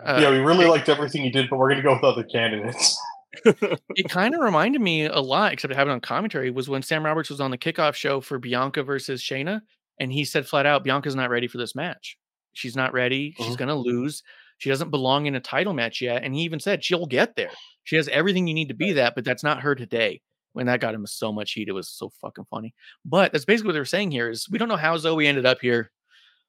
Uh, 0.01 0.19
yeah, 0.23 0.31
we 0.31 0.39
really 0.39 0.67
liked 0.67 0.89
everything 0.89 1.25
you 1.25 1.33
did, 1.33 1.51
but 1.51 1.59
we're 1.59 1.71
gonna 1.71 1.83
go 1.83 1.95
with 1.95 2.05
other 2.05 2.23
candidates. 2.23 2.97
it 3.45 4.09
kind 4.09 4.33
of 4.33 4.41
reminded 4.41 4.81
me 4.81 5.07
a 5.07 5.19
lot, 5.19 5.53
except 5.53 5.73
it 5.73 5.75
happened 5.77 5.93
on 5.95 6.01
commentary, 6.01 6.51
was 6.51 6.69
when 6.69 6.83
Sam 6.83 7.05
Roberts 7.05 7.29
was 7.31 7.41
on 7.41 7.51
the 7.51 7.59
kickoff 7.59 7.95
show 7.95 8.21
for 8.21 8.39
Bianca 8.39 8.85
versus 8.85 9.21
Shayna, 9.21 9.61
and 9.99 10.13
he 10.13 10.25
said 10.25 10.47
flat 10.47 10.67
out, 10.67 10.85
Bianca's 10.85 11.17
not 11.17 11.31
ready 11.31 11.49
for 11.49 11.59
this 11.59 11.75
match. 11.75 12.17
She's 12.53 12.77
not 12.77 12.93
ready. 12.93 13.35
She's 13.39 13.57
Mhm. 13.57 13.59
gonna 13.59 13.75
lose. 13.75 14.23
She 14.59 14.69
doesn't 14.71 14.91
belong 14.91 15.27
in 15.27 15.35
a 15.35 15.41
title 15.41 15.73
match 15.73 16.01
yet. 16.01 16.23
And 16.25 16.35
he 16.35 16.43
even 16.43 16.61
said 16.61 16.85
she'll 16.85 17.07
get 17.07 17.37
there. 17.37 17.51
She 17.85 17.97
has 17.97 18.09
everything 18.09 18.47
you 18.47 18.55
need 18.55 18.69
to 18.69 18.75
be 18.75 18.93
that, 18.95 19.15
but 19.15 19.25
that's 19.25 19.43
not 19.45 19.63
her 19.63 19.75
today. 19.75 20.21
When 20.53 20.67
that 20.67 20.81
got 20.81 20.95
him 20.95 21.07
so 21.07 21.33
much 21.33 21.53
heat, 21.53 21.69
it 21.69 21.73
was 21.73 21.89
so 21.89 22.11
fucking 22.21 22.47
funny. 22.51 22.75
But 23.05 23.33
that's 23.33 23.45
basically 23.45 23.69
what 23.69 23.75
they're 23.75 23.85
saying 23.85 24.11
here 24.11 24.29
is 24.29 24.49
we 24.51 24.59
don't 24.59 24.69
know 24.69 24.77
how 24.77 24.97
Zoey 24.97 25.27
ended 25.27 25.47
up 25.47 25.59
here, 25.61 25.91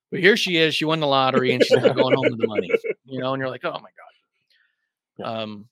but 0.10 0.20
here 0.20 0.36
she 0.36 0.58
is. 0.58 0.74
She 0.74 0.86
won 0.86 1.00
the 1.00 1.08
lottery 1.08 1.54
and 1.54 1.64
she's 1.64 1.78
going 1.80 1.96
home 2.16 2.16
with 2.30 2.40
the 2.40 2.48
money. 2.48 2.70
You 3.06 3.20
know, 3.20 3.34
and 3.34 3.40
you're 3.42 3.50
like, 3.50 3.64
oh 3.66 3.72
my 3.74 3.90
god. 5.20 5.42
Um, 5.42 5.68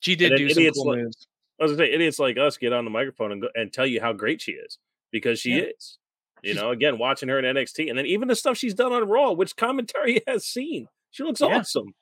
she 0.00 0.16
did 0.16 0.36
do 0.36 0.48
some 0.50 0.64
cool 0.74 0.88
like- 0.90 0.98
moves. 1.00 1.26
I 1.60 1.64
was 1.64 1.72
gonna 1.72 1.86
say, 1.86 1.92
idiots 1.94 2.18
like 2.18 2.36
us 2.36 2.58
get 2.58 2.72
on 2.74 2.84
the 2.84 2.90
microphone 2.90 3.32
and 3.32 3.40
go, 3.40 3.48
and 3.54 3.72
tell 3.72 3.86
you 3.86 4.00
how 4.00 4.12
great 4.12 4.42
she 4.42 4.52
is 4.52 4.78
because 5.10 5.38
she 5.40 5.52
Yeah. 5.52 5.64
is. 5.76 5.98
You 6.42 6.52
know, 6.54 6.70
again, 6.70 6.98
watching 6.98 7.28
her 7.30 7.38
in 7.38 7.44
NXT, 7.56 7.88
and 7.88 7.98
then 7.98 8.04
even 8.06 8.28
the 8.28 8.36
stuff 8.36 8.58
she's 8.58 8.74
done 8.74 8.92
on 8.92 9.08
Raw, 9.08 9.32
which 9.32 9.56
commentary 9.56 10.20
has 10.26 10.44
seen, 10.44 10.88
she 11.10 11.22
looks 11.24 11.40
Yeah. 11.40 11.58
awesome. 11.58 11.94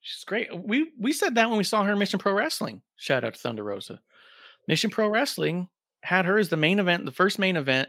She's 0.00 0.24
great. 0.24 0.48
We 0.56 0.92
we 0.98 1.12
said 1.12 1.34
that 1.34 1.48
when 1.48 1.58
we 1.58 1.64
saw 1.64 1.82
her 1.84 1.92
in 1.92 1.98
Mission 1.98 2.18
Pro 2.18 2.32
Wrestling. 2.32 2.82
Shout 2.96 3.24
out 3.24 3.34
to 3.34 3.40
Thunder 3.40 3.64
Rosa. 3.64 4.00
Mission 4.68 4.90
Pro 4.90 5.08
Wrestling 5.08 5.68
had 6.02 6.24
her 6.26 6.38
as 6.38 6.48
the 6.48 6.56
main 6.56 6.78
event, 6.78 7.04
the 7.04 7.12
first 7.12 7.38
main 7.38 7.56
event 7.56 7.88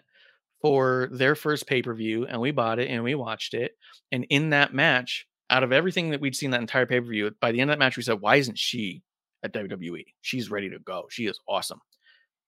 for 0.61 1.09
their 1.11 1.35
first 1.35 1.67
pay 1.67 1.81
per 1.83 1.93
view, 1.93 2.25
and 2.25 2.41
we 2.41 2.51
bought 2.51 2.79
it 2.79 2.89
and 2.89 3.03
we 3.03 3.13
watched 3.15 3.53
it. 3.53 3.73
And 4.11 4.25
in 4.29 4.49
that 4.49 4.73
match, 4.73 5.27
out 5.51 5.63
of 5.63 5.71
everything 5.71 6.09
that 6.09 6.19
we'd 6.21 6.35
seen 6.35 6.51
that 6.51 6.61
entire 6.61 6.87
pay 6.87 6.99
per 6.99 7.05
view, 7.07 7.31
by 7.39 7.51
the 7.51 7.61
end 7.61 7.69
of 7.69 7.75
that 7.75 7.79
match, 7.79 7.97
we 7.97 8.03
said, 8.03 8.19
"Why 8.19 8.37
isn't 8.37 8.57
she 8.57 9.03
at 9.43 9.53
WWE? 9.53 10.05
She's 10.21 10.49
ready 10.49 10.69
to 10.71 10.79
go. 10.79 11.05
She 11.11 11.27
is 11.27 11.39
awesome." 11.47 11.79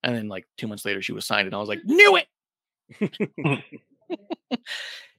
And 0.01 0.15
then 0.15 0.27
like 0.29 0.47
two 0.57 0.67
months 0.67 0.85
later, 0.85 1.01
she 1.03 1.11
was 1.13 1.27
signed, 1.27 1.45
and 1.47 1.53
I 1.55 1.59
was 1.59 1.69
like, 1.69 1.83
"Knew 1.85 2.17
it." 2.17 2.27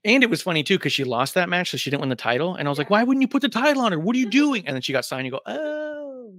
And 0.05 0.23
it 0.23 0.31
was 0.31 0.41
funny 0.41 0.63
too 0.63 0.79
because 0.79 0.93
she 0.93 1.05
lost 1.05 1.35
that 1.35 1.49
match, 1.49 1.71
so 1.71 1.77
she 1.77 1.91
didn't 1.91 2.01
win 2.01 2.09
the 2.09 2.17
title. 2.17 2.55
And 2.55 2.67
I 2.67 2.71
was 2.71 2.79
like, 2.79 2.89
"Why 2.91 3.03
wouldn't 3.03 3.23
you 3.23 3.29
put 3.29 3.43
the 3.43 3.49
title 3.49 3.83
on 3.83 3.93
her? 3.93 3.99
What 3.99 4.17
are 4.17 4.19
you 4.19 4.31
doing?" 4.31 4.67
And 4.67 4.75
then 4.75 4.83
she 4.83 4.93
got 4.93 5.05
signed. 5.05 5.27
You 5.27 5.33
go, 5.33 5.41
"Oh, 5.47 6.33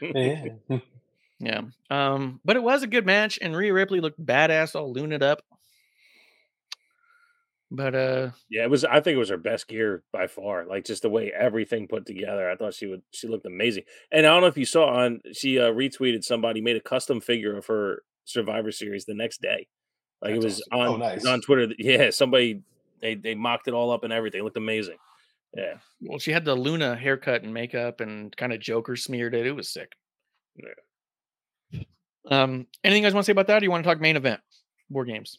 Yeah. 0.00 0.46
yeah." 1.40 1.60
Um, 1.90 2.40
but 2.44 2.56
it 2.56 2.62
was 2.62 2.82
a 2.82 2.86
good 2.86 3.04
match, 3.06 3.38
and 3.42 3.54
Rhea 3.56 3.72
Ripley 3.72 4.00
looked 4.00 4.24
badass, 4.24 4.74
all 4.74 4.94
lunated 4.94 5.22
up. 5.22 5.42
But 7.70 7.94
uh, 7.94 8.30
Yeah, 8.48 8.62
it 8.64 8.70
was. 8.70 8.84
I 8.84 9.00
think 9.00 9.16
it 9.16 9.18
was 9.18 9.30
her 9.30 9.36
best 9.36 9.66
gear 9.68 10.02
by 10.12 10.26
far. 10.26 10.64
Like 10.64 10.84
just 10.84 11.02
the 11.02 11.10
way 11.10 11.32
everything 11.36 11.88
put 11.88 12.06
together. 12.06 12.48
I 12.48 12.56
thought 12.56 12.74
she 12.74 12.86
would. 12.86 13.02
She 13.10 13.26
looked 13.26 13.46
amazing. 13.46 13.84
And 14.12 14.26
I 14.26 14.30
don't 14.30 14.42
know 14.42 14.46
if 14.46 14.56
you 14.56 14.66
saw 14.66 14.86
on. 14.86 15.20
She 15.32 15.58
uh, 15.58 15.70
retweeted 15.72 16.24
somebody 16.24 16.60
made 16.60 16.76
a 16.76 16.80
custom 16.80 17.20
figure 17.20 17.56
of 17.56 17.66
her 17.66 18.02
Survivor 18.24 18.70
Series 18.70 19.06
the 19.06 19.14
next 19.14 19.40
day. 19.42 19.66
Like 20.24 20.34
That's 20.34 20.44
it 20.44 20.48
was 20.48 20.68
awesome. 20.72 20.94
on 20.94 21.02
Oh, 21.02 21.06
it 21.06 21.14
was 21.16 21.26
on 21.26 21.40
Twitter. 21.42 21.74
Yeah, 21.78 22.10
somebody 22.10 22.62
they 23.02 23.14
they 23.14 23.34
mocked 23.34 23.68
it 23.68 23.74
all 23.74 23.90
up 23.90 24.04
and 24.04 24.12
everything. 24.12 24.40
It 24.40 24.44
looked 24.44 24.56
amazing. 24.56 24.96
Yeah. 25.54 25.74
well, 26.00 26.18
she 26.18 26.32
had 26.32 26.44
the 26.44 26.54
Luna 26.54 26.96
haircut 26.96 27.42
and 27.42 27.54
makeup, 27.54 28.00
and 28.00 28.36
kind 28.36 28.52
of 28.52 28.58
Joker 28.58 28.96
smeared 28.96 29.34
it. 29.34 29.46
It 29.46 29.52
was 29.52 29.68
sick. 29.68 29.92
Yeah. 30.56 31.82
Um, 32.28 32.66
anything 32.82 33.02
you 33.02 33.06
guys 33.06 33.14
want 33.14 33.24
to 33.24 33.26
say 33.26 33.32
about 33.32 33.46
that? 33.48 33.58
Or 33.58 33.60
do 33.60 33.64
you 33.64 33.70
want 33.70 33.84
to 33.84 33.88
talk 33.88 34.00
main 34.00 34.16
event, 34.16 34.40
war 34.88 35.04
games? 35.04 35.38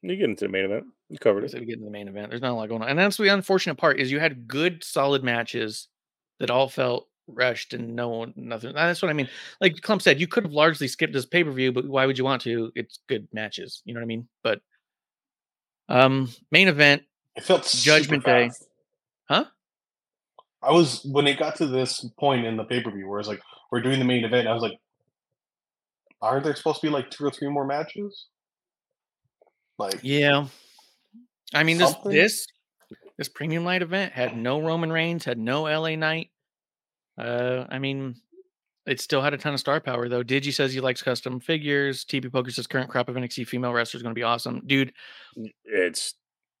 You 0.00 0.16
get 0.16 0.30
into 0.30 0.46
the 0.46 0.52
main 0.52 0.64
event. 0.64 0.84
You 1.10 1.18
covered 1.18 1.44
it. 1.44 1.52
we 1.54 1.66
get 1.66 1.74
into 1.74 1.84
the 1.84 1.90
main 1.90 2.08
event. 2.08 2.30
There's 2.30 2.40
not 2.40 2.52
a 2.52 2.54
lot 2.54 2.68
going 2.68 2.82
on, 2.82 2.88
and 2.88 2.98
that's 2.98 3.16
the 3.16 3.28
unfortunate 3.28 3.74
part 3.74 3.98
is 4.00 4.10
you 4.12 4.20
had 4.20 4.46
good, 4.46 4.84
solid 4.84 5.24
matches 5.24 5.88
that 6.38 6.50
all 6.50 6.68
felt 6.68 7.08
rushed 7.26 7.74
and 7.74 7.94
no 7.96 8.08
one, 8.08 8.32
nothing. 8.36 8.74
That's 8.74 9.02
what 9.02 9.10
I 9.10 9.14
mean. 9.14 9.28
Like 9.60 9.76
Klump 9.76 10.02
said, 10.02 10.20
you 10.20 10.26
could 10.26 10.44
have 10.44 10.52
largely 10.52 10.88
skipped 10.88 11.12
this 11.12 11.26
pay 11.26 11.44
per 11.44 11.50
view, 11.50 11.72
but 11.72 11.86
why 11.86 12.06
would 12.06 12.18
you 12.18 12.24
want 12.24 12.42
to? 12.42 12.72
It's 12.74 13.00
good 13.08 13.28
matches. 13.32 13.82
You 13.84 13.94
know 13.94 14.00
what 14.00 14.04
I 14.04 14.08
mean? 14.08 14.28
But 14.42 14.60
um, 15.88 16.30
main 16.50 16.68
event, 16.68 17.02
It 17.36 17.44
felt 17.44 17.68
Judgment 17.68 18.24
Day. 18.24 18.50
Huh? 19.28 19.44
I 20.62 20.72
was 20.72 21.04
when 21.04 21.26
it 21.26 21.38
got 21.38 21.56
to 21.56 21.66
this 21.66 22.08
point 22.18 22.46
in 22.46 22.56
the 22.56 22.64
pay 22.64 22.82
per 22.82 22.90
view 22.90 23.08
where 23.08 23.20
it's 23.20 23.28
like 23.28 23.40
we're 23.70 23.82
doing 23.82 23.98
the 23.98 24.04
main 24.04 24.24
event. 24.24 24.48
I 24.48 24.52
was 24.52 24.62
like, 24.62 24.78
aren't 26.22 26.44
there 26.44 26.54
supposed 26.54 26.80
to 26.80 26.86
be 26.86 26.92
like 26.92 27.10
two 27.10 27.24
or 27.24 27.30
three 27.30 27.48
more 27.48 27.66
matches? 27.66 28.26
Like, 29.78 30.00
yeah. 30.02 30.46
I 31.52 31.62
mean 31.62 31.78
this 31.78 31.94
this 32.04 32.46
this 33.18 33.28
premium 33.28 33.64
light 33.64 33.82
event 33.82 34.12
had 34.12 34.36
no 34.36 34.60
Roman 34.60 34.90
Reigns, 34.90 35.24
had 35.24 35.38
no 35.38 35.62
LA 35.62 35.96
Knight. 35.96 36.30
Uh, 37.18 37.64
I 37.68 37.78
mean, 37.78 38.16
it 38.86 39.00
still 39.00 39.22
had 39.22 39.34
a 39.34 39.38
ton 39.38 39.54
of 39.54 39.60
star 39.60 39.80
power 39.80 40.08
though. 40.08 40.22
Digi 40.22 40.52
says 40.52 40.72
he 40.72 40.80
likes 40.80 41.02
custom 41.02 41.40
figures. 41.40 42.04
TP 42.04 42.30
Poker 42.30 42.50
says 42.50 42.66
current 42.66 42.90
crop 42.90 43.08
of 43.08 43.16
NXT 43.16 43.46
female 43.46 43.72
wrestlers 43.72 44.00
is 44.00 44.02
going 44.02 44.14
to 44.14 44.18
be 44.18 44.22
awesome, 44.24 44.62
dude. 44.66 44.92
It's 45.64 46.14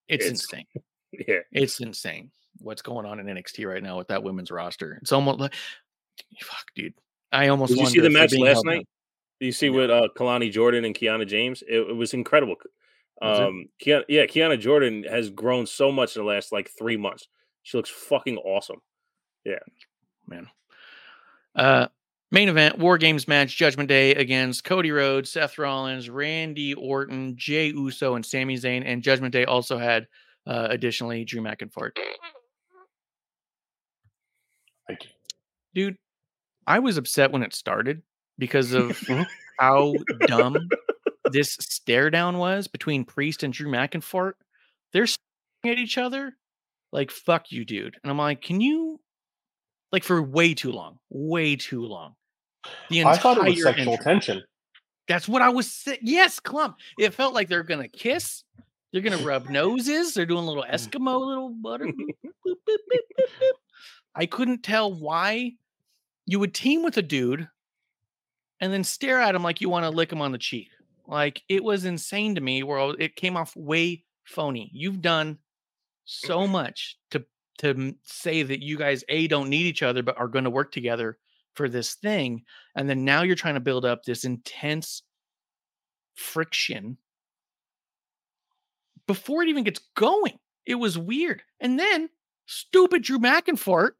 It's, 0.08 0.24
It's- 0.26 0.30
insane. 0.30 0.66
yeah. 1.28 1.40
It's 1.52 1.80
insane 1.80 2.30
what's 2.58 2.82
going 2.82 3.04
on 3.04 3.18
in 3.20 3.26
NXT 3.26 3.68
right 3.68 3.82
now 3.82 3.98
with 3.98 4.08
that 4.08 4.22
women's 4.22 4.50
roster. 4.50 4.98
It's 5.02 5.12
almost 5.12 5.40
like 5.40 5.54
fuck, 6.40 6.64
dude. 6.74 6.94
I 7.32 7.48
almost 7.48 7.74
Did 7.74 7.80
you 7.80 7.86
see 7.86 8.00
the 8.00 8.10
match 8.10 8.32
last 8.34 8.64
night? 8.64 8.80
up. 8.80 8.86
Do 9.40 9.46
you 9.46 9.52
see 9.52 9.68
with 9.68 9.90
uh, 9.90 10.08
Kelani 10.16 10.50
Jordan 10.50 10.84
and 10.84 10.94
Kiana 10.94 11.26
James? 11.26 11.62
It, 11.66 11.80
it 11.80 11.96
was 11.96 12.14
incredible. 12.14 12.54
Um, 13.20 13.66
Kiana, 13.84 14.04
yeah, 14.08 14.26
Kiana 14.26 14.58
Jordan 14.58 15.04
has 15.04 15.30
grown 15.30 15.66
so 15.66 15.90
much 15.90 16.16
in 16.16 16.22
the 16.22 16.28
last 16.28 16.52
like 16.52 16.70
three 16.78 16.96
months. 16.96 17.26
She 17.62 17.76
looks 17.76 17.90
fucking 17.90 18.36
awesome. 18.38 18.78
Yeah. 19.44 19.58
Man. 20.26 20.48
Uh, 21.54 21.86
main 22.30 22.48
event 22.48 22.78
War 22.78 22.98
Games 22.98 23.28
match 23.28 23.56
Judgment 23.56 23.88
Day 23.88 24.14
against 24.14 24.64
Cody 24.64 24.90
Rhodes, 24.90 25.30
Seth 25.30 25.58
Rollins, 25.58 26.10
Randy 26.10 26.74
Orton, 26.74 27.36
Jey 27.36 27.68
Uso, 27.68 28.14
and 28.14 28.24
Sami 28.24 28.56
Zayn. 28.56 28.82
And 28.84 29.02
Judgment 29.02 29.32
Day 29.32 29.44
also 29.44 29.78
had 29.78 30.08
uh, 30.46 30.68
additionally 30.70 31.24
Drew 31.24 31.40
McIntyre. 31.40 31.90
Thank 34.86 35.04
you. 35.04 35.10
Dude, 35.74 35.96
I 36.66 36.78
was 36.78 36.96
upset 36.96 37.32
when 37.32 37.42
it 37.42 37.54
started 37.54 38.02
because 38.38 38.72
of 38.72 38.98
how 39.58 39.94
dumb 40.26 40.56
this 41.32 41.56
stare 41.60 42.10
down 42.10 42.38
was 42.38 42.68
between 42.68 43.04
Priest 43.04 43.42
and 43.42 43.52
Drew 43.52 43.70
McIntyre. 43.70 44.32
They're 44.92 45.06
staring 45.06 45.78
at 45.78 45.78
each 45.78 45.98
other 45.98 46.36
like 46.92 47.10
"fuck 47.10 47.50
you, 47.50 47.64
dude," 47.64 47.96
and 48.02 48.10
I'm 48.10 48.18
like, 48.18 48.42
"Can 48.42 48.60
you?" 48.60 49.00
Like 49.94 50.02
for 50.02 50.20
way 50.20 50.54
too 50.54 50.72
long, 50.72 50.98
way 51.08 51.54
too 51.54 51.84
long. 51.84 52.16
The 52.90 53.04
I 53.04 53.16
thought 53.16 53.36
it 53.36 53.44
was 53.44 53.58
entire 53.58 53.74
sexual 53.74 53.92
intro- 53.92 54.04
tension. 54.04 54.42
That's 55.06 55.28
what 55.28 55.40
I 55.40 55.50
was. 55.50 55.70
sa- 55.70 55.92
Yes, 56.02 56.40
Klump. 56.40 56.74
It 56.98 57.14
felt 57.14 57.32
like 57.32 57.48
they're 57.48 57.62
gonna 57.62 57.86
kiss. 57.86 58.42
They're 58.92 59.02
gonna 59.02 59.18
rub 59.24 59.50
noses. 59.50 60.12
They're 60.12 60.26
doing 60.26 60.42
a 60.42 60.48
little 60.48 60.64
mm. 60.64 60.72
Eskimo, 60.72 61.24
little 61.24 61.50
butter. 61.50 61.84
boop, 61.86 61.94
boop, 62.44 62.76
boop. 62.90 63.52
I 64.16 64.26
couldn't 64.26 64.64
tell 64.64 64.92
why 64.92 65.52
you 66.26 66.40
would 66.40 66.54
team 66.54 66.82
with 66.82 66.96
a 66.96 67.02
dude 67.02 67.48
and 68.58 68.72
then 68.72 68.82
stare 68.82 69.20
at 69.20 69.36
him 69.36 69.44
like 69.44 69.60
you 69.60 69.68
want 69.68 69.84
to 69.84 69.90
lick 69.90 70.10
him 70.10 70.20
on 70.20 70.32
the 70.32 70.38
cheek. 70.38 70.70
Like 71.06 71.40
it 71.48 71.62
was 71.62 71.84
insane 71.84 72.34
to 72.34 72.40
me. 72.40 72.64
Where 72.64 72.96
it 72.98 73.14
came 73.14 73.36
off 73.36 73.54
way 73.54 74.02
phony. 74.24 74.72
You've 74.74 75.02
done 75.02 75.38
so 76.04 76.48
much 76.48 76.98
to 77.12 77.24
to 77.58 77.94
say 78.02 78.42
that 78.42 78.62
you 78.62 78.76
guys 78.76 79.04
a 79.08 79.26
don't 79.26 79.48
need 79.48 79.66
each 79.66 79.82
other 79.82 80.02
but 80.02 80.18
are 80.18 80.28
going 80.28 80.44
to 80.44 80.50
work 80.50 80.72
together 80.72 81.18
for 81.54 81.68
this 81.68 81.94
thing 81.94 82.42
and 82.74 82.88
then 82.88 83.04
now 83.04 83.22
you're 83.22 83.36
trying 83.36 83.54
to 83.54 83.60
build 83.60 83.84
up 83.84 84.02
this 84.02 84.24
intense 84.24 85.02
friction 86.14 86.98
before 89.06 89.42
it 89.42 89.48
even 89.48 89.64
gets 89.64 89.80
going. 89.96 90.38
It 90.66 90.76
was 90.76 90.96
weird. 90.96 91.42
And 91.60 91.78
then 91.78 92.08
stupid 92.46 93.02
drew 93.02 93.18
mcintyre 93.18 93.90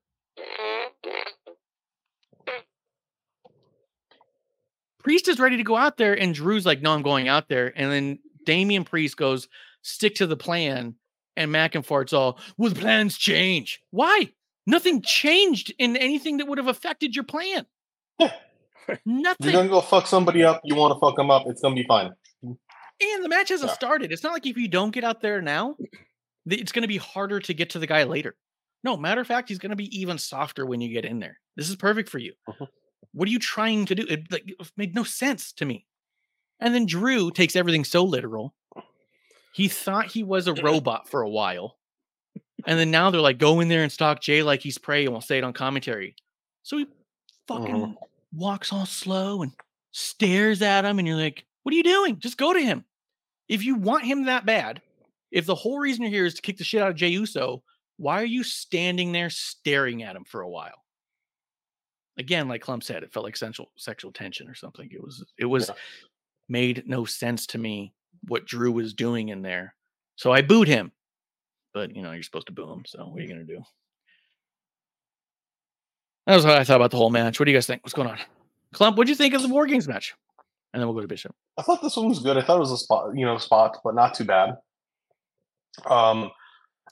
priest 5.03 5.29
is 5.29 5.39
ready 5.39 5.57
to 5.57 5.63
go 5.63 5.77
out 5.77 5.97
there 5.97 6.19
and 6.19 6.35
drew's 6.35 6.67
like 6.67 6.83
no 6.83 6.93
i'm 6.93 7.03
going 7.03 7.29
out 7.29 7.49
there. 7.49 7.73
And 7.77 7.91
then 7.91 8.19
damian 8.45 8.85
priest 8.85 9.17
goes 9.17 9.49
stick 9.83 10.17
to 10.17 10.27
the 10.27 10.37
plan 10.37 10.95
and 11.37 11.51
mcintyre's 11.53 12.13
all 12.13 12.39
the 12.59 12.71
plans 12.75 13.17
change 13.19 13.81
why 13.91 14.31
nothing 14.67 15.03
changed 15.03 15.73
in 15.79 15.97
anything 15.97 16.37
that 16.39 16.47
would 16.47 16.59
have 16.59 16.69
affected 16.69 17.15
your 17.15 17.25
plan 17.25 17.67
nothing 19.07 19.37
You're 19.41 19.53
gonna 19.53 19.69
go 19.69 19.81
fuck 19.81 20.07
somebody 20.07 20.43
up. 20.45 20.61
You 20.65 20.75
want 20.75 20.95
to 20.95 21.01
fuck 21.01 21.17
them 21.17 21.31
up. 21.31 21.45
It's 21.47 21.63
gonna 21.63 21.75
be 21.75 21.85
fine. 21.89 22.11
And 22.43 23.25
the 23.25 23.29
match 23.29 23.49
hasn't 23.49 23.71
Yeah. 23.71 23.75
started. 23.75 24.13
It's 24.13 24.23
not 24.23 24.33
like 24.35 24.47
if 24.47 24.57
you 24.59 24.69
don't 24.69 24.91
get 24.93 25.05
out 25.05 25.21
there 25.23 25.41
now, 25.41 25.77
it's 26.47 26.71
going 26.71 26.83
to 26.83 26.89
be 26.89 26.99
harder 26.99 27.41
to 27.41 27.55
get 27.55 27.71
to 27.71 27.79
the 27.79 27.87
guy 27.87 28.05
later. 28.05 28.37
No, 28.85 28.97
matter 28.97 29.21
of 29.23 29.27
fact, 29.27 29.49
he's 29.49 29.59
going 29.59 29.71
to 29.71 29.77
be 29.77 29.89
even 29.99 30.19
softer 30.19 30.65
when 30.67 30.81
you 30.81 30.93
get 30.93 31.05
in 31.05 31.19
there. 31.19 31.41
This 31.57 31.69
is 31.71 31.77
perfect 31.77 32.09
for 32.09 32.19
you. 32.19 32.35
Mhm. 32.49 32.69
What 33.13 33.27
are 33.27 33.31
you 33.33 33.39
trying 33.41 33.87
to 33.87 33.95
do? 33.95 34.07
It, 34.09 34.31
like, 34.31 34.45
it 34.47 34.71
made 34.77 34.95
no 34.95 35.03
sense 35.03 35.53
to 35.55 35.65
me. 35.65 35.87
And 36.61 36.75
then 36.75 36.87
Drew 36.87 37.31
takes 37.31 37.57
everything 37.57 37.85
so 37.85 38.05
literal. 38.05 38.55
He 39.55 39.69
thought 39.69 40.07
he 40.11 40.25
was 40.25 40.49
a 40.49 40.55
robot 40.55 41.09
for 41.09 41.23
a 41.23 41.31
while. 41.31 41.79
And 42.67 42.77
then 42.79 42.91
now 42.91 43.11
they're 43.11 43.21
like, 43.21 43.39
go 43.39 43.61
in 43.61 43.69
there 43.69 43.85
and 43.85 43.93
stalk 43.93 44.21
Jey 44.21 44.43
like 44.43 44.61
he's 44.61 44.79
prey, 44.79 45.05
and 45.05 45.13
we'll 45.13 45.21
say 45.21 45.39
it 45.39 45.45
on 45.45 45.53
commentary. 45.53 46.17
So 46.65 46.79
he 46.79 46.87
fucking 47.47 47.75
Mhm. 47.77 47.97
walks 48.33 48.73
all 48.73 48.87
slow 48.87 49.43
and 49.43 49.53
stares 49.93 50.61
at 50.61 50.85
him, 50.85 50.99
and 50.99 51.07
you're 51.07 51.17
like, 51.17 51.47
what 51.63 51.73
are 51.73 51.77
you 51.77 51.83
doing? 51.85 52.19
Just 52.19 52.37
go 52.37 52.53
to 52.53 52.61
him. 52.61 52.85
If 53.49 53.63
you 53.65 53.77
want 53.77 54.05
him 54.05 54.25
that 54.25 54.45
bad, 54.45 54.83
if 55.31 55.47
the 55.47 55.55
whole 55.55 55.79
reason 55.79 56.03
you're 56.03 56.11
here 56.11 56.27
is 56.27 56.35
to 56.35 56.43
kick 56.43 56.57
the 56.57 56.65
shit 56.65 56.83
out 56.83 56.91
of 56.91 56.97
Jey 56.97 57.09
Uso, 57.11 57.63
why 57.97 58.21
are 58.21 58.27
you 58.27 58.43
standing 58.43 59.13
there 59.13 59.31
staring 59.31 60.03
at 60.03 60.17
him 60.17 60.25
for 60.25 60.41
a 60.41 60.49
while? 60.49 60.83
Again, 62.17 62.49
like 62.49 62.65
Klump 62.65 62.83
said, 62.83 63.03
it 63.05 63.13
felt 63.13 63.25
like 63.25 63.37
sexual 63.37 63.71
sexual 63.77 64.11
tension 64.13 64.49
or 64.49 64.55
something. 64.55 64.89
It 64.91 65.01
was 65.03 65.25
it 65.39 65.45
was 65.47 65.69
Yeah. 65.69 65.75
made 66.49 66.89
no 66.89 67.05
sense 67.05 67.47
to 67.49 67.59
me 67.59 67.93
what 68.29 68.47
Drew 68.47 68.73
was 68.73 68.95
doing 68.95 69.29
in 69.29 69.43
there. 69.43 69.75
So 70.17 70.33
I 70.33 70.43
booed 70.43 70.69
him. 70.69 70.93
But 71.73 71.95
you 71.95 72.03
know, 72.03 72.13
you're 72.13 72.23
supposed 72.23 72.47
to 72.47 72.53
boo 72.53 72.71
him. 72.73 72.85
So 72.87 73.05
what 73.07 73.19
are 73.19 73.23
you 73.23 73.29
gonna 73.29 73.45
do? 73.45 73.63
That 76.27 76.37
was 76.37 76.45
what 76.45 76.57
I 76.57 76.65
thought 76.65 76.77
about 76.77 76.91
the 76.91 76.97
whole 76.97 77.11
match. 77.11 77.39
What 77.39 77.47
do 77.47 77.53
you 77.53 77.57
guys 77.57 77.67
think? 77.67 77.83
What's 77.83 77.95
going 77.95 78.09
on? 78.09 78.19
Klump, 78.75 78.97
what'd 78.97 79.09
you 79.09 79.15
think 79.15 79.35
of 79.35 79.43
the 79.43 79.49
War 79.49 79.67
Games 79.67 79.87
match? 79.87 80.15
And 80.73 80.81
then 80.81 80.89
we'll 80.89 80.95
go 80.95 81.03
to 81.03 81.09
Bishop. 81.09 81.35
I 81.59 81.63
thought 81.63 81.83
this 81.83 81.97
one 81.97 82.09
was 82.09 82.19
good. 82.19 82.37
I 82.37 82.43
thought 82.43 82.57
it 82.57 82.61
was 82.61 82.73
a 82.73 82.79
spot, 82.79 83.11
you 83.15 83.25
know, 83.25 83.39
spot, 83.39 83.79
but 83.85 83.95
not 83.95 84.15
too 84.15 84.25
bad. 84.25 84.57
Um, 85.87 86.31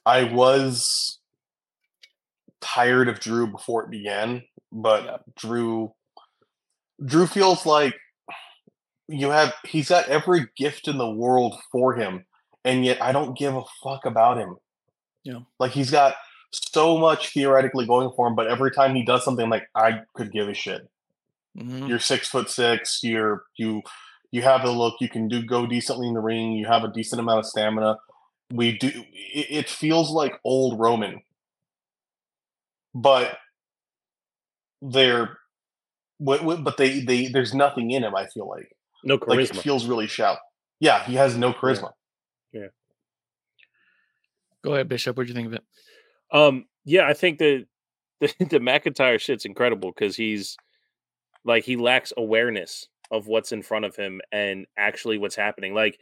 I 0.07 0.25
was 0.25 1.19
tired 2.61 3.09
of 3.09 3.21
Drew 3.21 3.47
before 3.49 3.85
it 3.85 3.91
began, 3.91 4.43
but 4.71 5.23
Drew, 5.37 5.93
Drew 7.05 7.27
feels 7.27 7.67
like 7.67 7.95
you 9.09 9.31
have. 9.31 9.53
He's 9.65 9.89
got 9.89 10.09
every 10.09 10.47
gift 10.57 10.89
in 10.89 10.99
the 10.99 11.11
world 11.11 11.59
for 11.71 11.95
him, 11.95 12.25
and 12.65 12.85
yet 12.85 13.03
I 13.03 13.13
don't 13.13 13.37
give 13.37 13.55
a 13.55 13.63
fuck 13.83 14.07
about 14.07 14.39
him. 14.39 14.57
Yeah. 15.25 15.41
Like 15.59 15.73
he's 15.73 15.91
got 15.91 16.15
so 16.53 16.99
much 16.99 17.33
theoretically 17.33 17.87
going 17.87 18.11
for 18.15 18.27
him, 18.27 18.35
but 18.35 18.47
every 18.47 18.71
time 18.71 18.95
he 18.95 19.05
does 19.05 19.25
something, 19.25 19.45
I'm 19.45 19.51
like 19.51 19.69
I 19.75 20.01
could 20.15 20.33
give 20.33 20.49
a 20.49 20.55
shit. 20.55 20.89
Mhm. 21.57 21.89
You're 21.89 21.99
six 21.99 22.29
foot 22.29 22.49
six. 22.49 23.01
You're 23.03 23.45
you 23.57 23.83
you 24.31 24.43
have 24.43 24.63
the 24.63 24.71
look. 24.71 24.95
You 25.01 25.09
can 25.09 25.29
do 25.29 25.43
go 25.43 25.67
decently 25.67 26.09
in 26.09 26.15
the 26.15 26.21
ring. 26.21 26.53
You 26.53 26.67
have 26.67 26.85
a 26.85 26.93
decent 26.93 27.21
amount 27.21 27.41
of 27.41 27.47
stamina. 27.47 27.99
We 28.53 28.77
do. 28.79 28.89
It, 28.89 29.47
it 29.51 29.69
feels 29.69 30.11
like 30.11 30.41
old 30.45 30.79
Roman, 30.79 31.23
but 32.95 33.39
they're 34.81 35.39
but 36.19 36.77
they 36.77 37.01
they 37.01 37.29
there's 37.29 37.55
nothing 37.55 37.91
in 37.91 38.05
him. 38.05 38.15
I 38.15 38.27
feel 38.27 38.49
like 38.49 38.75
No 39.05 39.15
like 39.15 39.39
it 39.39 39.51
charisma. 39.51 39.63
feels 39.63 39.87
really 39.87 40.07
shallow. 40.07 40.39
Yeah, 40.81 41.05
he 41.05 41.15
has 41.15 41.37
no 41.37 41.53
charisma. 41.53 41.93
Yeah. 42.53 42.69
Go 44.63 44.75
ahead, 44.75 44.89
Bishop. 44.89 45.17
What'd 45.17 45.29
you 45.29 45.35
think 45.35 45.49
of 45.49 45.55
it? 45.55 45.65
Um, 46.33 46.67
yeah, 46.85 47.07
I 47.07 47.15
think 47.15 47.39
that 47.39 47.67
the, 48.21 48.33
the 48.39 48.61
McIntyre 48.61 49.21
shit's 49.21 49.45
incredible 49.45 49.93
because 49.93 50.17
he's 50.17 50.57
like 51.45 51.65
he 51.65 51.77
lacks 51.77 52.13
awareness 52.17 52.87
of 53.11 53.27
what's 53.27 53.53
in 53.53 53.63
front 53.63 53.85
of 53.85 53.97
him 53.97 54.21
and 54.31 54.67
actually 54.79 55.19
what's 55.19 55.37
happening. 55.37 55.75
Like, 55.75 55.99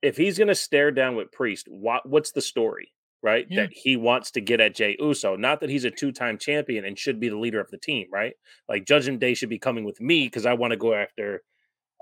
if 0.00 0.16
he's 0.16 0.38
gonna 0.38 0.54
stare 0.54 0.90
down 0.90 1.14
with 1.16 1.30
Priest, 1.32 1.66
what 1.68 2.08
what's 2.08 2.32
the 2.32 2.40
story? 2.40 2.92
Right? 3.22 3.46
Yeah. 3.48 3.62
That 3.62 3.72
he 3.72 3.96
wants 3.96 4.32
to 4.32 4.40
get 4.40 4.60
at 4.60 4.74
Jey 4.74 4.96
Uso. 4.98 5.36
Not 5.36 5.60
that 5.60 5.70
he's 5.70 5.84
a 5.84 5.92
two-time 5.92 6.38
champion 6.38 6.84
and 6.84 6.98
should 6.98 7.20
be 7.20 7.28
the 7.28 7.38
leader 7.38 7.60
of 7.60 7.70
the 7.70 7.78
team, 7.78 8.08
right? 8.12 8.32
Like 8.68 8.84
Judgment 8.84 9.20
Day 9.20 9.34
should 9.34 9.48
be 9.48 9.60
coming 9.60 9.84
with 9.84 10.00
me 10.00 10.24
because 10.26 10.44
I 10.44 10.54
want 10.54 10.72
to 10.72 10.76
go 10.76 10.92
after 10.92 11.42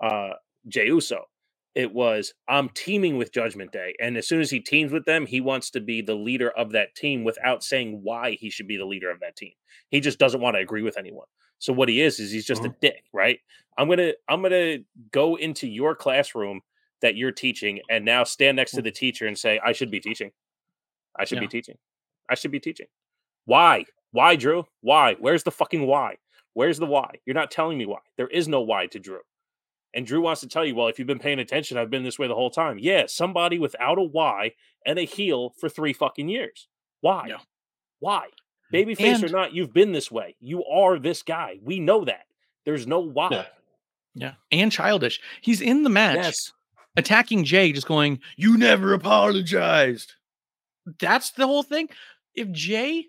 uh 0.02 0.30
Jey 0.68 0.86
Uso. 0.86 1.24
It 1.74 1.92
was 1.94 2.34
I'm 2.48 2.68
teaming 2.70 3.16
with 3.16 3.32
Judgment 3.32 3.72
Day, 3.72 3.94
and 4.00 4.16
as 4.16 4.26
soon 4.26 4.40
as 4.40 4.50
he 4.50 4.60
teams 4.60 4.92
with 4.92 5.04
them, 5.04 5.26
he 5.26 5.40
wants 5.40 5.70
to 5.70 5.80
be 5.80 6.02
the 6.02 6.14
leader 6.16 6.50
of 6.50 6.72
that 6.72 6.94
team 6.96 7.22
without 7.22 7.62
saying 7.62 8.00
why 8.02 8.32
he 8.32 8.50
should 8.50 8.66
be 8.66 8.76
the 8.76 8.84
leader 8.86 9.10
of 9.10 9.20
that 9.20 9.36
team. 9.36 9.52
He 9.90 10.00
just 10.00 10.18
doesn't 10.18 10.40
want 10.40 10.56
to 10.56 10.60
agree 10.60 10.82
with 10.82 10.98
anyone. 10.98 11.26
So 11.58 11.72
what 11.72 11.88
he 11.88 12.00
is 12.00 12.18
is 12.18 12.32
he's 12.32 12.46
just 12.46 12.64
a 12.64 12.74
dick, 12.80 13.04
right? 13.12 13.38
I'm 13.78 13.88
gonna 13.88 14.12
I'm 14.28 14.42
gonna 14.42 14.78
go 15.12 15.36
into 15.36 15.68
your 15.68 15.94
classroom 15.94 16.62
that 17.02 17.16
you're 17.16 17.32
teaching, 17.32 17.80
and 17.88 18.04
now 18.04 18.24
stand 18.24 18.56
next 18.56 18.72
to 18.72 18.82
the 18.82 18.90
teacher 18.90 19.26
and 19.26 19.38
say 19.38 19.60
I 19.64 19.72
should 19.72 19.90
be 19.90 20.00
teaching. 20.00 20.32
I 21.18 21.24
should 21.24 21.40
be 21.40 21.46
teaching. 21.48 21.76
I 22.28 22.34
should 22.34 22.50
be 22.50 22.60
teaching. 22.60 22.86
Why? 23.44 23.84
Why, 24.12 24.36
Drew? 24.36 24.66
Why? 24.80 25.14
Where's 25.18 25.44
the 25.44 25.50
fucking 25.50 25.86
why? 25.86 26.16
Where's 26.54 26.78
the 26.78 26.86
why? 26.86 27.14
You're 27.26 27.34
not 27.34 27.50
telling 27.50 27.78
me 27.78 27.86
why. 27.86 28.00
There 28.16 28.26
is 28.28 28.48
no 28.48 28.60
why 28.60 28.86
to 28.86 28.98
Drew. 28.98 29.20
And 29.92 30.06
Drew 30.06 30.20
wants 30.20 30.40
to 30.42 30.48
tell 30.48 30.64
you, 30.64 30.74
well, 30.74 30.88
if 30.88 30.98
you've 30.98 31.08
been 31.08 31.18
paying 31.18 31.40
attention, 31.40 31.76
I've 31.76 31.90
been 31.90 32.04
this 32.04 32.18
way 32.18 32.28
the 32.28 32.34
whole 32.34 32.50
time. 32.50 32.78
Yeah, 32.78 33.04
somebody 33.06 33.58
without 33.58 33.98
a 33.98 34.02
why 34.02 34.52
and 34.86 34.98
a 34.98 35.04
heel 35.04 35.52
for 35.58 35.68
three 35.68 35.92
fucking 35.92 36.28
years. 36.28 36.68
Why? 37.00 37.26
Yeah. 37.28 37.38
Why? 37.98 38.26
Hmm. 38.70 38.76
Babyface 38.76 39.22
or 39.24 39.28
not, 39.28 39.52
you've 39.52 39.72
been 39.72 39.92
this 39.92 40.10
way. 40.10 40.36
You 40.40 40.64
are 40.64 40.98
this 40.98 41.22
guy. 41.22 41.58
We 41.62 41.80
know 41.80 42.04
that. 42.04 42.26
There's 42.64 42.86
no 42.86 43.00
why. 43.00 43.28
Yeah. 43.32 43.46
Yeah. 44.14 44.32
And 44.52 44.70
childish. 44.70 45.20
He's 45.40 45.60
in 45.60 45.82
the 45.82 45.90
match 45.90 46.16
Yes. 46.16 46.52
attacking 46.96 47.44
Jey, 47.44 47.72
just 47.72 47.86
going, 47.86 48.20
You 48.36 48.56
never 48.58 48.92
apologized. 48.92 50.14
That's 50.98 51.30
the 51.32 51.46
whole 51.46 51.62
thing. 51.62 51.88
If 52.34 52.50
Jey 52.52 53.06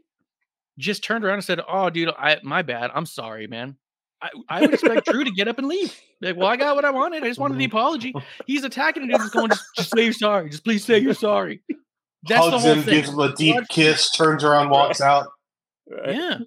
just 0.77 1.03
turned 1.03 1.25
around 1.25 1.35
and 1.35 1.43
said, 1.43 1.59
Oh, 1.67 1.89
dude, 1.89 2.09
I 2.09 2.39
my 2.43 2.61
bad. 2.61 2.91
I'm 2.93 3.05
sorry, 3.05 3.47
man. 3.47 3.77
I, 4.21 4.29
I 4.49 4.61
would 4.61 4.73
expect 4.73 5.07
Drew 5.07 5.23
to 5.23 5.31
get 5.31 5.47
up 5.47 5.57
and 5.57 5.67
leave. 5.67 5.99
Like, 6.21 6.37
well, 6.37 6.47
I 6.47 6.55
got 6.55 6.75
what 6.75 6.85
I 6.85 6.91
wanted. 6.91 7.23
I 7.23 7.27
just 7.27 7.39
wanted 7.39 7.57
the 7.57 7.65
mm-hmm. 7.65 7.75
apology. 7.75 8.13
He's 8.45 8.63
attacking 8.63 9.03
a 9.03 9.07
dude 9.07 9.17
just 9.17 9.33
going, 9.33 9.49
just, 9.49 9.63
just 9.75 9.95
say 9.95 10.03
you're 10.03 10.13
sorry. 10.13 10.49
Just 10.49 10.63
please 10.63 10.85
say 10.85 10.99
you're 10.99 11.13
sorry. 11.13 11.61
That's 12.23 12.45
the 12.45 12.51
hugs 12.51 12.63
whole 12.63 12.73
him, 12.73 12.83
thing. 12.83 12.93
gives 12.93 13.09
him 13.09 13.19
a 13.19 13.35
deep 13.35 13.55
Blood 13.55 13.69
kiss, 13.69 14.11
turns 14.11 14.43
around, 14.43 14.69
walks 14.69 15.01
out. 15.01 15.27
Right? 15.89 16.15
Yeah. 16.15 16.37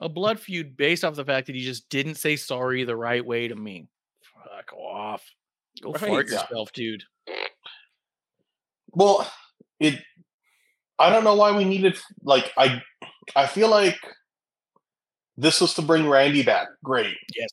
A 0.00 0.08
blood 0.08 0.40
feud 0.40 0.76
based 0.76 1.04
off 1.04 1.14
the 1.14 1.24
fact 1.24 1.46
that 1.46 1.54
he 1.54 1.62
just 1.62 1.88
didn't 1.88 2.16
say 2.16 2.36
sorry 2.36 2.84
the 2.84 2.96
right 2.96 3.24
way 3.24 3.48
to 3.48 3.54
me. 3.54 3.88
Fuck 4.34 4.72
off. 4.72 5.24
Go 5.82 5.92
Right, 5.92 6.00
fart 6.00 6.28
yourself, 6.28 6.72
dude. 6.72 7.04
Well, 8.92 9.30
it. 9.80 10.00
I 10.98 11.10
don't 11.10 11.24
know 11.24 11.34
why 11.34 11.56
we 11.56 11.64
needed 11.64 11.98
like 12.22 12.52
I. 12.56 12.80
I 13.36 13.46
feel 13.46 13.68
like 13.68 13.98
this 15.36 15.60
was 15.60 15.74
to 15.74 15.82
bring 15.82 16.08
Randy 16.08 16.42
back. 16.42 16.68
Great. 16.82 17.16
Yes. 17.36 17.48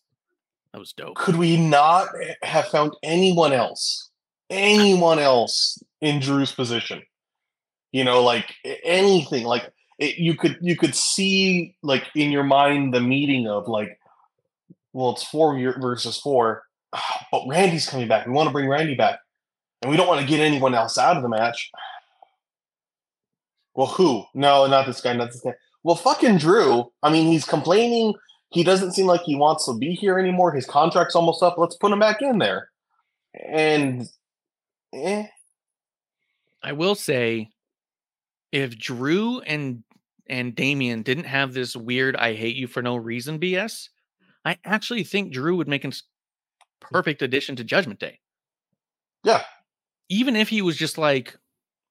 That 0.74 0.80
was 0.80 0.94
dope. 0.94 1.16
Could 1.16 1.36
we 1.36 1.58
not 1.58 2.08
have 2.44 2.68
found 2.68 2.94
anyone 3.04 3.52
else, 3.52 4.10
anyone 4.50 5.20
else 5.20 5.84
in 6.00 6.20
Drew's 6.20 6.52
position? 6.52 7.02
You 7.92 8.06
know, 8.06 8.24
like 8.24 8.54
anything. 8.84 9.44
Like 9.44 9.70
it, 10.00 10.18
you 10.18 10.36
could 10.36 10.58
you 10.62 10.78
could 10.78 10.96
see 10.96 11.76
like 11.84 12.06
in 12.16 12.32
your 12.32 12.44
mind 12.44 12.94
the 12.94 13.02
meeting 13.02 13.48
of 13.48 13.68
like, 13.68 14.00
well, 14.94 15.12
it's 15.12 15.24
four 15.24 15.60
versus 15.80 16.18
four, 16.18 16.64
but 17.32 17.44
Randy's 17.48 17.90
coming 17.90 18.08
back. 18.08 18.26
We 18.26 18.32
want 18.32 18.48
to 18.48 18.54
bring 18.54 18.70
Randy 18.70 18.96
back, 18.96 19.20
and 19.82 19.92
we 19.92 19.98
don't 19.98 20.08
want 20.08 20.22
to 20.22 20.28
get 20.28 20.40
anyone 20.40 20.74
else 20.74 20.98
out 20.98 21.18
of 21.18 21.24
the 21.24 21.30
match. 21.30 21.70
Well, 23.74 23.88
who? 23.88 24.24
No, 24.34 24.68
not 24.68 24.86
this 24.86 25.02
guy. 25.02 25.14
Not 25.14 25.32
this 25.32 25.42
guy. 25.42 25.54
Well, 25.84 25.96
fucking 25.96 26.38
Drew. 26.38 26.92
I 27.04 27.12
mean, 27.12 27.28
he's 27.32 27.46
complaining. 27.46 28.14
He 28.50 28.64
doesn't 28.64 28.94
seem 28.94 29.08
like 29.08 29.22
he 29.22 29.36
wants 29.36 29.66
to 29.66 29.74
be 29.78 29.94
here 29.94 30.20
anymore. 30.20 30.52
His 30.52 30.66
contract's 30.66 31.16
almost 31.16 31.42
up. 31.44 31.58
Let's 31.58 31.76
put 31.78 31.92
him 31.92 32.00
back 32.00 32.22
in 32.22 32.38
there. 32.38 32.70
And 33.48 34.08
eh, 34.94 35.26
I 36.64 36.72
will 36.74 36.96
say, 36.96 37.50
if 38.52 38.78
Drew 38.78 39.40
and 39.42 39.84
and 40.28 40.56
Damian 40.56 41.02
didn't 41.04 41.26
have 41.26 41.54
this 41.54 41.76
weird 41.76 42.16
"I 42.16 42.34
hate 42.34 42.56
you 42.56 42.68
for 42.68 42.82
no 42.82 42.96
reason" 42.96 43.40
BS, 43.40 43.90
I 44.46 44.58
actually 44.66 45.04
think 45.04 45.34
Drew 45.34 45.56
would 45.58 45.68
make 45.68 45.86
a 45.86 45.92
perfect 46.82 47.22
addition 47.22 47.56
to 47.58 47.64
Judgment 47.64 48.00
Day. 48.00 48.20
Yeah. 49.24 49.44
even 50.10 50.36
if 50.36 50.50
he 50.50 50.62
was 50.62 50.76
just 50.78 50.98
like 50.98 51.38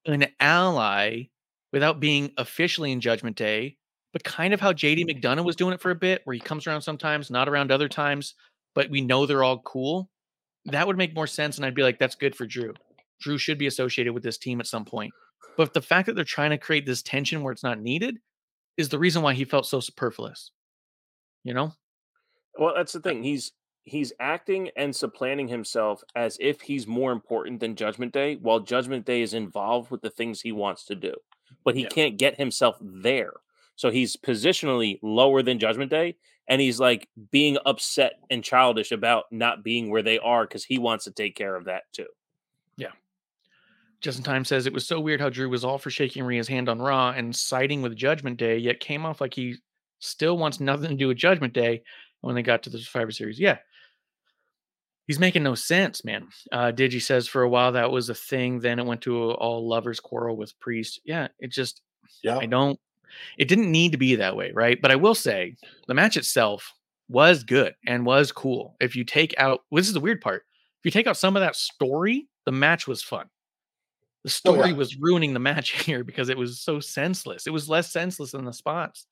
an 0.06 0.26
ally 0.40 1.24
without 1.72 2.00
being 2.00 2.32
officially 2.38 2.92
in 2.92 3.00
Judgment 3.00 3.36
Day, 3.36 3.76
but 4.12 4.24
kind 4.24 4.52
of 4.52 4.60
how 4.60 4.72
JD 4.72 5.04
mm. 5.04 5.22
McDonagh 5.22 5.44
was 5.44 5.56
doing 5.56 5.74
it 5.74 5.80
for 5.80 5.90
a 5.90 5.96
bit, 5.96 6.22
where 6.24 6.34
he 6.34 6.40
comes 6.40 6.66
around 6.66 6.82
sometimes, 6.82 7.30
not 7.30 7.48
around 7.48 7.70
other 7.70 7.88
times, 7.88 8.34
but 8.74 8.90
we 8.90 9.00
know 9.00 9.26
they're 9.26 9.44
all 9.44 9.60
cool. 9.60 10.08
That 10.66 10.86
would 10.86 10.98
make 10.98 11.14
more 11.14 11.26
sense, 11.26 11.56
and 11.56 11.64
I'd 11.64 11.74
be 11.74 11.82
like, 11.82 11.98
that's 11.98 12.14
good 12.14 12.34
for 12.34 12.46
Drew. 12.46 12.74
Drew 13.20 13.38
should 13.38 13.58
be 13.58 13.66
associated 13.66 14.12
with 14.12 14.22
this 14.22 14.38
team 14.38 14.60
at 14.60 14.66
some 14.66 14.84
point. 14.84 15.12
But 15.56 15.74
the 15.74 15.82
fact 15.82 16.06
that 16.06 16.14
they're 16.14 16.24
trying 16.24 16.50
to 16.50 16.58
create 16.58 16.86
this 16.86 17.02
tension 17.02 17.42
where 17.42 17.52
it's 17.52 17.62
not 17.62 17.80
needed 17.80 18.18
is 18.76 18.88
the 18.88 18.98
reason 18.98 19.22
why 19.22 19.34
he 19.34 19.44
felt 19.44 19.66
so 19.66 19.80
superfluous. 19.80 20.52
You 21.44 21.54
know? 21.54 21.72
Well, 22.58 22.74
that's 22.76 22.92
the 22.92 23.00
thing. 23.00 23.22
He's 23.22 23.52
he's 23.82 24.12
acting 24.20 24.70
and 24.76 24.94
supplanting 24.94 25.48
himself 25.48 26.02
as 26.14 26.36
if 26.40 26.60
he's 26.60 26.86
more 26.86 27.12
important 27.12 27.60
than 27.60 27.74
Judgment 27.74 28.12
Day, 28.12 28.36
while 28.36 28.60
Judgment 28.60 29.06
Day 29.06 29.22
is 29.22 29.34
involved 29.34 29.90
with 29.90 30.02
the 30.02 30.10
things 30.10 30.40
he 30.40 30.52
wants 30.52 30.84
to 30.86 30.94
do. 30.94 31.14
But 31.64 31.74
he 31.74 31.82
Yeah. 31.82 31.88
can't 31.88 32.18
get 32.18 32.36
himself 32.36 32.76
there. 32.80 33.32
So 33.80 33.90
he's 33.90 34.14
positionally 34.14 34.98
lower 35.02 35.42
than 35.42 35.58
Judgment 35.58 35.90
Day, 35.90 36.16
and 36.46 36.60
he's 36.60 36.78
like 36.78 37.08
being 37.30 37.56
upset 37.64 38.20
and 38.28 38.44
childish 38.44 38.92
about 38.92 39.24
not 39.30 39.64
being 39.64 39.88
where 39.88 40.02
they 40.02 40.18
are 40.18 40.46
because 40.46 40.66
he 40.66 40.78
wants 40.78 41.04
to 41.04 41.10
take 41.10 41.34
care 41.34 41.56
of 41.56 41.64
that 41.64 41.84
too. 41.90 42.08
Yeah. 42.76 42.90
Justin 44.02 44.22
Time 44.22 44.44
says 44.44 44.66
it 44.66 44.74
was 44.74 44.86
so 44.86 45.00
weird 45.00 45.18
how 45.18 45.30
Drew 45.30 45.48
was 45.48 45.64
all 45.64 45.78
for 45.78 45.88
shaking 45.88 46.24
Rhea's 46.24 46.46
hand 46.46 46.68
on 46.68 46.78
Raw 46.78 47.12
and 47.12 47.34
siding 47.34 47.80
with 47.80 47.96
Judgment 47.96 48.36
Day, 48.36 48.58
yet 48.58 48.80
came 48.80 49.06
off 49.06 49.18
like 49.18 49.32
he 49.32 49.56
still 49.98 50.36
wants 50.36 50.60
nothing 50.60 50.90
to 50.90 50.96
do 50.96 51.08
with 51.08 51.16
Judgment 51.16 51.54
Day 51.54 51.82
when 52.20 52.34
they 52.34 52.42
got 52.42 52.62
to 52.64 52.70
the 52.70 52.78
Survivor 52.78 53.12
Series. 53.12 53.40
Yeah. 53.40 53.56
He's 55.06 55.18
making 55.18 55.42
no 55.42 55.54
sense, 55.54 56.04
man. 56.04 56.28
Uh, 56.52 56.70
Digi 56.70 57.00
says 57.00 57.26
for 57.26 57.40
a 57.40 57.48
while 57.48 57.72
that 57.72 57.90
was 57.90 58.10
a 58.10 58.14
thing. 58.14 58.60
Then 58.60 58.78
it 58.78 58.84
went 58.84 59.00
to 59.02 59.30
a 59.30 59.34
all 59.36 59.66
lovers 59.66 60.00
quarrel 60.00 60.36
with 60.36 60.60
Priest. 60.60 61.00
Yeah, 61.02 61.28
it 61.38 61.50
just, 61.50 61.80
yeah. 62.22 62.36
I 62.36 62.44
don't, 62.44 62.78
it 63.38 63.48
didn't 63.48 63.70
need 63.70 63.92
to 63.92 63.98
be 63.98 64.14
that 64.16 64.36
way, 64.36 64.52
right? 64.52 64.80
But 64.80 64.90
I 64.90 64.96
will 64.96 65.14
say 65.14 65.56
the 65.86 65.94
match 65.94 66.16
itself 66.16 66.72
was 67.08 67.42
good 67.44 67.74
and 67.86 68.06
was 68.06 68.32
cool. 68.32 68.76
If 68.80 68.94
you 68.96 69.04
take 69.04 69.34
out, 69.38 69.60
this 69.72 69.88
is 69.88 69.94
the 69.94 70.00
weird 70.00 70.20
part. 70.20 70.44
If 70.78 70.84
you 70.84 70.90
take 70.90 71.06
out 71.06 71.16
some 71.16 71.36
of 71.36 71.40
that 71.40 71.56
story, 71.56 72.28
the 72.46 72.52
match 72.52 72.86
was 72.86 73.02
fun. 73.02 73.26
The 74.24 74.28
Oh, 74.46 74.52
yeah. 74.54 74.60
story 74.60 74.72
was 74.74 74.96
ruining 74.96 75.32
the 75.34 75.40
match 75.40 75.70
here 75.84 76.04
because 76.04 76.28
it 76.28 76.36
was 76.38 76.60
so 76.60 76.78
senseless. 76.80 77.46
It 77.46 77.52
was 77.52 77.68
less 77.68 77.90
senseless 77.92 78.32
than 78.32 78.44
the 78.44 78.52
spots. 78.52 79.06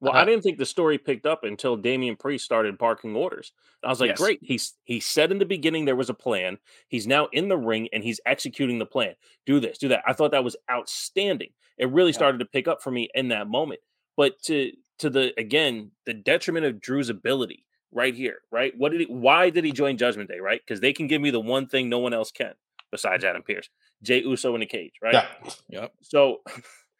Well, 0.00 0.12
I 0.12 0.16
uh-huh. 0.16 0.24
didn't 0.26 0.42
think 0.42 0.58
the 0.58 0.66
story 0.66 0.96
picked 0.96 1.26
up 1.26 1.44
until 1.44 1.76
Damian 1.76 2.16
Priest 2.16 2.44
started 2.44 2.78
barking 2.78 3.14
orders. 3.14 3.52
I 3.84 3.88
was 3.88 4.00
like, 4.00 4.10
Yes. 4.10 4.18
great. 4.18 4.38
He's 4.42 4.74
he 4.84 4.98
said 4.98 5.30
in 5.30 5.38
the 5.38 5.44
beginning 5.44 5.84
there 5.84 5.96
was 5.96 6.08
a 6.08 6.14
plan. 6.14 6.58
He's 6.88 7.06
now 7.06 7.28
in 7.32 7.48
the 7.48 7.58
ring 7.58 7.88
and 7.92 8.02
he's 8.02 8.20
executing 8.24 8.78
the 8.78 8.86
plan. 8.86 9.14
Do 9.44 9.60
this, 9.60 9.78
do 9.78 9.88
that. 9.88 10.02
I 10.06 10.14
thought 10.14 10.30
that 10.30 10.44
was 10.44 10.56
outstanding. 10.70 11.50
It 11.76 11.90
really 11.90 12.12
started 12.12 12.38
to 12.38 12.44
pick 12.44 12.68
up 12.68 12.82
for 12.82 12.90
me 12.90 13.08
in 13.14 13.28
that 13.28 13.48
moment. 13.48 13.80
But 14.16 14.40
to 14.44 14.72
to 14.98 15.10
the 15.10 15.32
again, 15.38 15.92
the 16.06 16.14
detriment 16.14 16.66
of 16.66 16.80
Drew's 16.80 17.08
ability 17.08 17.66
right 17.92 18.14
here, 18.14 18.38
right? 18.50 18.72
What 18.76 18.92
did 18.92 19.00
he 19.02 19.06
why 19.06 19.50
did 19.50 19.64
he 19.64 19.72
join 19.72 19.96
Judgment 19.96 20.30
Day, 20.30 20.40
right? 20.40 20.60
Because 20.66 20.80
they 20.80 20.92
can 20.92 21.06
give 21.06 21.20
me 21.20 21.30
the 21.30 21.40
one 21.40 21.66
thing 21.66 21.88
no 21.88 21.98
one 21.98 22.14
else 22.14 22.30
can 22.30 22.54
besides 22.90 23.24
Adam 23.24 23.42
Pearce. 23.42 23.68
Jey 24.02 24.22
Uso 24.22 24.54
in 24.54 24.62
a 24.62 24.66
cage, 24.66 24.94
right? 25.02 25.14
Yeah. 25.14 25.26
Yep. 25.68 25.92
So 26.02 26.38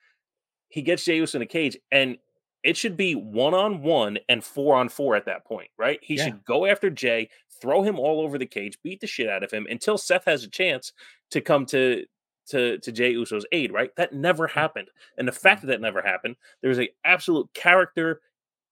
he 0.69 0.83
gets 0.83 1.05
Jey 1.05 1.17
Uso 1.17 1.39
in 1.39 1.43
a 1.43 1.47
cage, 1.47 1.77
and 1.91 2.19
it 2.63 2.77
should 2.77 2.97
be 2.97 3.15
one 3.15 3.55
on 3.55 3.83
one 3.83 4.19
and 4.29 4.45
four 4.45 4.77
on 4.77 4.89
four 4.89 5.17
at 5.17 5.25
that 5.27 5.45
point, 5.47 5.71
right? 5.79 5.99
He 6.03 6.15
Yeah. 6.17 6.25
should 6.25 6.45
go 6.45 6.67
after 6.67 6.91
Jey, 6.91 7.31
throw 7.61 7.83
him 7.83 7.99
all 7.99 8.21
over 8.21 8.39
the 8.39 8.47
cage, 8.47 8.79
beat 8.83 9.01
the 9.01 9.07
shit 9.07 9.29
out 9.29 9.43
of 9.43 9.51
him 9.51 9.67
until 9.71 9.97
Seth 9.99 10.25
has 10.27 10.45
a 10.45 10.51
chance 10.51 10.93
to 11.31 11.41
come 11.41 11.67
to 11.67 12.05
to 12.49 12.79
to 12.79 12.91
Jey 12.93 13.13
Uso's 13.13 13.47
aid, 13.53 13.73
right? 13.73 13.95
That 13.97 14.13
never 14.13 14.47
happened, 14.49 14.91
and 15.17 15.27
the 15.29 15.33
fact 15.33 15.61
that 15.61 15.69
that 15.69 15.81
never 15.81 16.03
happened, 16.03 16.37
there's 16.63 16.81
a 16.81 16.91
absolute 17.05 17.49
character 17.55 18.21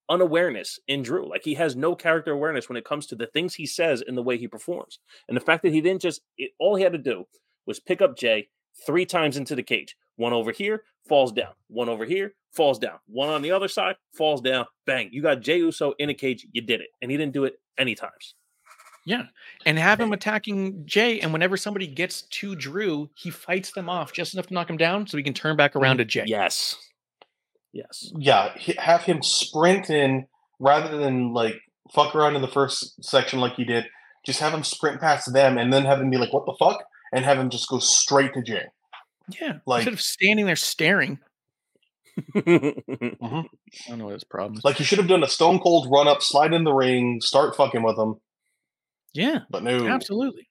unawareness 0.09 0.79
in 0.89 1.03
Drew. 1.03 1.29
Like 1.29 1.45
he 1.45 1.55
has 1.55 1.77
no 1.77 1.95
character 1.95 2.33
awareness 2.33 2.69
when 2.69 2.77
it 2.77 2.85
comes 2.85 3.07
to 3.09 3.15
the 3.15 3.27
things 3.27 3.55
he 3.55 3.67
says 3.67 4.03
and 4.07 4.17
the 4.17 4.23
way 4.23 4.37
he 4.39 4.49
performs, 4.49 4.99
and 5.29 5.37
the 5.37 5.41
fact 5.41 5.63
that 5.63 5.73
he 5.73 5.81
didn't 5.81 6.03
just 6.03 6.23
it, 6.37 6.53
all 6.59 6.75
he 6.77 6.83
had 6.83 6.93
to 6.93 6.99
do 6.99 7.25
was 7.67 7.81
pick 7.81 8.03
up 8.03 8.17
Jey 8.17 8.49
three 8.87 9.07
times 9.07 9.37
into 9.37 9.55
the 9.55 9.63
cage. 9.63 9.97
One 10.17 10.33
over 10.33 10.51
here, 10.51 10.85
falls 11.09 11.31
down. 11.33 11.53
One 11.69 11.89
over 11.89 12.05
here, 12.05 12.35
falls 12.53 12.79
down. 12.79 12.99
One 13.07 13.29
on 13.29 13.43
the 13.43 13.51
other 13.53 13.69
side, 13.69 13.97
falls 14.17 14.41
down. 14.41 14.67
Bang. 14.87 15.11
You 15.13 15.23
got 15.23 15.41
Jey 15.41 15.59
Uso 15.59 15.95
in 15.99 16.11
a 16.11 16.15
cage. 16.15 16.47
You 16.53 16.63
did 16.63 16.81
it. 16.81 16.89
And 17.03 17.11
he 17.11 17.17
didn't 17.17 17.33
do 17.35 17.45
it 17.45 17.61
any 17.79 17.95
times. 17.95 18.35
Yeah. 19.05 19.25
And 19.65 19.79
have 19.79 20.01
him 20.01 20.13
attacking 20.13 20.85
Jey. 20.85 21.21
And 21.21 21.33
whenever 21.33 21.57
somebody 21.57 21.87
gets 21.87 22.23
to 22.23 22.55
Drew, 22.55 23.09
he 23.15 23.31
fights 23.31 23.73
them 23.73 23.89
off 23.89 24.13
just 24.13 24.35
enough 24.35 24.49
to 24.49 24.55
knock 24.55 24.69
him 24.69 24.77
down 24.77 25.07
so 25.07 25.17
he 25.17 25.23
can 25.23 25.35
turn 25.35 25.57
back 25.57 25.77
around 25.77 25.99
to 25.99 26.05
Jey. 26.05 26.25
Yes. 26.27 26.77
Yes. 27.73 28.11
yeah, 28.17 28.57
have 28.79 29.03
him 29.03 29.23
sprint 29.23 29.91
in 29.91 30.27
rather 30.59 30.97
than 30.97 31.33
like 31.35 31.55
fuck 31.93 32.15
around 32.15 32.35
in 32.35 32.43
the 32.43 32.49
first 32.49 33.03
section 33.05 33.41
like 33.41 33.55
he 33.55 33.65
did. 33.65 33.87
Just 34.27 34.41
have 34.41 34.53
him 34.53 34.65
sprint 34.65 35.01
past 35.01 35.33
them 35.33 35.59
and 35.59 35.73
then 35.73 35.85
have 35.85 36.01
him 36.01 36.11
be 36.11 36.17
like, 36.17 36.33
"What 36.33 36.47
the 36.47 36.57
fuck?" 36.59 36.83
and 37.13 37.25
have 37.25 37.39
him 37.39 37.51
just 37.51 37.69
go 37.69 37.79
straight 37.79 38.35
to 38.35 38.43
Jey. 38.43 38.65
Yeah. 39.41 39.59
Like- 39.67 39.81
Instead 39.81 39.93
of 39.95 40.01
standing 40.01 40.47
there 40.47 40.57
staring. 40.57 41.19
Mhm. 42.35 42.83
I 43.87 43.89
don't 43.89 43.99
know 43.99 44.05
what 44.07 44.15
his 44.15 44.25
problem 44.25 44.59
is. 44.59 44.65
Like 44.65 44.79
you 44.79 44.85
should 44.85 44.99
have 44.99 45.09
done 45.09 45.23
a 45.23 45.29
stone 45.29 45.59
cold 45.61 45.89
run 45.91 46.09
up, 46.09 46.23
slide 46.23 46.53
in 46.53 46.65
the 46.65 46.73
ring, 46.73 47.21
start 47.21 47.57
fucking 47.57 47.83
with 47.83 47.99
him. 47.99 48.17
Yeah. 49.15 49.41
But 49.51 49.63
no, 49.63 49.87
Absolutely. 49.89 50.49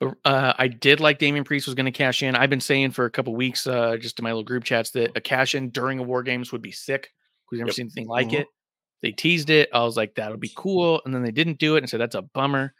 But 0.00 0.14
uh, 0.24 0.54
I 0.58 0.68
did 0.68 1.00
like 1.00 1.18
Damian 1.18 1.44
Priest 1.44 1.66
was 1.66 1.74
going 1.74 1.86
to 1.86 1.92
cash 1.92 2.22
in. 2.22 2.34
I've 2.34 2.50
been 2.50 2.60
saying 2.60 2.90
for 2.90 3.04
a 3.04 3.10
couple 3.10 3.34
weeks, 3.34 3.66
uh, 3.66 3.96
just 3.96 4.18
in 4.18 4.24
my 4.24 4.30
little 4.30 4.42
group 4.42 4.64
chats, 4.64 4.90
that 4.90 5.16
a 5.16 5.20
cash 5.20 5.54
in 5.54 5.70
during 5.70 5.98
a 5.98 6.02
War 6.02 6.22
Games 6.22 6.50
would 6.52 6.62
be 6.62 6.72
sick. 6.72 7.12
We've 7.50 7.58
never 7.60 7.68
Yep. 7.68 7.74
seen 7.76 7.86
anything 7.86 8.08
like 8.08 8.28
Mhm. 8.30 8.40
it. 8.40 8.46
They 9.02 9.12
teased 9.12 9.50
it. 9.50 9.68
I 9.72 9.84
was 9.84 9.96
like, 9.96 10.14
that'll 10.16 10.36
be 10.38 10.50
cool. 10.54 11.00
And 11.04 11.14
then 11.14 11.22
they 11.22 11.30
didn't 11.30 11.58
do 11.58 11.76
it 11.76 11.80
and 11.80 11.88
said, 11.90 12.00
that's 12.00 12.14
a 12.16 12.22
bummer. 12.22 12.74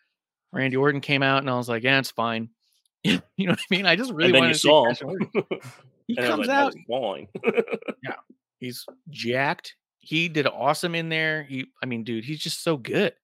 Randy 0.52 0.76
Orton 0.76 1.00
came 1.00 1.22
out 1.22 1.38
and 1.38 1.50
I 1.50 1.56
was 1.56 1.68
like, 1.68 1.82
yeah, 1.84 1.98
it's 1.98 2.10
fine. 2.10 2.50
you 3.04 3.20
know 3.38 3.50
what 3.52 3.58
I 3.60 3.64
mean? 3.70 3.86
I 3.86 3.96
just 3.96 4.12
really 4.12 4.26
and 4.26 4.34
then 4.34 4.40
wanted 4.42 4.48
you 4.48 4.54
to 4.54 4.94
see 4.94 5.04
saw 5.04 5.08
him. 5.08 5.60
in 6.08 6.18
Orton. 6.18 6.18
He 6.18 6.18
and 6.18 6.26
comes 6.26 6.48
like, 6.48 6.56
out. 6.56 6.74
was 6.88 7.26
fine. 7.42 8.14
He's 8.58 8.86
jacked. 9.10 9.74
He 9.98 10.28
did 10.28 10.46
awesome 10.46 10.94
in 10.94 11.08
there. 11.08 11.44
He, 11.44 11.66
I 11.82 11.86
mean, 11.86 12.04
dude, 12.04 12.24
he's 12.24 12.40
just 12.40 12.62
so 12.62 12.76
good. 12.76 13.14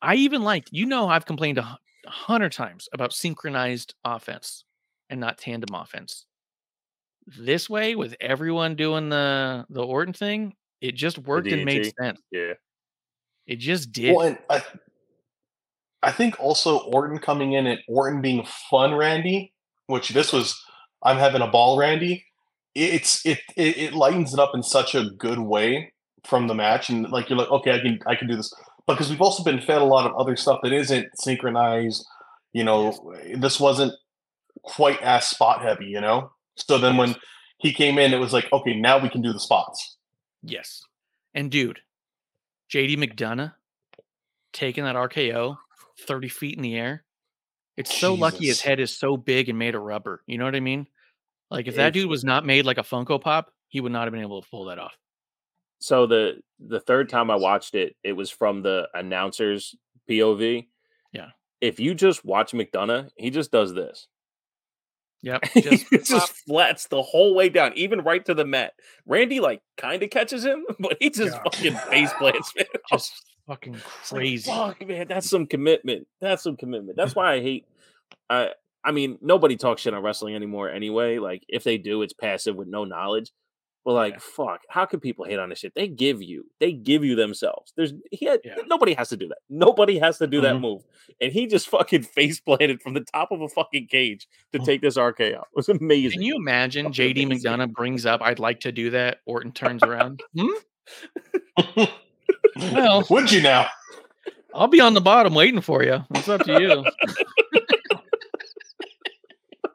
I 0.00 0.14
even 0.14 0.42
like, 0.42 0.66
you 0.70 0.86
know, 0.86 1.08
I've 1.08 1.26
complained 1.26 1.58
a 1.58 1.78
hundred 2.06 2.52
times 2.52 2.88
about 2.92 3.12
synchronized 3.12 3.94
offense 4.04 4.64
and 5.10 5.20
not 5.20 5.38
tandem 5.38 5.74
offense. 5.74 6.24
This 7.26 7.68
way, 7.68 7.96
with 7.96 8.16
everyone 8.20 8.76
doing 8.76 9.10
the 9.10 9.66
the 9.68 9.84
Orton 9.84 10.14
thing, 10.14 10.54
it 10.80 10.94
just 10.94 11.18
worked 11.18 11.48
and 11.48 11.64
made 11.64 11.92
sense. 12.00 12.20
yeah. 12.30 12.54
It 13.46 13.56
just 13.56 13.92
did. 13.92 14.16
well, 14.16 14.26
and 14.28 14.38
I, 14.48 14.62
I 16.02 16.12
think 16.12 16.40
also 16.40 16.78
Orton 16.78 17.18
coming 17.18 17.52
in 17.52 17.66
and 17.66 17.80
Orton 17.88 18.22
being 18.22 18.46
fun, 18.70 18.94
Randy, 18.94 19.52
which 19.86 20.10
this 20.10 20.32
was 20.32 20.58
I'm 21.02 21.16
having 21.16 21.42
a 21.42 21.46
ball, 21.46 21.78
Randy. 21.78 22.24
It's 22.74 23.24
it, 23.26 23.40
it 23.56 23.76
it 23.76 23.92
lightens 23.94 24.32
it 24.32 24.40
up 24.40 24.52
in 24.54 24.62
such 24.62 24.94
a 24.94 25.10
good 25.18 25.40
way 25.40 25.92
from 26.24 26.46
the 26.46 26.54
match, 26.54 26.88
and 26.88 27.10
like 27.10 27.28
you're 27.28 27.38
like, 27.38 27.50
okay, 27.50 27.72
I 27.72 27.80
can 27.80 27.98
I 28.06 28.14
can 28.14 28.28
do 28.28 28.36
this 28.36 28.52
because 28.86 29.10
we've 29.10 29.20
also 29.20 29.42
been 29.42 29.60
fed 29.60 29.82
a 29.82 29.84
lot 29.84 30.08
of 30.08 30.16
other 30.16 30.36
stuff 30.36 30.60
that 30.62 30.72
isn't 30.72 31.08
synchronized. 31.18 32.06
You 32.52 32.64
know, 32.64 33.14
this 33.36 33.58
wasn't 33.58 33.92
quite 34.62 35.00
as 35.02 35.26
spot 35.26 35.62
heavy. 35.62 35.86
You 35.86 36.00
know, 36.00 36.32
so 36.54 36.78
then 36.78 36.96
when 36.96 37.16
he 37.58 37.72
came 37.72 37.98
in, 37.98 38.12
it 38.12 38.18
was 38.18 38.32
like, 38.32 38.48
okay, 38.52 38.74
now 38.74 38.98
we 38.98 39.08
can 39.08 39.22
do 39.22 39.32
the 39.32 39.40
spots. 39.40 39.96
Yes. 40.42 40.82
And 41.34 41.50
dude, 41.50 41.80
JD 42.72 42.96
McDonagh 42.96 43.52
taking 44.52 44.84
that 44.84 44.96
RKO 44.96 45.58
30 46.00 46.28
feet 46.28 46.56
in 46.56 46.62
the 46.62 46.76
air. 46.76 47.04
It's 47.76 47.94
so 47.98 48.14
lucky 48.14 48.46
his 48.46 48.60
head 48.60 48.80
is 48.80 48.96
so 48.96 49.16
big 49.16 49.48
and 49.48 49.58
made 49.58 49.74
of 49.74 49.82
rubber. 49.82 50.22
You 50.26 50.38
know 50.38 50.44
what 50.44 50.54
I 50.56 50.60
mean? 50.60 50.86
Like 51.50 51.66
if 51.66 51.76
that 51.76 51.88
It's- 51.88 52.02
dude 52.02 52.10
was 52.10 52.24
not 52.24 52.44
made 52.44 52.64
like 52.66 52.78
a 52.78 52.82
Funko 52.82 53.20
Pop, 53.20 53.52
he 53.68 53.80
would 53.80 53.92
not 53.92 54.04
have 54.04 54.12
been 54.12 54.22
able 54.22 54.42
to 54.42 54.48
pull 54.50 54.66
that 54.66 54.78
off. 54.78 54.96
So 55.80 56.06
the 56.06 56.40
the 56.58 56.80
third 56.80 57.08
time 57.08 57.30
I 57.30 57.36
watched 57.36 57.74
it, 57.74 57.96
it 58.04 58.12
was 58.12 58.30
from 58.30 58.62
the 58.62 58.88
announcer's 58.92 59.74
POV. 60.08 60.68
Yeah. 61.12 61.30
If 61.60 61.80
you 61.80 61.94
just 61.94 62.24
watch 62.24 62.52
McDonagh, 62.52 63.10
he 63.16 63.30
just 63.30 63.50
does 63.50 63.72
this. 63.72 64.06
Yep. 65.22 65.44
he 65.54 65.60
Just, 65.62 65.90
just 66.08 66.32
flats 66.46 66.86
the 66.88 67.02
whole 67.02 67.34
way 67.34 67.48
down, 67.50 67.72
even 67.76 68.00
right 68.00 68.24
to 68.26 68.34
the 68.34 68.44
mat. 68.44 68.72
Randy 69.06 69.40
like 69.40 69.60
kind 69.76 70.02
of 70.02 70.10
catches 70.10 70.44
him, 70.44 70.64
but 70.78 70.96
he 71.00 71.10
just 71.10 71.34
Yeah. 71.36 71.42
fucking 71.44 71.74
face 71.90 72.12
plants, 72.14 72.52
man. 72.56 72.66
just 72.90 73.12
fucking 73.46 73.72
like, 73.74 73.82
crazy. 73.82 74.50
fuck, 74.50 74.86
man, 74.86 75.06
that's 75.08 75.28
some 75.28 75.46
commitment. 75.46 76.06
That's 76.20 76.42
some 76.42 76.56
commitment. 76.56 76.96
That's 76.96 77.14
why 77.14 77.34
I 77.34 77.40
hate. 77.40 77.66
I 78.28 78.50
I 78.82 78.92
mean, 78.92 79.18
nobody 79.20 79.56
talks 79.56 79.82
shit 79.82 79.92
on 79.94 80.02
wrestling 80.02 80.34
anymore. 80.34 80.70
Anyway, 80.70 81.18
like 81.18 81.44
if 81.48 81.64
they 81.64 81.78
do, 81.78 82.02
it's 82.02 82.12
passive 82.14 82.56
with 82.56 82.68
no 82.68 82.84
knowledge. 82.84 83.30
But 83.82 83.94
like, 83.94 84.20
fuck, 84.20 84.60
how 84.68 84.84
can 84.84 85.00
people 85.00 85.24
hate 85.24 85.38
on 85.38 85.48
this 85.48 85.58
shit? 85.60 85.74
They 85.74 85.88
give 85.88 86.22
you, 86.22 86.44
they 86.60 86.70
give 86.72 87.02
you 87.02 87.16
themselves. 87.16 87.72
There's 87.76 87.94
he 88.10 88.26
had 88.26 88.40
nobody 88.66 88.92
has 88.92 89.08
to 89.08 89.16
do 89.16 89.26
that. 89.28 89.38
Nobody 89.48 89.98
has 89.98 90.18
to 90.18 90.26
do 90.26 90.42
that 90.42 90.56
Mhm. 90.56 90.60
move, 90.60 90.82
and 91.18 91.32
he 91.32 91.46
just 91.46 91.66
fucking 91.70 92.02
face 92.02 92.40
planted 92.40 92.82
from 92.82 92.92
the 92.92 93.00
top 93.14 93.30
of 93.32 93.40
a 93.40 93.48
fucking 93.48 93.86
cage 93.86 94.28
to 94.52 94.58
take 94.58 94.82
this 94.82 94.98
RKO. 94.98 95.32
It 95.32 95.40
was 95.54 95.70
amazing. 95.70 96.12
Can 96.18 96.22
you 96.22 96.36
imagine 96.36 96.92
JD 96.92 97.24
amazing. 97.24 97.50
McDonagh 97.50 97.72
brings 97.72 98.04
up, 98.04 98.20
I'd 98.22 98.38
like 98.38 98.60
to 98.60 98.72
do 98.72 98.90
that. 98.90 99.20
Orton 99.24 99.52
turns 99.52 99.82
around. 99.82 100.22
Hmm? 100.38 100.46
Well, 102.56 103.06
Would 103.10 103.30
you 103.32 103.42
now? 103.42 103.66
I'll 104.54 104.68
be 104.68 104.80
on 104.80 104.94
the 104.94 105.00
bottom 105.00 105.34
waiting 105.34 105.60
for 105.60 105.82
you. 105.82 106.04
It's 106.14 106.28
up 106.28 106.44
to 106.44 106.60
you. 106.60 106.84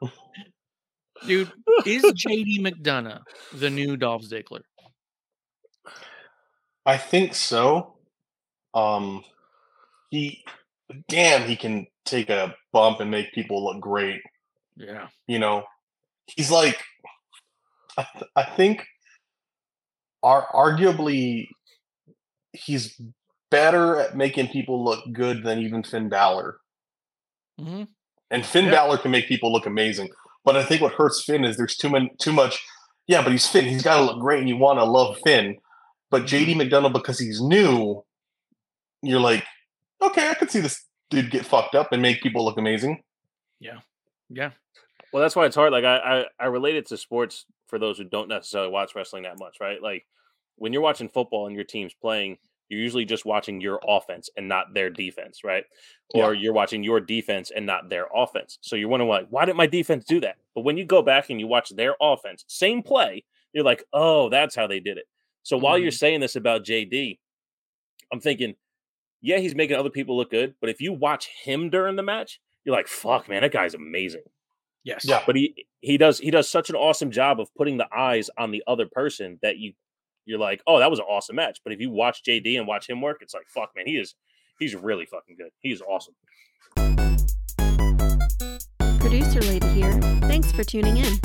Dude, 1.26 1.50
is 1.84 2.04
JD 2.04 2.60
McDonagh 2.60 3.22
the 3.52 3.70
new 3.70 3.96
Dolph 3.96 4.22
Ziggler? 4.22 4.60
I 6.84 6.96
think 6.98 7.34
so. 7.34 7.96
Um, 8.74 9.24
he, 10.10 10.44
damn, 11.08 11.48
he 11.48 11.56
can 11.56 11.86
take 12.04 12.30
a 12.30 12.54
bump 12.72 13.00
and 13.00 13.10
make 13.10 13.32
people 13.32 13.64
look 13.64 13.80
great. 13.80 14.20
Yeah. 14.76 15.08
You 15.26 15.40
know, 15.40 15.64
he's 16.26 16.50
like, 16.50 16.80
I, 17.98 18.06
th- 18.12 18.30
I 18.36 18.44
think, 18.44 18.86
are 20.22 20.46
arguably, 20.54 21.48
he's 22.56 23.00
better 23.50 24.00
at 24.00 24.16
making 24.16 24.48
people 24.48 24.84
look 24.84 25.04
good 25.12 25.42
than 25.42 25.60
even 25.60 25.82
Finn 25.82 26.08
Balor. 26.08 26.58
Mm-hmm. 27.60 27.84
And 28.30 28.46
Finn 28.46 28.66
Yeah. 28.66 28.72
Balor 28.72 28.98
can 28.98 29.10
make 29.10 29.28
people 29.28 29.52
look 29.52 29.66
amazing. 29.66 30.10
But 30.44 30.56
I 30.56 30.64
think 30.64 30.82
what 30.82 30.92
hurts 30.92 31.24
Finn 31.24 31.44
is 31.44 31.56
there's 31.56 31.76
too 31.76 31.90
many, 31.90 32.10
too 32.18 32.32
much. 32.32 32.64
Yeah, 33.06 33.22
but 33.22 33.32
he's 33.32 33.46
Finn. 33.46 33.64
He's 33.64 33.82
got 33.82 33.98
to 33.98 34.02
look 34.02 34.20
great, 34.20 34.40
and 34.40 34.48
you 34.48 34.56
want 34.56 34.78
to 34.78 34.84
love 34.84 35.18
Finn. 35.24 35.56
But 36.10 36.22
JD 36.22 36.54
McDonagh, 36.54 36.92
because 36.92 37.18
he's 37.18 37.40
new, 37.40 38.04
you're 39.02 39.20
like, 39.20 39.44
okay, 40.02 40.28
I 40.28 40.34
could 40.34 40.50
see 40.50 40.60
this 40.60 40.84
dude 41.10 41.30
get 41.30 41.46
fucked 41.46 41.74
up 41.74 41.92
and 41.92 42.02
make 42.02 42.22
people 42.22 42.44
look 42.44 42.58
amazing. 42.58 43.02
Yeah. 43.60 43.78
Yeah. 44.28 44.50
Well, 45.12 45.22
that's 45.22 45.36
why 45.36 45.46
it's 45.46 45.56
hard. 45.56 45.72
Like 45.72 45.84
I, 45.84 45.96
I, 45.96 46.24
I 46.38 46.46
relate 46.46 46.76
it 46.76 46.86
to 46.88 46.96
sports 46.96 47.46
for 47.68 47.78
those 47.78 47.98
who 47.98 48.04
don't 48.04 48.28
necessarily 48.28 48.70
watch 48.70 48.94
wrestling 48.94 49.22
that 49.22 49.38
much, 49.38 49.56
right? 49.60 49.82
Like 49.82 50.04
when 50.56 50.72
you're 50.72 50.82
watching 50.82 51.08
football 51.08 51.46
and 51.46 51.54
your 51.54 51.64
team's 51.64 51.94
playing, 51.94 52.38
you're 52.68 52.80
usually 52.80 53.04
just 53.04 53.24
watching 53.24 53.60
your 53.60 53.80
offense 53.86 54.28
and 54.36 54.48
not 54.48 54.74
their 54.74 54.90
defense, 54.90 55.44
right? 55.44 55.64
Or 56.14 56.34
you're 56.34 56.52
watching 56.52 56.82
your 56.82 57.00
defense 57.00 57.52
and 57.54 57.64
not 57.64 57.88
their 57.88 58.06
offense. 58.14 58.58
So 58.60 58.74
you're 58.74 58.88
wondering 58.88 59.08
like, 59.08 59.28
why 59.30 59.44
did 59.44 59.56
my 59.56 59.66
defense 59.66 60.04
do 60.04 60.20
that? 60.20 60.36
But 60.54 60.62
when 60.62 60.76
you 60.76 60.84
go 60.84 61.02
back 61.02 61.30
and 61.30 61.38
you 61.38 61.46
watch 61.46 61.70
their 61.70 61.94
offense, 62.00 62.44
same 62.48 62.82
play, 62.82 63.24
you're 63.52 63.64
like, 63.64 63.84
oh, 63.92 64.28
that's 64.28 64.56
how 64.56 64.66
they 64.66 64.80
did 64.80 64.98
it. 64.98 65.04
So 65.42 65.56
while 65.56 65.78
you're 65.78 65.90
mm-hmm. 65.90 65.96
saying 65.96 66.20
this 66.20 66.34
about 66.34 66.64
JD, 66.64 67.18
I'm 68.12 68.20
thinking, 68.20 68.54
yeah, 69.22 69.38
he's 69.38 69.54
making 69.54 69.76
other 69.76 69.90
people 69.90 70.16
look 70.16 70.30
good, 70.30 70.54
but 70.60 70.70
if 70.70 70.80
you 70.80 70.92
watch 70.92 71.28
him 71.42 71.70
during 71.70 71.96
the 71.96 72.02
match, 72.02 72.40
you're 72.64 72.74
like, 72.74 72.88
fuck, 72.88 73.28
man, 73.28 73.42
that 73.42 73.52
guy's 73.52 73.74
amazing. 73.74 74.22
Yes. 74.84 75.04
Yeah. 75.04 75.22
But 75.26 75.36
he 75.36 75.66
he 75.80 75.98
does 75.98 76.18
he 76.18 76.30
does 76.30 76.48
such 76.48 76.70
an 76.70 76.76
awesome 76.76 77.10
job 77.10 77.40
of 77.40 77.52
putting 77.56 77.76
the 77.76 77.88
eyes 77.92 78.30
on 78.38 78.52
the 78.52 78.62
other 78.68 78.86
person 78.86 79.38
that 79.42 79.58
you 79.58 79.72
you're 80.26 80.38
like, 80.38 80.60
oh, 80.66 80.78
that 80.78 80.90
was 80.90 80.98
an 80.98 81.06
awesome 81.08 81.36
match. 81.36 81.60
But 81.64 81.72
if 81.72 81.80
you 81.80 81.90
watch 81.90 82.22
JD 82.22 82.58
and 82.58 82.66
watch 82.66 82.88
him 82.88 83.00
work, 83.00 83.18
it's 83.22 83.32
like, 83.32 83.48
fuck, 83.48 83.70
man, 83.74 83.86
he 83.86 83.96
is 83.96 84.14
he's 84.58 84.74
really 84.74 85.06
fucking 85.06 85.36
good. 85.36 85.50
He 85.60 85.70
is 85.70 85.80
awesome. 85.80 86.14
Producer 88.98 89.40
Lady 89.42 89.68
here. 89.68 89.92
Thanks 90.22 90.50
for 90.50 90.64
tuning 90.64 90.96
in. 90.96 91.18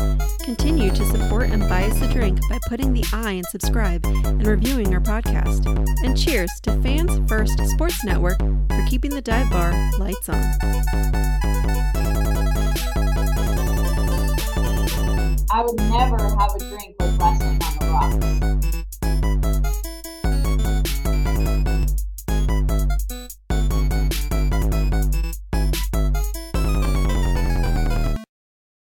Continue 0.44 0.92
to 0.92 1.06
support 1.06 1.50
and 1.50 1.68
buy 1.68 1.86
us 1.86 2.00
a 2.02 2.14
drink 2.14 2.40
by 2.48 2.60
putting 2.68 2.94
the 2.94 3.04
I 3.12 3.32
in 3.32 3.44
subscribe 3.46 4.06
and 4.06 4.46
reviewing 4.46 4.94
our 4.94 5.02
podcast. 5.02 5.66
And 6.06 6.16
cheers 6.16 6.52
to 6.64 6.80
Fans 6.84 7.28
First 7.28 7.60
Sports 7.70 8.04
Network 8.04 8.38
for 8.40 8.86
keeping 8.88 9.12
the 9.12 9.22
dive 9.22 9.50
bar 9.50 9.72
lights 9.98 10.30
on. 10.30 10.44
I 15.54 15.64
would 15.64 15.80
never 15.80 16.18
have 16.38 16.56
a 16.56 16.60
drink 16.60 16.82